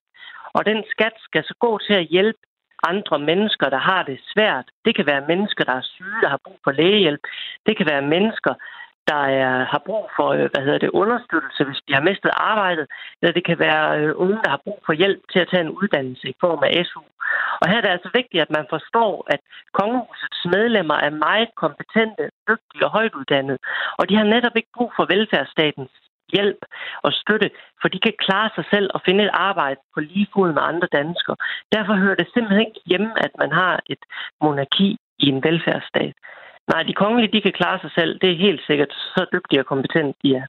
Og 0.56 0.66
den 0.66 0.84
skat 0.90 1.16
skal 1.18 1.44
så 1.44 1.54
gå 1.60 1.78
til 1.86 1.94
at 1.94 2.06
hjælpe 2.14 2.38
andre 2.82 3.18
mennesker, 3.18 3.68
der 3.68 3.82
har 3.90 4.02
det 4.02 4.18
svært. 4.32 4.66
Det 4.84 4.96
kan 4.96 5.06
være 5.06 5.26
mennesker, 5.28 5.64
der 5.64 5.72
er 5.72 5.90
syge, 5.94 6.20
der 6.22 6.28
har 6.28 6.40
brug 6.44 6.58
for 6.64 6.72
lægehjælp. 6.72 7.20
Det 7.66 7.76
kan 7.76 7.86
være 7.86 8.02
mennesker, 8.02 8.54
der 9.08 9.22
er, 9.42 9.64
har 9.64 9.82
brug 9.86 10.10
for 10.16 10.28
øh, 10.28 10.48
hvad 10.52 10.62
hedder 10.64 10.78
det, 10.78 10.90
understøttelse, 10.90 11.64
hvis 11.64 11.80
de 11.88 11.94
har 11.94 12.08
mistet 12.10 12.30
arbejdet. 12.34 12.86
Eller 13.22 13.32
det 13.32 13.44
kan 13.44 13.58
være 13.58 13.98
øh, 14.00 14.12
unge, 14.16 14.38
der 14.44 14.50
har 14.50 14.60
brug 14.64 14.80
for 14.86 14.92
hjælp 14.92 15.20
til 15.32 15.38
at 15.38 15.48
tage 15.50 15.64
en 15.66 15.76
uddannelse 15.80 16.28
i 16.28 16.36
form 16.40 16.62
af 16.62 16.86
SU. 16.86 17.02
Og 17.60 17.68
her 17.68 17.76
er 17.76 17.80
det 17.80 17.96
altså 17.96 18.10
vigtigt, 18.14 18.42
at 18.42 18.50
man 18.50 18.66
forstår, 18.70 19.12
at 19.34 19.40
kongehusets 19.72 20.42
medlemmer 20.44 20.94
er 20.94 21.10
meget 21.10 21.50
kompetente, 21.62 22.24
dygtige 22.48 22.84
og 22.86 22.90
højtuddannede. 22.90 23.58
Og 23.98 24.08
de 24.08 24.16
har 24.16 24.24
netop 24.24 24.56
ikke 24.56 24.76
brug 24.76 24.92
for 24.96 25.04
velfærdsstatens 25.14 25.90
hjælp 26.34 26.60
og 27.02 27.12
støtte, 27.12 27.50
for 27.80 27.88
de 27.88 27.98
kan 27.98 28.14
klare 28.18 28.50
sig 28.54 28.64
selv 28.72 28.90
og 28.94 29.00
finde 29.06 29.24
et 29.24 29.30
arbejde 29.32 29.80
på 29.94 30.00
lige 30.00 30.28
fod 30.34 30.52
med 30.52 30.62
andre 30.62 30.88
danskere. 30.92 31.36
Derfor 31.72 31.94
hører 31.94 32.14
det 32.14 32.28
simpelthen 32.34 32.66
ikke 32.66 32.80
hjemme, 32.86 33.10
at 33.24 33.32
man 33.38 33.52
har 33.52 33.80
et 33.86 34.02
monarki 34.42 34.96
i 35.18 35.26
en 35.26 35.42
velfærdsstat. 35.44 36.14
Nej, 36.72 36.82
de 36.82 36.94
kongelige, 36.94 37.32
de 37.32 37.40
kan 37.40 37.52
klare 37.52 37.78
sig 37.80 37.90
selv. 37.98 38.18
Det 38.20 38.28
er 38.30 38.36
helt 38.46 38.60
sikkert. 38.66 38.92
Så 39.14 39.26
dygtige 39.32 39.60
og 39.60 39.66
kompetente 39.66 40.14
de 40.22 40.28
er. 40.34 40.46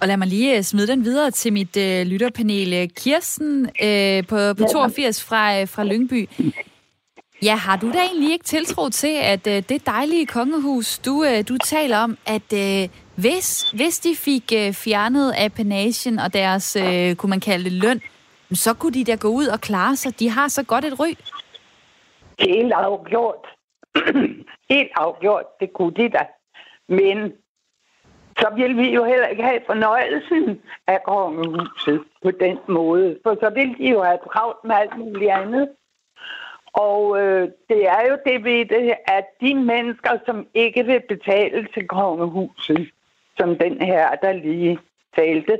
Og 0.00 0.08
lad 0.08 0.16
mig 0.16 0.28
lige 0.28 0.56
øh, 0.56 0.62
smide 0.62 0.86
den 0.86 1.04
videre 1.04 1.30
til 1.30 1.52
mit 1.52 1.76
øh, 1.76 2.06
lytterpanel. 2.06 2.90
Kirsten 3.02 3.70
øh, 3.86 4.26
på, 4.30 4.36
på 4.58 4.64
82 4.72 5.28
fra, 5.28 5.60
øh, 5.60 5.68
fra 5.68 5.84
Lyngby. 5.84 6.28
Ja, 7.42 7.56
har 7.56 7.76
du 7.76 7.92
da 7.92 7.98
egentlig 7.98 8.32
ikke 8.32 8.44
tiltro 8.44 8.88
til, 8.88 9.16
at 9.22 9.46
øh, 9.46 9.62
det 9.68 9.86
dejlige 9.86 10.26
kongehus, 10.26 10.98
du, 10.98 11.24
øh, 11.24 11.44
du 11.48 11.56
taler 11.64 11.98
om, 11.98 12.18
at 12.26 12.48
øh, 12.52 12.88
hvis, 13.16 13.70
hvis 13.70 13.98
de 13.98 14.16
fik 14.16 14.52
øh, 14.56 14.72
fjernet 14.72 15.34
apanagen 15.38 16.18
og 16.18 16.34
deres, 16.34 16.76
øh, 16.76 17.14
kunne 17.16 17.30
man 17.30 17.40
kalde 17.40 17.64
det, 17.64 17.72
løn, 17.72 18.00
så 18.52 18.74
kunne 18.74 18.92
de 18.92 19.04
da 19.04 19.14
gå 19.14 19.28
ud 19.28 19.46
og 19.46 19.60
klare 19.60 19.96
sig. 19.96 20.20
De 20.20 20.28
har 20.30 20.48
så 20.48 20.62
godt 20.62 20.84
et 20.84 21.00
ry. 21.00 21.10
Helt 22.40 22.72
afgjort. 22.72 23.46
Helt 24.70 24.92
afgjort, 24.96 25.60
det 25.60 25.72
kunne 25.72 25.94
de 25.94 26.08
da. 26.08 26.26
Men 26.88 27.32
så 28.38 28.52
vil 28.56 28.76
vi 28.76 28.94
jo 28.94 29.04
heller 29.04 29.26
ikke 29.26 29.42
have 29.42 29.60
fornøjelsen 29.66 30.62
af 30.86 31.02
kongehuset 31.02 32.04
på 32.22 32.30
den 32.30 32.58
måde. 32.68 33.18
For 33.22 33.36
så 33.40 33.50
vil 33.50 33.78
de 33.78 33.90
jo 33.90 34.02
have 34.02 34.18
travlt 34.32 34.64
med 34.64 34.74
alt 34.74 34.98
muligt 34.98 35.30
andet. 35.30 35.68
Og 36.72 37.20
øh, 37.20 37.48
det 37.68 37.88
er 37.88 38.02
jo 38.10 38.18
det 38.26 38.44
ved 38.44 38.64
det, 38.64 38.94
at 39.06 39.26
de 39.40 39.54
mennesker, 39.54 40.18
som 40.26 40.46
ikke 40.54 40.84
vil 40.86 41.00
betale 41.08 41.68
til 41.74 41.88
kongehuset, 41.88 42.90
som 43.38 43.58
den 43.58 43.82
her, 43.82 44.14
der 44.14 44.32
lige 44.32 44.78
talte, 45.16 45.58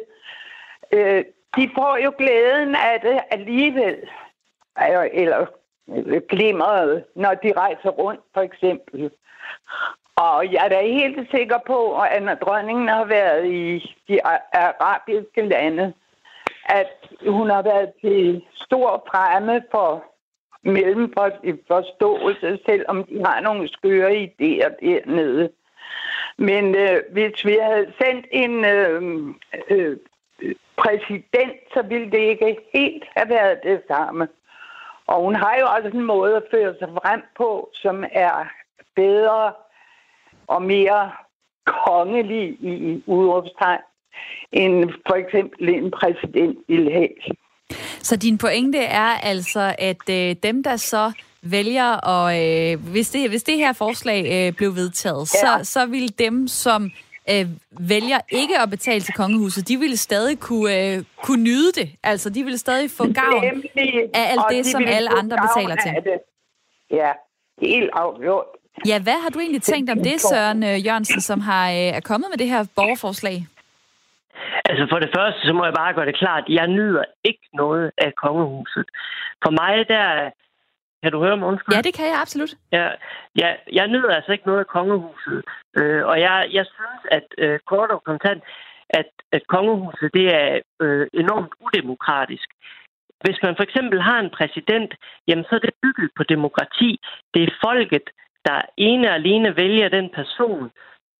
øh, 0.92 1.24
de 1.56 1.70
får 1.74 1.98
jo 2.04 2.12
glæden 2.18 2.74
af 2.74 3.00
det 3.00 3.20
alligevel. 3.30 3.96
Eller 5.12 5.46
Øh, 5.88 6.22
glimmeret, 6.28 7.04
når 7.14 7.34
de 7.34 7.52
rejser 7.56 7.90
rundt, 7.90 8.20
for 8.34 8.40
eksempel. 8.40 9.10
Og 10.16 10.52
jeg 10.52 10.64
er 10.64 10.68
da 10.68 10.82
helt 10.82 11.30
sikker 11.30 11.58
på, 11.66 12.00
at 12.00 12.22
når 12.22 12.34
dronningen 12.34 12.88
har 12.88 13.04
været 13.04 13.46
i 13.46 13.96
de 14.08 14.18
arabiske 14.52 15.42
lande, 15.42 15.92
at 16.64 17.08
hun 17.28 17.50
har 17.50 17.62
været 17.62 17.92
til 18.00 18.44
stor 18.54 19.04
fremme 19.10 19.62
for 19.70 20.04
forståelse, 21.66 22.58
selvom 22.66 23.04
de 23.04 23.24
har 23.24 23.40
nogle 23.40 23.68
skøre 23.68 24.10
idéer 24.12 24.70
dernede. 24.80 25.50
Men 26.36 26.74
øh, 26.74 27.02
hvis 27.12 27.44
vi 27.44 27.58
havde 27.62 27.92
sendt 28.02 28.26
en 28.30 28.64
øh, 28.64 29.02
øh, 29.70 29.96
præsident, 30.76 31.60
så 31.74 31.82
ville 31.82 32.10
det 32.10 32.18
ikke 32.18 32.56
helt 32.74 33.04
have 33.16 33.28
været 33.28 33.58
det 33.62 33.82
samme. 33.88 34.28
Og 35.06 35.22
hun 35.24 35.34
har 35.34 35.56
jo 35.60 35.66
også 35.76 35.88
en 35.88 36.04
måde 36.04 36.36
at 36.36 36.42
føre 36.50 36.74
sig 36.78 36.88
frem 36.88 37.22
på, 37.36 37.70
som 37.74 38.04
er 38.12 38.50
bedre 38.96 39.52
og 40.46 40.62
mere 40.62 41.12
kongelig 41.66 42.48
i 42.60 43.02
udråbstegn, 43.06 43.80
end 44.52 44.90
for 45.06 45.14
eksempel 45.14 45.68
en 45.68 45.90
præsident 45.90 46.58
ville 46.68 46.92
have. 46.92 47.08
Så 48.00 48.16
din 48.16 48.38
pointe 48.38 48.78
er 48.78 49.10
altså, 49.22 49.74
at 49.78 50.10
øh, 50.10 50.36
dem, 50.42 50.62
der 50.62 50.76
så 50.76 51.12
vælger, 51.42 51.92
og 51.92 52.26
øh, 52.42 52.90
hvis, 52.90 53.10
det, 53.10 53.28
hvis 53.28 53.42
det 53.42 53.56
her 53.56 53.72
forslag 53.72 54.48
øh, 54.48 54.52
blev 54.52 54.74
vedtaget, 54.74 55.34
ja. 55.34 55.38
så, 55.40 55.70
så 55.70 55.86
vil 55.86 56.18
dem, 56.18 56.48
som 56.48 56.90
øh, 57.30 57.46
vælger 57.70 58.20
ikke 58.28 58.58
at 58.58 58.70
betale 58.70 59.00
til 59.00 59.14
kongehuset, 59.14 59.68
de 59.68 59.76
ville 59.76 59.96
stadig 59.96 60.40
kunne, 60.40 60.94
øh, 60.96 61.04
kunne 61.22 61.42
nyde 61.42 61.72
det. 61.72 61.88
Altså, 62.02 62.30
de 62.30 62.44
ville 62.44 62.58
stadig 62.58 62.90
få 62.90 63.04
gavn 63.12 63.44
af 64.14 64.24
alt 64.32 64.40
det, 64.50 64.64
de 64.64 64.70
som 64.70 64.84
alle 64.86 65.10
andre 65.20 65.36
betaler 65.46 65.76
til. 65.76 65.92
Det. 66.04 66.18
Ja, 66.90 67.12
helt 67.62 67.90
afgjort. 67.92 68.46
Ja, 68.86 68.98
hvad 69.02 69.18
har 69.22 69.30
du 69.30 69.38
egentlig 69.38 69.62
tænkt 69.62 69.90
om 69.90 69.98
det, 69.98 70.20
Søren 70.20 70.62
øh, 70.62 70.86
Jørgensen, 70.86 71.20
som 71.20 71.40
har 71.40 71.70
øh, 71.70 71.98
er 71.98 72.00
kommet 72.00 72.28
med 72.30 72.38
det 72.38 72.48
her 72.48 72.64
borgerforslag? 72.76 73.46
Altså 74.64 74.86
for 74.90 74.98
det 74.98 75.10
første, 75.16 75.40
så 75.46 75.52
må 75.52 75.64
jeg 75.64 75.74
bare 75.74 75.94
gøre 75.94 76.06
det 76.06 76.18
klart, 76.18 76.44
jeg 76.48 76.66
nyder 76.66 77.04
ikke 77.24 77.46
noget 77.54 77.90
af 77.98 78.12
kongehuset. 78.24 78.84
For 79.44 79.50
mig, 79.60 79.88
der 79.88 80.30
kan 81.04 81.12
du 81.12 81.20
høre 81.26 81.36
mig, 81.36 81.46
undskyld? 81.52 81.74
Ja, 81.74 81.80
det 81.88 81.94
kan 81.98 82.06
jeg 82.10 82.18
absolut. 82.24 82.52
Ja, 82.76 82.86
ja, 83.42 83.48
jeg 83.78 83.86
nyder 83.88 84.12
altså 84.18 84.32
ikke 84.32 84.46
noget 84.50 84.62
af 84.64 84.72
kongehuset. 84.76 85.38
Øh, 85.78 86.02
og 86.10 86.16
jeg, 86.26 86.36
jeg 86.58 86.66
synes, 86.76 87.00
at 87.16 87.26
øh, 87.44 87.58
kort 87.70 87.90
og 87.96 88.02
kontant, 88.10 88.42
at, 89.00 89.10
at 89.36 89.42
kongehuset 89.54 90.08
det 90.18 90.26
er 90.42 90.48
øh, 90.84 91.06
enormt 91.22 91.52
udemokratisk. 91.64 92.48
Hvis 93.24 93.38
man 93.44 93.56
for 93.56 93.64
eksempel 93.68 93.98
har 94.08 94.18
en 94.20 94.34
præsident, 94.38 94.90
jamen 95.28 95.44
så 95.44 95.52
er 95.54 95.64
det 95.66 95.80
bygget 95.82 96.10
på 96.16 96.22
demokrati. 96.34 96.90
Det 97.34 97.42
er 97.42 97.58
folket, 97.66 98.06
der 98.46 98.60
ene 98.76 99.08
og 99.08 99.14
alene 99.14 99.56
vælger 99.56 99.88
den 99.88 100.08
person, 100.18 100.70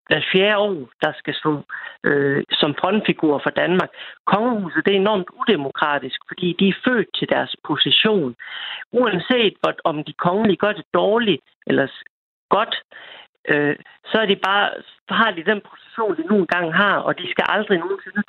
hver 0.07 0.23
fjerde 0.33 0.57
år, 0.57 0.89
der 1.03 1.13
skal 1.21 1.35
stå 1.35 1.63
øh, 2.05 2.45
som 2.51 2.75
frontfigur 2.81 3.41
for 3.43 3.51
Danmark. 3.51 3.91
Kongehuset 4.27 4.85
det 4.87 4.93
er 4.93 5.01
enormt 5.07 5.31
udemokratisk, 5.41 6.21
fordi 6.29 6.57
de 6.61 6.69
er 6.69 6.81
født 6.85 7.09
til 7.19 7.29
deres 7.29 7.57
position. 7.69 8.35
Uanset 8.93 9.55
om 9.85 10.05
de 10.05 10.13
kongelige 10.13 10.57
gør 10.57 10.73
det 10.73 10.87
dårligt 10.95 11.43
eller 11.67 11.87
godt, 12.51 12.75
øh, 13.49 13.77
så 14.11 14.17
er 14.23 14.27
de 14.27 14.37
bare, 14.37 14.71
har 15.09 15.31
de 15.31 15.51
den 15.51 15.61
position, 15.71 16.17
de 16.17 16.29
nu 16.31 16.37
engang 16.39 16.75
har, 16.75 16.97
og 17.07 17.19
de 17.19 17.31
skal 17.31 17.45
aldrig 17.49 17.79
nogensinde 17.79 18.23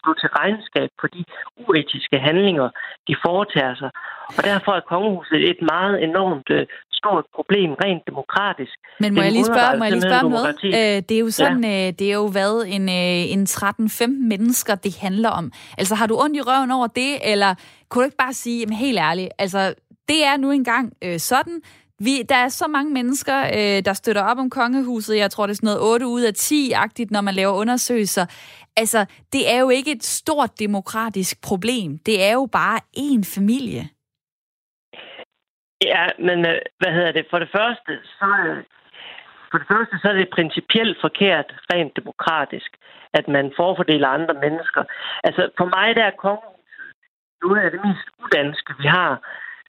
stå 0.00 0.10
til 0.20 0.28
regnskab 0.28 0.90
for 1.00 1.08
de 1.16 1.24
uetiske 1.56 2.18
handlinger, 2.18 2.68
de 3.08 3.14
foretager 3.26 3.74
sig. 3.74 3.90
Og 4.36 4.42
derfor 4.50 4.72
er 4.72 4.80
kongehuset 4.80 5.50
et 5.50 5.62
meget 5.72 6.02
enormt 6.08 6.50
øh, 6.50 6.66
stort 7.00 7.24
problem 7.36 7.70
rent 7.84 8.02
demokratisk. 8.10 8.76
Men 9.02 9.14
må 9.14 9.20
jeg 9.26 9.32
lige 9.32 9.48
spørge, 9.52 9.78
må 9.78 9.84
jeg 9.84 9.92
lige 9.92 10.08
spørge 10.10 10.30
noget? 10.30 10.56
Øh, 10.64 10.96
det 11.08 11.14
er 11.18 11.22
jo 11.26 11.30
sådan, 11.30 11.64
ja. 11.64 11.88
øh, 11.88 11.92
det 11.98 12.06
er 12.12 12.16
jo 12.22 12.28
hvad, 12.36 12.54
en, 12.76 12.84
øh, 12.88 13.34
en 13.34 13.42
13-15 13.44 14.28
mennesker, 14.32 14.74
det 14.74 14.92
handler 14.98 15.30
om. 15.40 15.52
Altså 15.78 15.94
har 15.94 16.06
du 16.06 16.14
ondt 16.24 16.36
i 16.36 16.40
røven 16.40 16.70
over 16.70 16.86
det, 16.86 17.12
eller 17.32 17.54
kunne 17.88 18.02
du 18.02 18.06
ikke 18.06 18.22
bare 18.26 18.32
sige, 18.32 18.60
jamen 18.60 18.76
helt 18.76 18.98
ærligt, 18.98 19.30
altså 19.38 19.74
det 20.08 20.24
er 20.24 20.36
nu 20.36 20.50
engang 20.50 20.92
øh, 21.04 21.18
sådan, 21.18 21.60
vi, 21.98 22.22
der 22.22 22.34
er 22.34 22.48
så 22.48 22.66
mange 22.66 22.92
mennesker, 22.92 23.38
øh, 23.40 23.84
der 23.84 23.92
støtter 23.92 24.22
op 24.22 24.38
om 24.38 24.50
kongehuset. 24.50 25.16
Jeg 25.16 25.30
tror, 25.30 25.46
det 25.46 25.52
er 25.52 25.56
sådan 25.56 25.66
noget 25.66 25.92
8 25.92 26.06
ud 26.06 26.22
af 26.22 26.32
10-agtigt, 26.32 27.10
når 27.10 27.20
man 27.20 27.34
laver 27.34 27.52
undersøgelser. 27.52 28.26
Altså, 28.76 29.04
det 29.32 29.54
er 29.54 29.58
jo 29.58 29.68
ikke 29.68 29.92
et 29.92 30.04
stort 30.04 30.58
demokratisk 30.58 31.42
problem. 31.42 31.98
Det 31.98 32.22
er 32.22 32.32
jo 32.32 32.48
bare 32.52 32.80
én 32.96 33.34
familie. 33.34 33.88
Ja, 35.84 36.06
men 36.18 36.38
øh, 36.46 36.58
hvad 36.78 36.92
hedder 36.92 37.12
det? 37.12 37.26
For 37.30 37.38
det 37.38 37.50
første, 37.58 37.92
så, 38.18 38.28
øh, 38.46 38.64
for 39.50 39.58
det 39.58 39.66
første, 39.72 39.94
så 40.02 40.08
er 40.08 40.12
det 40.12 40.36
principielt 40.38 40.98
forkert, 41.00 41.48
rent 41.72 41.96
demokratisk, 41.96 42.70
at 43.12 43.28
man 43.28 43.52
forfordeler 43.56 44.08
andre 44.08 44.34
mennesker. 44.34 44.82
Altså, 45.24 45.50
for 45.58 45.64
mig 45.76 45.96
der 45.96 46.04
er 46.04 46.20
kongehuset 46.26 46.60
noget 47.42 47.60
af 47.64 47.70
det 47.70 47.80
mest 47.86 48.06
udanske, 48.24 48.72
vi 48.78 48.86
har. 48.86 49.12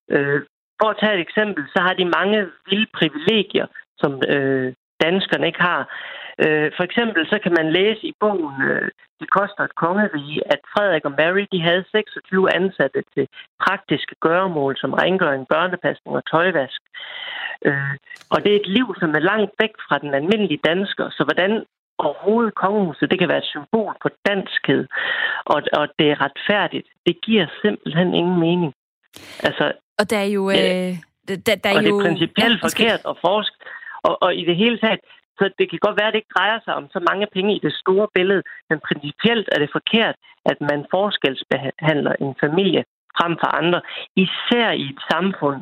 Øh, 0.09 0.41
for 0.81 0.89
at 0.89 0.97
tage 0.99 1.13
et 1.13 1.25
eksempel, 1.27 1.63
så 1.73 1.79
har 1.81 1.93
de 1.93 2.13
mange 2.19 2.39
vilde 2.69 2.91
privilegier, 2.97 3.67
som 3.97 4.11
øh, 4.35 4.73
danskerne 5.01 5.47
ikke 5.47 5.61
har. 5.61 5.81
Øh, 6.43 6.71
for 6.77 6.83
eksempel 6.83 7.21
så 7.31 7.37
kan 7.43 7.53
man 7.59 7.71
læse 7.71 8.03
i 8.11 8.13
bogen 8.19 8.61
øh, 8.69 8.89
Det 9.21 9.29
koster 9.29 9.63
et 9.63 9.75
kongerige, 9.75 10.41
at 10.53 10.61
Frederik 10.73 11.05
og 11.05 11.13
Mary 11.19 11.45
de 11.51 11.61
havde 11.61 11.83
26 11.91 12.55
ansatte 12.59 13.03
til 13.13 13.25
praktiske 13.65 14.15
gøremål 14.25 14.77
som 14.77 14.93
rengøring, 14.93 15.47
børnepasning 15.47 16.13
og 16.19 16.23
tøjvask. 16.31 16.81
Øh, 17.65 17.95
og 18.33 18.37
det 18.43 18.51
er 18.51 18.59
et 18.59 18.69
liv, 18.77 18.87
som 18.99 19.09
er 19.15 19.27
langt 19.31 19.51
væk 19.61 19.73
fra 19.87 19.97
den 20.03 20.13
almindelige 20.13 20.65
dansker. 20.69 21.09
Så 21.09 21.21
hvordan 21.23 21.51
overhovedet 21.97 22.55
kongehuset, 22.55 23.11
det 23.11 23.19
kan 23.19 23.29
være 23.29 23.43
et 23.45 23.53
symbol 23.55 23.93
på 24.03 24.09
danskhed, 24.29 24.83
og, 25.45 25.59
og 25.79 25.85
det 25.99 26.07
er 26.11 26.21
retfærdigt. 26.25 26.87
Det 27.07 27.15
giver 27.25 27.45
simpelthen 27.61 28.13
ingen 28.13 28.39
mening. 28.39 28.73
Altså, 29.47 29.65
og 29.99 30.09
der 30.09 30.17
er 30.25 30.29
jo... 30.37 30.43
Øh, 30.49 30.93
der, 31.27 31.55
der 31.63 31.69
er 31.69 31.77
og 31.77 31.83
jo, 31.83 31.99
det 31.99 32.05
er 32.05 32.09
principielt 32.09 32.59
ja, 32.61 32.65
forkert 32.67 33.01
at 33.11 33.15
forske. 33.27 33.57
Og, 34.07 34.13
og 34.23 34.35
i 34.35 34.43
det 34.45 34.55
hele 34.55 34.77
taget, 34.83 34.99
så 35.41 35.49
det 35.59 35.69
kan 35.69 35.79
godt 35.85 35.97
være, 35.99 36.07
at 36.07 36.13
det 36.13 36.21
ikke 36.21 36.37
drejer 36.37 36.59
sig 36.65 36.73
om 36.79 36.85
så 36.95 36.99
mange 37.09 37.27
penge 37.35 37.55
i 37.55 37.63
det 37.65 37.73
store 37.73 38.07
billede, 38.17 38.43
men 38.69 38.79
principielt 38.87 39.47
er 39.51 39.59
det 39.59 39.75
forkert, 39.77 40.15
at 40.51 40.57
man 40.69 40.85
forskelsbehandler 40.95 42.13
en 42.25 42.35
familie 42.43 42.83
frem 43.17 43.33
for 43.41 43.49
andre, 43.61 43.81
især 44.25 44.67
i 44.71 44.85
et 44.93 45.01
samfund. 45.11 45.61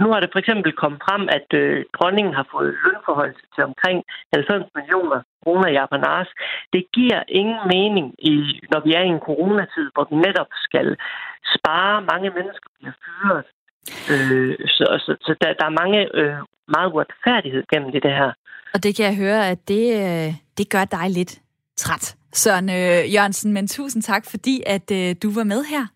Nu 0.00 0.06
har 0.12 0.20
det 0.20 0.30
for 0.32 0.38
eksempel 0.38 0.72
kommet 0.72 1.00
frem, 1.06 1.22
at 1.38 1.48
øh, 1.62 1.84
dronningen 1.96 2.34
har 2.34 2.46
fået 2.54 2.76
lønforhold 2.84 3.34
til 3.54 3.62
omkring 3.64 3.98
90 4.34 4.66
millioner 4.76 5.20
kroner 5.42 5.68
i 5.68 5.76
apanage. 5.84 6.32
Det 6.72 6.84
giver 6.92 7.22
ingen 7.28 7.60
mening, 7.74 8.06
i, 8.18 8.34
når 8.72 8.80
vi 8.86 8.90
er 8.98 9.02
i 9.04 9.14
en 9.16 9.26
coronatid, 9.28 9.86
hvor 9.94 10.06
vi 10.10 10.16
netop 10.16 10.50
skal 10.66 10.96
spare. 11.56 12.02
Mange 12.12 12.30
mennesker 12.30 12.68
bliver 12.76 12.94
fyret. 13.04 13.46
Øh, 14.12 14.54
så 14.76 14.84
så, 15.04 15.12
så 15.26 15.32
der, 15.40 15.52
der 15.60 15.66
er 15.66 15.80
mange 15.82 16.00
øh, 16.18 16.38
meget 16.76 16.92
uretfærdighed 16.92 17.64
gennem 17.72 17.92
det, 17.92 18.02
det 18.02 18.14
her. 18.20 18.32
Og 18.74 18.82
det 18.82 18.96
kan 18.96 19.04
jeg 19.04 19.16
høre, 19.16 19.48
at 19.48 19.68
det, 19.68 19.94
øh, 19.96 20.34
det 20.58 20.68
gør 20.70 20.84
dig 20.84 21.10
lidt 21.10 21.40
træt, 21.76 22.16
Søren 22.32 22.68
øh, 22.70 23.14
Jørgensen. 23.14 23.52
Men 23.52 23.68
tusind 23.68 24.02
tak, 24.02 24.26
fordi 24.30 24.62
at 24.66 24.90
øh, 24.90 25.16
du 25.22 25.30
var 25.30 25.44
med 25.44 25.64
her. 25.64 25.86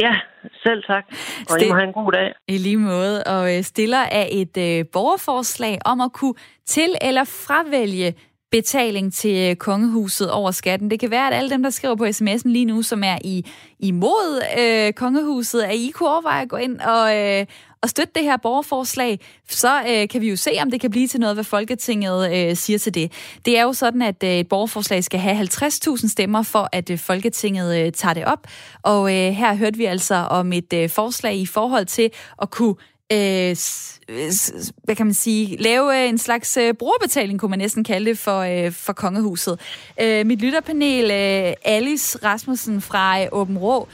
Ja, 0.00 0.14
selv 0.62 0.82
tak. 0.86 1.04
Og 1.10 1.16
Stil- 1.50 1.66
I 1.66 1.68
må 1.68 1.74
have 1.74 1.86
en 1.88 1.92
god 1.92 2.12
dag. 2.12 2.32
I 2.48 2.58
lige 2.58 2.76
måde. 2.76 3.24
Og 3.24 3.56
øh, 3.56 3.62
stiller 3.62 4.02
af 4.04 4.28
et 4.32 4.56
øh, 4.56 4.84
borgerforslag 4.92 5.78
om 5.84 6.00
at 6.00 6.12
kunne 6.12 6.34
til- 6.66 6.96
eller 7.02 7.24
fravælge 7.24 8.14
betaling 8.54 9.12
til 9.12 9.50
øh, 9.50 9.56
kongehuset 9.56 10.30
over 10.30 10.50
skatten. 10.50 10.90
Det 10.90 11.00
kan 11.00 11.10
være, 11.10 11.26
at 11.26 11.34
alle 11.34 11.50
dem, 11.50 11.62
der 11.62 11.70
skriver 11.70 11.94
på 11.94 12.04
sms'en 12.04 12.48
lige 12.48 12.64
nu, 12.64 12.82
som 12.82 13.04
er 13.04 13.18
i, 13.24 13.46
imod 13.78 14.42
øh, 14.58 14.92
kongehuset, 14.92 15.62
at 15.62 15.74
I 15.74 15.90
kunne 15.94 16.08
overveje 16.08 16.42
at 16.42 16.48
gå 16.48 16.56
ind 16.56 16.80
og, 16.80 17.16
øh, 17.16 17.46
og 17.82 17.88
støtte 17.88 18.12
det 18.14 18.22
her 18.22 18.36
borgerforslag, 18.36 19.20
så 19.48 19.80
øh, 19.88 20.08
kan 20.08 20.20
vi 20.20 20.30
jo 20.30 20.36
se, 20.36 20.50
om 20.62 20.70
det 20.70 20.80
kan 20.80 20.90
blive 20.90 21.08
til 21.08 21.20
noget, 21.20 21.36
hvad 21.36 21.44
Folketinget 21.44 22.36
øh, 22.36 22.56
siger 22.56 22.78
til 22.78 22.94
det. 22.94 23.12
Det 23.44 23.58
er 23.58 23.62
jo 23.62 23.72
sådan, 23.72 24.02
at 24.02 24.22
øh, 24.24 24.30
et 24.30 24.48
borgerforslag 24.48 25.04
skal 25.04 25.20
have 25.20 25.40
50.000 25.40 26.08
stemmer 26.08 26.42
for, 26.42 26.68
at 26.72 26.90
øh, 26.90 26.98
Folketinget 26.98 27.86
øh, 27.86 27.92
tager 27.92 28.14
det 28.14 28.24
op. 28.24 28.46
Og 28.82 29.14
øh, 29.14 29.32
her 29.32 29.54
hørte 29.54 29.78
vi 29.78 29.84
altså 29.84 30.14
om 30.14 30.52
et 30.52 30.72
øh, 30.72 30.88
forslag 30.88 31.36
i 31.36 31.46
forhold 31.46 31.86
til 31.86 32.10
at 32.42 32.50
kunne 32.50 32.74
øh, 33.12 33.56
hvad 34.84 34.96
kan 34.96 35.06
man 35.06 35.14
sige, 35.14 35.56
lave 35.56 36.02
øh, 36.02 36.08
en 36.08 36.18
slags 36.18 36.56
øh, 36.56 36.74
brugerbetaling, 36.74 37.40
kunne 37.40 37.50
man 37.50 37.58
næsten 37.58 37.84
kalde 37.84 38.10
det, 38.10 38.18
for, 38.18 38.40
øh, 38.40 38.72
for 38.72 38.92
kongehuset. 38.92 39.60
Øh, 40.00 40.26
mit 40.26 40.40
lytterpanel, 40.40 41.04
øh, 41.04 41.54
Alice 41.64 42.18
Rasmussen 42.24 42.80
fra 42.80 43.22
øh, 43.22 43.28
Åben 43.32 43.58
Rå, 43.58 43.88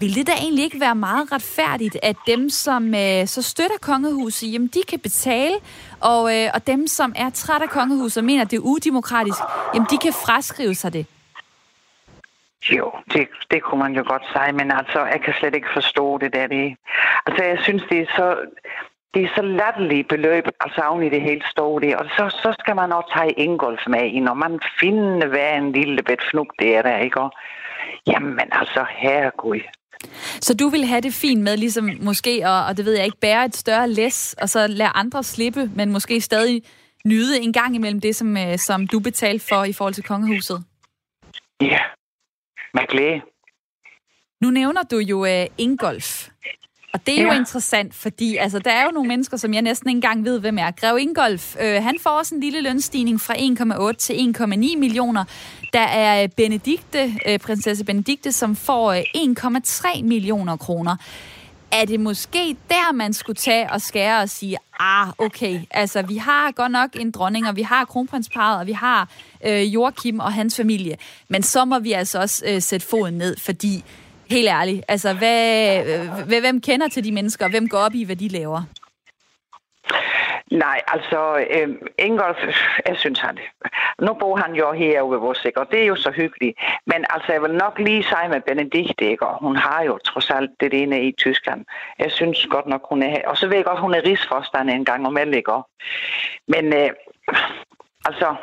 vil 0.00 0.14
det 0.14 0.26
da 0.26 0.32
egentlig 0.32 0.64
ikke 0.64 0.80
være 0.80 0.94
meget 0.94 1.32
retfærdigt, 1.32 1.96
at 2.02 2.16
dem, 2.26 2.50
som 2.50 2.94
øh, 2.94 3.26
så 3.26 3.42
støtter 3.42 3.76
kongehuset, 3.80 4.52
jamen 4.52 4.68
de 4.68 4.82
kan 4.88 4.98
betale, 4.98 5.54
og, 6.00 6.36
øh, 6.36 6.50
og 6.54 6.66
dem, 6.66 6.86
som 6.86 7.12
er 7.16 7.30
træt 7.30 7.62
af 7.62 7.70
kongehuset 7.70 8.16
og 8.16 8.24
mener, 8.24 8.42
at 8.42 8.50
det 8.50 8.56
er 8.56 8.60
udemokratisk, 8.60 9.38
jamen 9.74 9.86
de 9.90 9.98
kan 9.98 10.12
fraskrive 10.12 10.74
sig 10.74 10.92
det? 10.92 11.06
Jo, 12.70 12.92
det, 13.12 13.28
det 13.50 13.62
kunne 13.62 13.82
man 13.82 13.94
jo 13.94 14.04
godt 14.06 14.22
sige, 14.32 14.52
men 14.52 14.70
altså, 14.70 15.04
jeg 15.04 15.20
kan 15.24 15.34
slet 15.38 15.54
ikke 15.54 15.74
forstå 15.74 16.18
det 16.18 16.32
der. 16.32 16.46
Det. 16.46 16.76
Altså, 17.26 17.44
jeg 17.44 17.58
synes, 17.62 17.82
det 17.90 17.98
er 18.00 18.06
så, 18.16 18.36
det 19.14 19.22
er 19.24 19.28
så 19.36 19.42
latterlige 19.42 20.04
beløb, 20.04 20.44
altså 20.60 20.80
oven 20.82 21.02
i 21.02 21.10
det 21.10 21.20
helt 21.20 21.44
store 21.50 21.80
det. 21.80 21.96
Og 21.96 22.04
så, 22.16 22.36
så 22.42 22.56
skal 22.60 22.76
man 22.76 22.92
også 22.92 23.10
tage 23.16 23.32
Ingolf 23.32 23.80
med 23.86 24.02
ind, 24.02 24.28
og 24.28 24.36
man 24.36 24.60
finder 24.80 25.26
hvad 25.26 25.56
en 25.56 25.72
lille 25.72 26.02
bit 26.02 26.22
fnuk 26.30 26.48
det 26.58 26.76
er 26.76 26.82
der, 26.82 26.98
ikke? 26.98 27.20
Og, 27.20 27.30
jamen 28.06 28.48
altså, 28.52 28.84
herregud. 28.90 29.60
Så 30.40 30.54
du 30.54 30.68
vil 30.68 30.84
have 30.84 31.00
det 31.00 31.14
fint 31.14 31.42
med 31.42 31.56
ligesom 31.56 31.90
måske, 32.00 32.42
og, 32.44 32.64
og 32.66 32.76
det 32.76 32.84
ved 32.84 32.94
jeg 32.96 33.04
ikke, 33.04 33.20
bære 33.20 33.44
et 33.44 33.56
større 33.56 33.88
læs, 33.88 34.34
og 34.42 34.48
så 34.48 34.66
lade 34.66 34.90
andre 34.94 35.22
slippe, 35.22 35.70
men 35.76 35.92
måske 35.92 36.20
stadig 36.20 36.62
nyde 37.04 37.40
en 37.40 37.52
gang 37.52 37.74
imellem 37.74 38.00
det, 38.00 38.16
som, 38.16 38.36
øh, 38.36 38.58
som 38.58 38.86
du 38.86 38.98
betalte 38.98 39.46
for 39.48 39.64
i 39.64 39.72
forhold 39.72 39.94
til 39.94 40.04
kongehuset? 40.04 40.64
Ja, 41.60 41.80
glæde. 42.88 43.20
Nu 44.40 44.50
nævner 44.50 44.82
du 44.82 44.98
jo 44.98 45.24
uh, 45.24 45.46
Ingolf. 45.58 46.28
Og 46.94 47.06
det 47.06 47.18
er 47.18 47.22
ja. 47.22 47.34
jo 47.34 47.40
interessant, 47.40 47.94
fordi 47.94 48.36
altså, 48.36 48.58
der 48.58 48.70
er 48.70 48.84
jo 48.84 48.90
nogle 48.90 49.08
mennesker, 49.08 49.36
som 49.36 49.54
jeg 49.54 49.62
næsten 49.62 49.88
ikke 49.88 49.96
engang 49.96 50.24
ved, 50.24 50.40
hvem 50.40 50.58
er. 50.58 50.70
Grev 50.70 50.98
Ingolf, 50.98 51.56
øh, 51.60 51.82
han 51.82 51.98
får 52.00 52.10
også 52.10 52.34
en 52.34 52.40
lille 52.40 52.60
lønstigning 52.60 53.20
fra 53.20 53.34
1,8 53.34 53.96
til 53.96 54.34
1,9 54.38 54.76
millioner. 54.76 55.24
Der 55.72 55.80
er 55.80 56.26
Benedikte, 56.36 57.14
øh, 57.28 57.38
prinsesse 57.38 57.84
Benedikte, 57.84 58.32
som 58.32 58.56
får 58.56 58.92
øh, 58.92 59.02
1,3 59.96 60.02
millioner 60.02 60.56
kroner. 60.56 60.96
Er 61.74 61.84
det 61.84 62.00
måske 62.00 62.56
der, 62.68 62.92
man 62.92 63.12
skulle 63.12 63.36
tage 63.36 63.72
og 63.72 63.80
skære 63.80 64.22
og 64.22 64.28
sige, 64.28 64.56
ah, 64.80 65.08
okay, 65.18 65.60
altså 65.70 66.02
vi 66.02 66.16
har 66.16 66.52
godt 66.52 66.72
nok 66.72 66.90
en 67.00 67.10
dronning, 67.10 67.48
og 67.48 67.56
vi 67.56 67.62
har 67.62 67.84
kronprinsparet, 67.84 68.60
og 68.60 68.66
vi 68.66 68.72
har 68.72 69.08
øh, 69.46 69.74
Joachim 69.74 70.18
og 70.18 70.32
hans 70.32 70.56
familie, 70.56 70.96
men 71.28 71.42
så 71.42 71.64
må 71.64 71.78
vi 71.78 71.92
altså 71.92 72.20
også 72.20 72.44
øh, 72.46 72.62
sætte 72.62 72.86
foden 72.86 73.14
ned, 73.14 73.36
fordi 73.36 73.84
Helt 74.26 74.48
ærligt. 74.48 74.82
Altså, 74.88 75.12
hvad, 75.12 75.86
øh, 75.86 76.40
hvem 76.40 76.60
kender 76.60 76.88
til 76.88 77.04
de 77.04 77.12
mennesker, 77.12 77.44
og 77.44 77.50
hvem 77.50 77.68
går 77.68 77.78
op 77.78 77.94
i, 77.94 78.04
hvad 78.04 78.16
de 78.16 78.28
laver? 78.28 78.62
Nej, 80.50 80.80
altså, 80.86 81.46
øh, 81.50 81.68
Ingolf, 81.98 82.38
jeg 82.88 82.96
synes 82.96 83.20
han 83.20 83.36
det. 83.36 83.70
Nu 84.00 84.14
bor 84.14 84.36
han 84.36 84.54
jo 84.54 84.72
her 84.72 85.02
ved 85.02 85.18
vores 85.18 85.46
og 85.56 85.66
det 85.70 85.82
er 85.82 85.86
jo 85.86 85.96
så 85.96 86.10
hyggeligt. 86.10 86.58
Men 86.86 87.04
altså, 87.10 87.32
jeg 87.32 87.42
vil 87.42 87.54
nok 87.54 87.78
lige 87.78 88.02
sige 88.02 88.28
med 88.28 88.40
Benedikte, 88.40 89.10
ikke? 89.10 89.26
og 89.26 89.38
hun 89.38 89.56
har 89.56 89.82
jo 89.82 89.98
trods 89.98 90.30
alt 90.30 90.50
det 90.60 90.82
ene 90.82 91.08
i 91.08 91.12
Tyskland. 91.12 91.64
Jeg 91.98 92.12
synes 92.12 92.46
godt 92.46 92.66
nok, 92.66 92.88
hun 92.88 93.02
er 93.02 93.08
her. 93.08 93.28
Og 93.28 93.36
så 93.36 93.46
ved 93.46 93.56
jeg 93.56 93.64
godt, 93.64 93.80
hun 93.80 93.94
er 93.94 94.02
rigsforstander 94.04 94.74
en 94.74 94.84
gang 94.84 95.06
om 95.06 95.16
ikke? 95.16 95.52
Men 96.48 96.72
øh, 96.72 96.90
altså, 98.04 98.34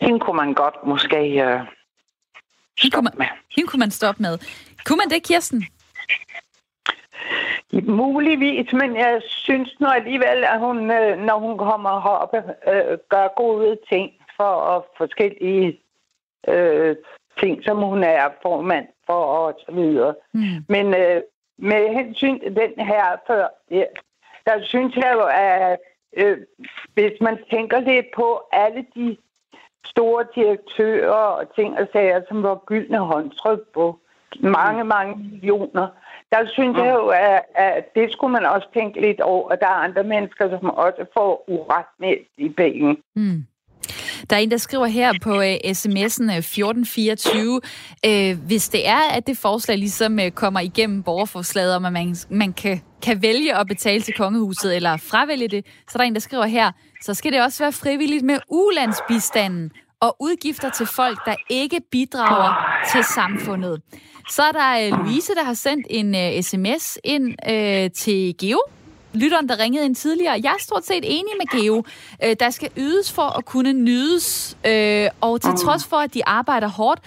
hende 0.00 0.20
kunne 0.20 0.36
man 0.36 0.54
godt 0.54 0.74
måske 0.86 1.42
øh, 1.42 1.60
stoppe 2.78 3.10
med. 3.18 3.26
Hende 3.56 3.68
kunne 3.70 3.80
man 3.80 3.90
stoppe 3.90 4.22
med. 4.22 4.38
Kunne 4.86 4.96
man 4.96 5.10
det, 5.10 5.22
Kirsten? 5.22 5.66
Muligvis, 7.82 8.72
men 8.72 8.96
jeg 8.96 9.22
synes 9.26 9.80
nu 9.80 9.86
alligevel, 9.86 10.44
at 10.44 10.58
hun, 10.60 10.90
øh, 10.90 11.18
når 11.18 11.38
hun 11.38 11.58
kommer 11.58 11.90
herop, 12.00 12.34
øh, 12.34 12.98
gør 13.08 13.34
gode 13.36 13.78
ting 13.88 14.12
for 14.36 14.86
forskellige 14.96 15.80
øh, 16.48 16.96
ting, 17.40 17.64
som 17.64 17.76
hun 17.76 18.04
er 18.04 18.28
formand 18.42 18.86
for 19.06 19.24
og 19.24 19.60
så 19.66 19.72
videre. 19.72 20.14
Mm. 20.32 20.64
Men 20.68 20.86
øh, 20.94 21.22
med 21.58 21.94
hensyn 21.94 22.40
til 22.40 22.56
den 22.56 22.86
her 22.86 23.16
før, 23.26 23.46
ja, 23.70 23.84
der 24.46 24.62
synes 24.62 24.96
jeg 24.96 25.10
jo, 25.14 25.22
at 25.32 25.78
øh, 26.16 26.38
hvis 26.94 27.20
man 27.20 27.38
tænker 27.50 27.80
lidt 27.80 28.06
på 28.16 28.42
alle 28.52 28.86
de 28.94 29.16
store 29.84 30.24
direktører 30.34 31.12
og 31.12 31.54
ting 31.54 31.78
og 31.78 31.88
sager, 31.92 32.20
som 32.28 32.42
var 32.42 32.64
gyldne 32.66 32.98
håndtryk 32.98 33.60
på, 33.74 33.98
mange, 34.40 34.84
mange 34.84 35.16
millioner. 35.16 35.88
Der 36.32 36.46
synes 36.52 36.76
jeg 36.76 36.94
jo, 36.94 37.06
at, 37.06 37.42
at 37.54 37.94
det 37.94 38.12
skulle 38.12 38.32
man 38.32 38.46
også 38.46 38.68
tænke 38.74 39.00
lidt 39.00 39.20
over, 39.20 39.48
at 39.52 39.60
der 39.60 39.66
er 39.66 39.84
andre 39.88 40.04
mennesker, 40.04 40.48
som 40.50 40.70
også 40.70 41.04
får 41.14 41.44
uretmæssige 41.48 42.54
penge. 42.56 42.96
Mm. 43.16 43.46
Der 44.30 44.36
er 44.36 44.40
en, 44.40 44.50
der 44.50 44.56
skriver 44.56 44.86
her 44.86 45.12
på 45.22 45.30
uh, 45.30 45.54
sms'en 45.54 46.30
1424, 46.32 47.60
uh, 48.06 48.46
hvis 48.46 48.68
det 48.68 48.88
er, 48.88 49.00
at 49.16 49.26
det 49.26 49.38
forslag 49.38 49.78
ligesom 49.78 50.18
uh, 50.18 50.28
kommer 50.28 50.60
igennem 50.60 51.02
borgerforslaget 51.02 51.76
om, 51.76 51.84
at 51.84 51.92
man, 51.92 52.16
man 52.30 52.52
kan, 52.52 52.80
kan 53.02 53.22
vælge 53.22 53.58
at 53.58 53.66
betale 53.66 54.02
til 54.02 54.14
kongehuset 54.14 54.76
eller 54.76 54.96
fravælge 54.96 55.48
det, 55.48 55.66
så 55.88 55.98
er 55.98 55.98
der 55.98 56.04
en, 56.04 56.14
der 56.14 56.20
skriver 56.20 56.44
her, 56.44 56.72
så 57.02 57.14
skal 57.14 57.32
det 57.32 57.42
også 57.42 57.64
være 57.64 57.72
frivilligt 57.72 58.24
med 58.24 58.38
ulandsbistanden 58.48 59.72
og 60.04 60.16
udgifter 60.20 60.70
til 60.70 60.86
folk, 60.86 61.18
der 61.26 61.34
ikke 61.50 61.80
bidrager 61.90 62.52
til 62.92 63.04
samfundet. 63.04 63.82
Så 64.30 64.42
er 64.42 64.52
der 64.52 64.86
øh, 64.86 64.98
Louise, 64.98 65.34
der 65.34 65.44
har 65.44 65.54
sendt 65.54 65.86
en 65.90 66.14
øh, 66.14 66.38
uh, 66.38 66.42
sms 66.42 66.98
ind 67.04 67.26
uh, 67.26 67.92
til 67.96 68.34
Geo, 68.38 68.62
lytteren, 69.14 69.48
der 69.48 69.58
ringede 69.58 69.84
ind 69.84 69.94
tidligere. 69.94 70.40
Jeg 70.42 70.50
er 70.50 70.62
stort 70.62 70.86
set 70.86 71.00
enig 71.04 71.32
med 71.38 71.60
Geo. 71.60 71.76
Uh, 71.76 72.32
der 72.40 72.50
skal 72.50 72.70
ydes 72.76 73.12
for 73.12 73.38
at 73.38 73.44
kunne 73.44 73.72
nydes, 73.72 74.56
uh, 74.64 75.06
og 75.20 75.40
til 75.40 75.52
trods 75.64 75.84
for, 75.84 75.96
at 75.96 76.14
de 76.14 76.26
arbejder 76.26 76.68
hårdt, 76.68 77.00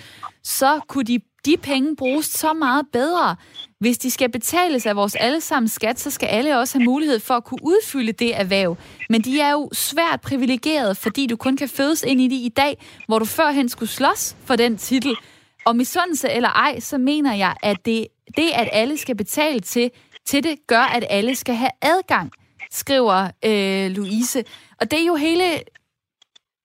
så 0.43 0.79
kunne 0.87 1.03
de, 1.03 1.19
de 1.47 1.57
penge 1.57 1.95
bruges 1.95 2.25
så 2.25 2.53
meget 2.53 2.85
bedre. 2.93 3.35
Hvis 3.79 3.97
de 3.97 4.11
skal 4.11 4.31
betales 4.31 4.85
af 4.85 4.95
vores 4.95 5.15
allesammens 5.15 5.71
skat, 5.71 5.99
så 5.99 6.11
skal 6.11 6.27
alle 6.27 6.59
også 6.59 6.77
have 6.77 6.85
mulighed 6.85 7.19
for 7.19 7.33
at 7.33 7.43
kunne 7.43 7.63
udfylde 7.63 8.11
det 8.11 8.39
erhverv. 8.39 8.77
Men 9.09 9.21
de 9.21 9.41
er 9.41 9.51
jo 9.51 9.69
svært 9.73 10.21
privilegerede, 10.21 10.95
fordi 10.95 11.27
du 11.27 11.35
kun 11.35 11.57
kan 11.57 11.69
fødes 11.69 12.03
ind 12.03 12.21
i 12.21 12.27
det 12.27 12.35
i 12.35 12.53
dag, 12.57 12.85
hvor 13.07 13.19
du 13.19 13.25
førhen 13.25 13.69
skulle 13.69 13.89
slås 13.89 14.35
for 14.45 14.55
den 14.55 14.77
titel. 14.77 15.15
Og 15.65 15.75
misundelse 15.75 16.29
eller 16.29 16.49
ej, 16.49 16.79
så 16.79 16.97
mener 16.97 17.33
jeg, 17.33 17.55
at 17.63 17.85
det, 17.85 18.07
det 18.37 18.49
at 18.53 18.69
alle 18.71 18.97
skal 18.97 19.15
betale 19.15 19.59
til, 19.59 19.91
til 20.25 20.43
det, 20.43 20.57
gør, 20.67 20.81
at 20.81 21.05
alle 21.09 21.35
skal 21.35 21.55
have 21.55 21.71
adgang, 21.81 22.31
skriver 22.71 23.31
øh, 23.45 23.91
Louise. 23.91 24.43
Og 24.81 24.91
det 24.91 25.01
er 25.01 25.05
jo 25.05 25.15
hele, 25.15 25.59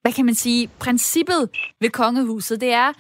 hvad 0.03 0.13
kan 0.13 0.25
man 0.25 0.35
sige, 0.35 0.69
princippet 0.79 1.51
ved 1.81 1.91
kongehuset. 1.91 2.61
Det 2.61 2.73
er, 2.73 2.93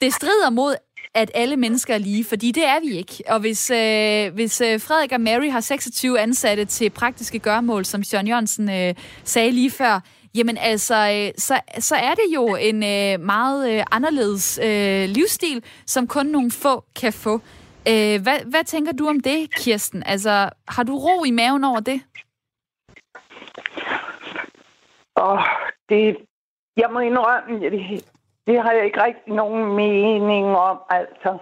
det 0.00 0.14
strider 0.14 0.50
mod 0.50 0.74
at 1.14 1.30
alle 1.34 1.56
mennesker 1.56 1.94
er 1.94 1.98
lige, 1.98 2.24
fordi 2.24 2.52
det 2.52 2.66
er 2.66 2.80
vi 2.80 2.96
ikke. 2.96 3.22
Og 3.28 3.40
hvis, 3.40 3.70
øh, 3.70 4.34
hvis 4.34 4.60
øh, 4.60 4.80
Frederik 4.80 5.12
og 5.12 5.20
Mary 5.20 5.50
har 5.50 5.60
26 5.60 6.20
ansatte 6.20 6.64
til 6.64 6.90
praktiske 6.90 7.38
gørmål, 7.38 7.84
som 7.84 8.00
John 8.00 8.26
Jørgensen 8.26 8.70
øh, 8.70 8.94
sagde 9.24 9.50
lige 9.50 9.70
før, 9.70 10.00
jamen 10.34 10.58
altså, 10.58 10.94
øh, 10.94 11.32
så, 11.38 11.60
så 11.78 11.94
er 11.94 12.14
det 12.14 12.34
jo 12.34 12.56
en 12.60 12.82
øh, 12.82 13.26
meget 13.26 13.72
øh, 13.72 13.84
anderledes 13.90 14.60
øh, 14.62 15.08
livsstil, 15.08 15.64
som 15.86 16.06
kun 16.06 16.26
nogle 16.26 16.50
få 16.50 16.84
kan 17.00 17.12
få. 17.12 17.34
Øh, 17.88 18.22
hvad, 18.22 18.50
hvad 18.50 18.64
tænker 18.64 18.92
du 18.92 19.08
om 19.08 19.20
det, 19.20 19.54
Kirsten? 19.54 20.02
Altså, 20.06 20.50
har 20.68 20.82
du 20.82 20.98
ro 20.98 21.24
i 21.24 21.30
maven 21.30 21.64
over 21.64 21.80
det? 21.80 22.00
Åh, 25.16 25.32
oh, 25.32 25.40
det... 25.88 26.16
Jeg 26.76 26.88
må 26.92 27.00
indrømme, 27.00 27.60
det, 28.46 28.62
har 28.62 28.72
jeg 28.72 28.84
ikke 28.84 29.04
rigtig 29.04 29.34
nogen 29.34 29.76
mening 29.76 30.46
om, 30.56 30.78
altså. 30.90 31.38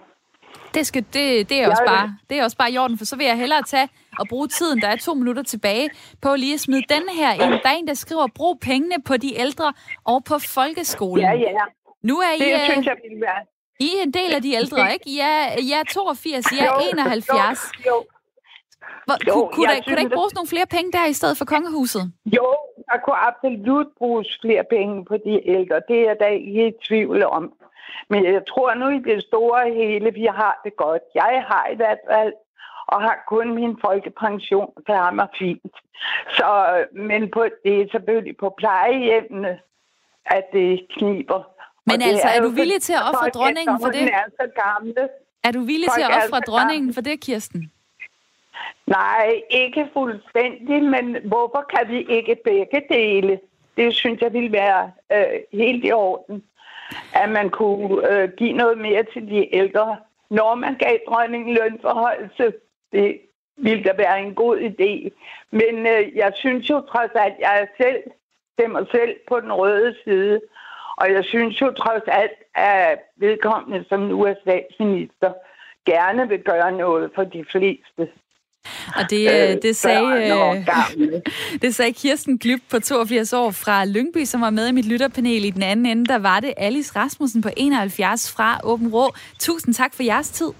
Det, 0.74 0.86
skal, 0.86 1.05
det, 1.12 1.48
det, 1.50 1.62
er 1.62 1.70
også 1.70 1.82
bare, 1.86 2.16
det 2.30 2.38
er 2.38 2.44
også 2.44 2.57
bare 2.57 2.72
i 2.72 2.78
orden, 2.78 2.98
for 2.98 3.05
så 3.05 3.16
vil 3.16 3.26
jeg 3.26 3.38
hellere 3.38 3.62
tage 3.62 3.88
og 4.18 4.28
bruge 4.28 4.48
tiden, 4.48 4.80
der 4.80 4.88
er 4.88 4.96
to 4.96 5.14
minutter 5.14 5.42
tilbage, 5.42 5.90
på 6.22 6.34
lige 6.34 6.55
at 6.55 6.61
smide 6.61 6.82
den 6.88 7.03
her 7.09 7.32
ind. 7.32 7.40
Der 7.62 7.68
er 7.68 7.76
en, 7.78 7.88
der 7.88 7.94
skriver, 7.94 8.26
brug 8.34 8.61
pengene 8.61 9.03
på 9.05 9.16
de 9.16 9.40
ældre 9.40 9.72
og 10.05 10.24
på 10.24 10.38
folkeskolen. 10.38 11.24
Ja, 11.24 11.32
ja. 11.32 11.64
Nu 12.03 12.18
er 12.18 12.32
I, 12.36 12.38
det 12.38 12.55
øh, 12.55 12.61
synes 12.61 12.86
jeg 12.86 12.96
vil 13.11 13.20
være. 13.20 13.42
I 13.80 13.90
er 13.98 14.03
en 14.03 14.12
del 14.12 14.34
af 14.34 14.42
de 14.42 14.53
ældre, 14.55 14.80
ikke? 14.94 15.11
I 15.11 15.18
er, 15.18 15.59
I 15.59 15.72
er 15.72 15.82
82, 15.92 16.53
I 16.53 16.59
er 16.59 16.72
71. 16.92 17.72
Jo, 17.86 17.90
jo. 17.90 18.05
Hvor, 19.07 19.16
jo, 19.26 19.32
kunne, 19.34 19.53
kunne, 19.53 19.68
der, 19.68 19.82
kunne 19.82 19.96
der 19.96 20.00
ikke 20.00 20.14
bruges 20.14 20.34
nogle 20.34 20.48
flere 20.48 20.66
penge 20.66 20.92
der 20.92 21.07
i 21.07 21.12
stedet 21.12 21.36
for 21.38 21.44
kongehuset? 21.44 22.12
Jo, 22.26 22.46
der 22.93 22.99
kunne 23.05 23.22
absolut 23.30 23.86
bruges 23.99 24.38
flere 24.43 24.64
penge 24.64 25.05
på 25.05 25.16
de 25.16 25.49
ældre. 25.49 25.80
Det 25.88 26.09
er 26.09 26.14
der 26.14 26.26
ikke 26.26 26.68
i 26.68 26.72
tvivl 26.88 27.24
om. 27.24 27.53
Men 28.11 28.24
jeg 28.24 28.43
tror 28.49 28.74
nu 28.74 28.88
i 28.88 28.99
det 28.99 29.22
store 29.22 29.74
hele, 29.74 30.12
vi 30.14 30.24
har 30.24 30.61
det 30.64 30.76
godt. 30.76 31.03
Jeg 31.14 31.45
har 31.49 31.68
i 31.72 31.76
hvert 31.76 31.99
fald 32.11 32.32
og 32.86 33.03
har 33.03 33.24
kun 33.28 33.55
min 33.55 33.76
folkepension, 33.80 34.72
der 34.86 34.97
har 34.97 35.11
mig 35.11 35.28
fint. 35.38 35.74
Så, 36.28 36.49
men 36.93 37.30
på, 37.30 37.47
det 37.64 37.80
er 37.80 37.86
selvfølgelig 37.93 38.36
på 38.36 38.55
plejehjemmene, 38.59 39.59
at 40.26 40.45
det 40.53 40.86
kniber. 40.99 41.43
Men 41.86 42.03
altså, 42.03 42.28
er, 42.28 42.32
er 42.36 42.40
du 42.40 42.49
villig 42.49 42.82
til 42.82 42.93
at 42.93 43.03
ofre 43.09 43.28
dronningen 43.28 43.80
for 43.82 43.90
det? 43.90 44.03
Er 44.03 44.28
så 44.40 44.47
gamle. 44.64 45.09
Er 45.45 45.53
du 45.53 45.61
villig 45.61 45.88
til 45.95 46.03
at 46.03 46.11
ofre 46.16 46.40
dronningen 46.40 46.95
for 46.95 47.01
det, 47.01 47.20
Kirsten? 47.20 47.72
Nej, 48.86 49.42
ikke 49.50 49.88
fuldstændig, 49.92 50.82
men 50.82 51.16
hvorfor 51.24 51.64
kan 51.76 51.88
vi 51.88 52.00
ikke 52.03 52.36
begge 52.44 52.82
dele? 52.88 53.40
Det 53.76 53.94
synes 53.94 54.20
jeg 54.20 54.32
ville 54.32 54.53
være 54.53 54.92
øh, 55.12 55.40
helt 55.53 55.84
i 55.84 55.92
orden. 55.92 56.44
At 57.14 57.30
man 57.30 57.50
kunne 57.50 58.12
øh, 58.12 58.28
give 58.36 58.53
noget 58.53 58.78
mere 58.78 59.05
til 59.12 59.28
de 59.28 59.55
ældre. 59.55 59.96
Når 60.30 60.55
man 60.55 60.74
gav 60.74 60.98
dronningen 61.09 61.55
lønforholdelse, 61.55 62.53
det 62.92 63.20
ville 63.57 63.84
da 63.84 63.92
være 63.96 64.20
en 64.22 64.34
god 64.34 64.59
idé. 64.59 65.11
Men 65.50 65.86
øh, 65.86 66.16
jeg 66.16 66.32
synes 66.34 66.70
jo 66.70 66.80
trods 66.80 67.11
alt, 67.14 67.34
at 67.34 67.40
jeg 67.40 67.68
selv 67.76 68.03
stemmer 68.53 68.84
selv 68.90 69.16
på 69.28 69.40
den 69.40 69.53
røde 69.53 69.94
side. 70.05 70.40
Og 70.96 71.12
jeg 71.12 71.24
synes 71.24 71.61
jo 71.61 71.72
trods 71.72 72.03
alt, 72.07 72.38
at 72.55 72.98
vedkommende, 73.16 73.84
som 73.88 74.00
nu 74.00 74.22
er 74.24 74.34
statsminister, 74.40 75.32
gerne 75.86 76.28
vil 76.28 76.42
gøre 76.42 76.72
noget 76.72 77.11
for 77.14 77.24
de 77.24 77.44
fleste. 77.44 78.09
Og 78.96 79.10
det, 79.10 79.30
øh, 79.30 79.62
det, 79.62 79.76
sagde, 79.76 80.06
øh, 80.06 80.66
det 81.62 81.74
sagde 81.74 81.92
Kirsten 81.92 82.38
Glyb 82.38 82.60
på 82.70 82.80
82 82.80 83.32
år 83.32 83.50
fra 83.50 83.84
Lyngby, 83.84 84.24
som 84.24 84.40
var 84.40 84.50
med 84.50 84.68
i 84.68 84.72
mit 84.72 84.84
lytterpanel 84.84 85.44
i 85.44 85.50
den 85.50 85.62
anden 85.62 85.86
ende. 85.86 86.06
Der 86.06 86.18
var 86.18 86.40
det 86.40 86.54
Alice 86.56 86.92
Rasmussen 86.96 87.42
på 87.42 87.48
71 87.56 88.32
fra 88.32 88.60
Åben 88.64 88.88
Rå. 88.88 89.14
Tusind 89.38 89.74
tak 89.74 89.94
for 89.94 90.02
jeres 90.02 90.30
tid. 90.30 90.50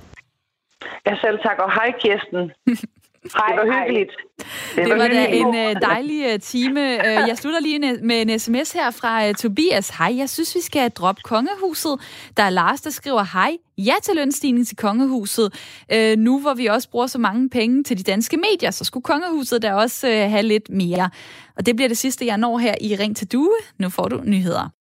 Ja, 1.07 1.16
selv 1.20 1.38
tak, 1.38 1.59
og 1.59 1.72
hej 1.72 1.92
Kirsten. 2.00 2.53
Hej, 3.22 3.56
det 3.56 3.68
var 3.68 3.78
hyggeligt. 3.78 4.10
Det, 4.38 4.76
det 4.76 4.90
var, 4.90 4.96
var 4.96 5.08
da 5.08 5.26
en 5.26 5.46
uh, 5.46 5.82
dejlig 5.82 6.34
uh, 6.34 6.40
time. 6.40 6.80
Uh, 6.80 7.28
jeg 7.28 7.38
slutter 7.38 7.60
lige 7.60 7.98
med 8.02 8.22
en 8.22 8.38
sms 8.38 8.72
her 8.72 8.90
fra 8.90 9.32
Tobias. 9.32 9.88
Hej, 9.88 10.16
jeg 10.18 10.30
synes, 10.30 10.54
vi 10.54 10.60
skal 10.60 10.90
droppe 10.90 11.22
kongehuset. 11.24 12.00
Der 12.36 12.42
er 12.42 12.50
Lars, 12.50 12.80
der 12.80 12.90
skriver, 12.90 13.24
hej, 13.32 13.56
ja 13.78 13.94
til 14.02 14.14
lønstigning 14.16 14.66
til 14.66 14.76
kongehuset. 14.76 15.54
Nu 16.18 16.40
hvor 16.40 16.54
vi 16.54 16.66
også 16.66 16.90
bruger 16.90 17.06
så 17.06 17.18
mange 17.18 17.50
penge 17.50 17.84
til 17.84 17.98
de 17.98 18.02
danske 18.02 18.36
medier, 18.36 18.70
så 18.70 18.84
skulle 18.84 19.04
kongehuset 19.04 19.62
da 19.62 19.74
også 19.74 20.06
have 20.06 20.42
lidt 20.42 20.70
mere. 20.70 21.10
Og 21.56 21.66
det 21.66 21.76
bliver 21.76 21.88
det 21.88 21.98
sidste, 21.98 22.26
jeg 22.26 22.38
når 22.38 22.58
her 22.58 22.74
i 22.80 22.96
Ring 22.96 23.16
til 23.16 23.32
Due. 23.32 23.56
Nu 23.78 23.88
får 23.88 24.08
du 24.08 24.20
nyheder. 24.24 24.72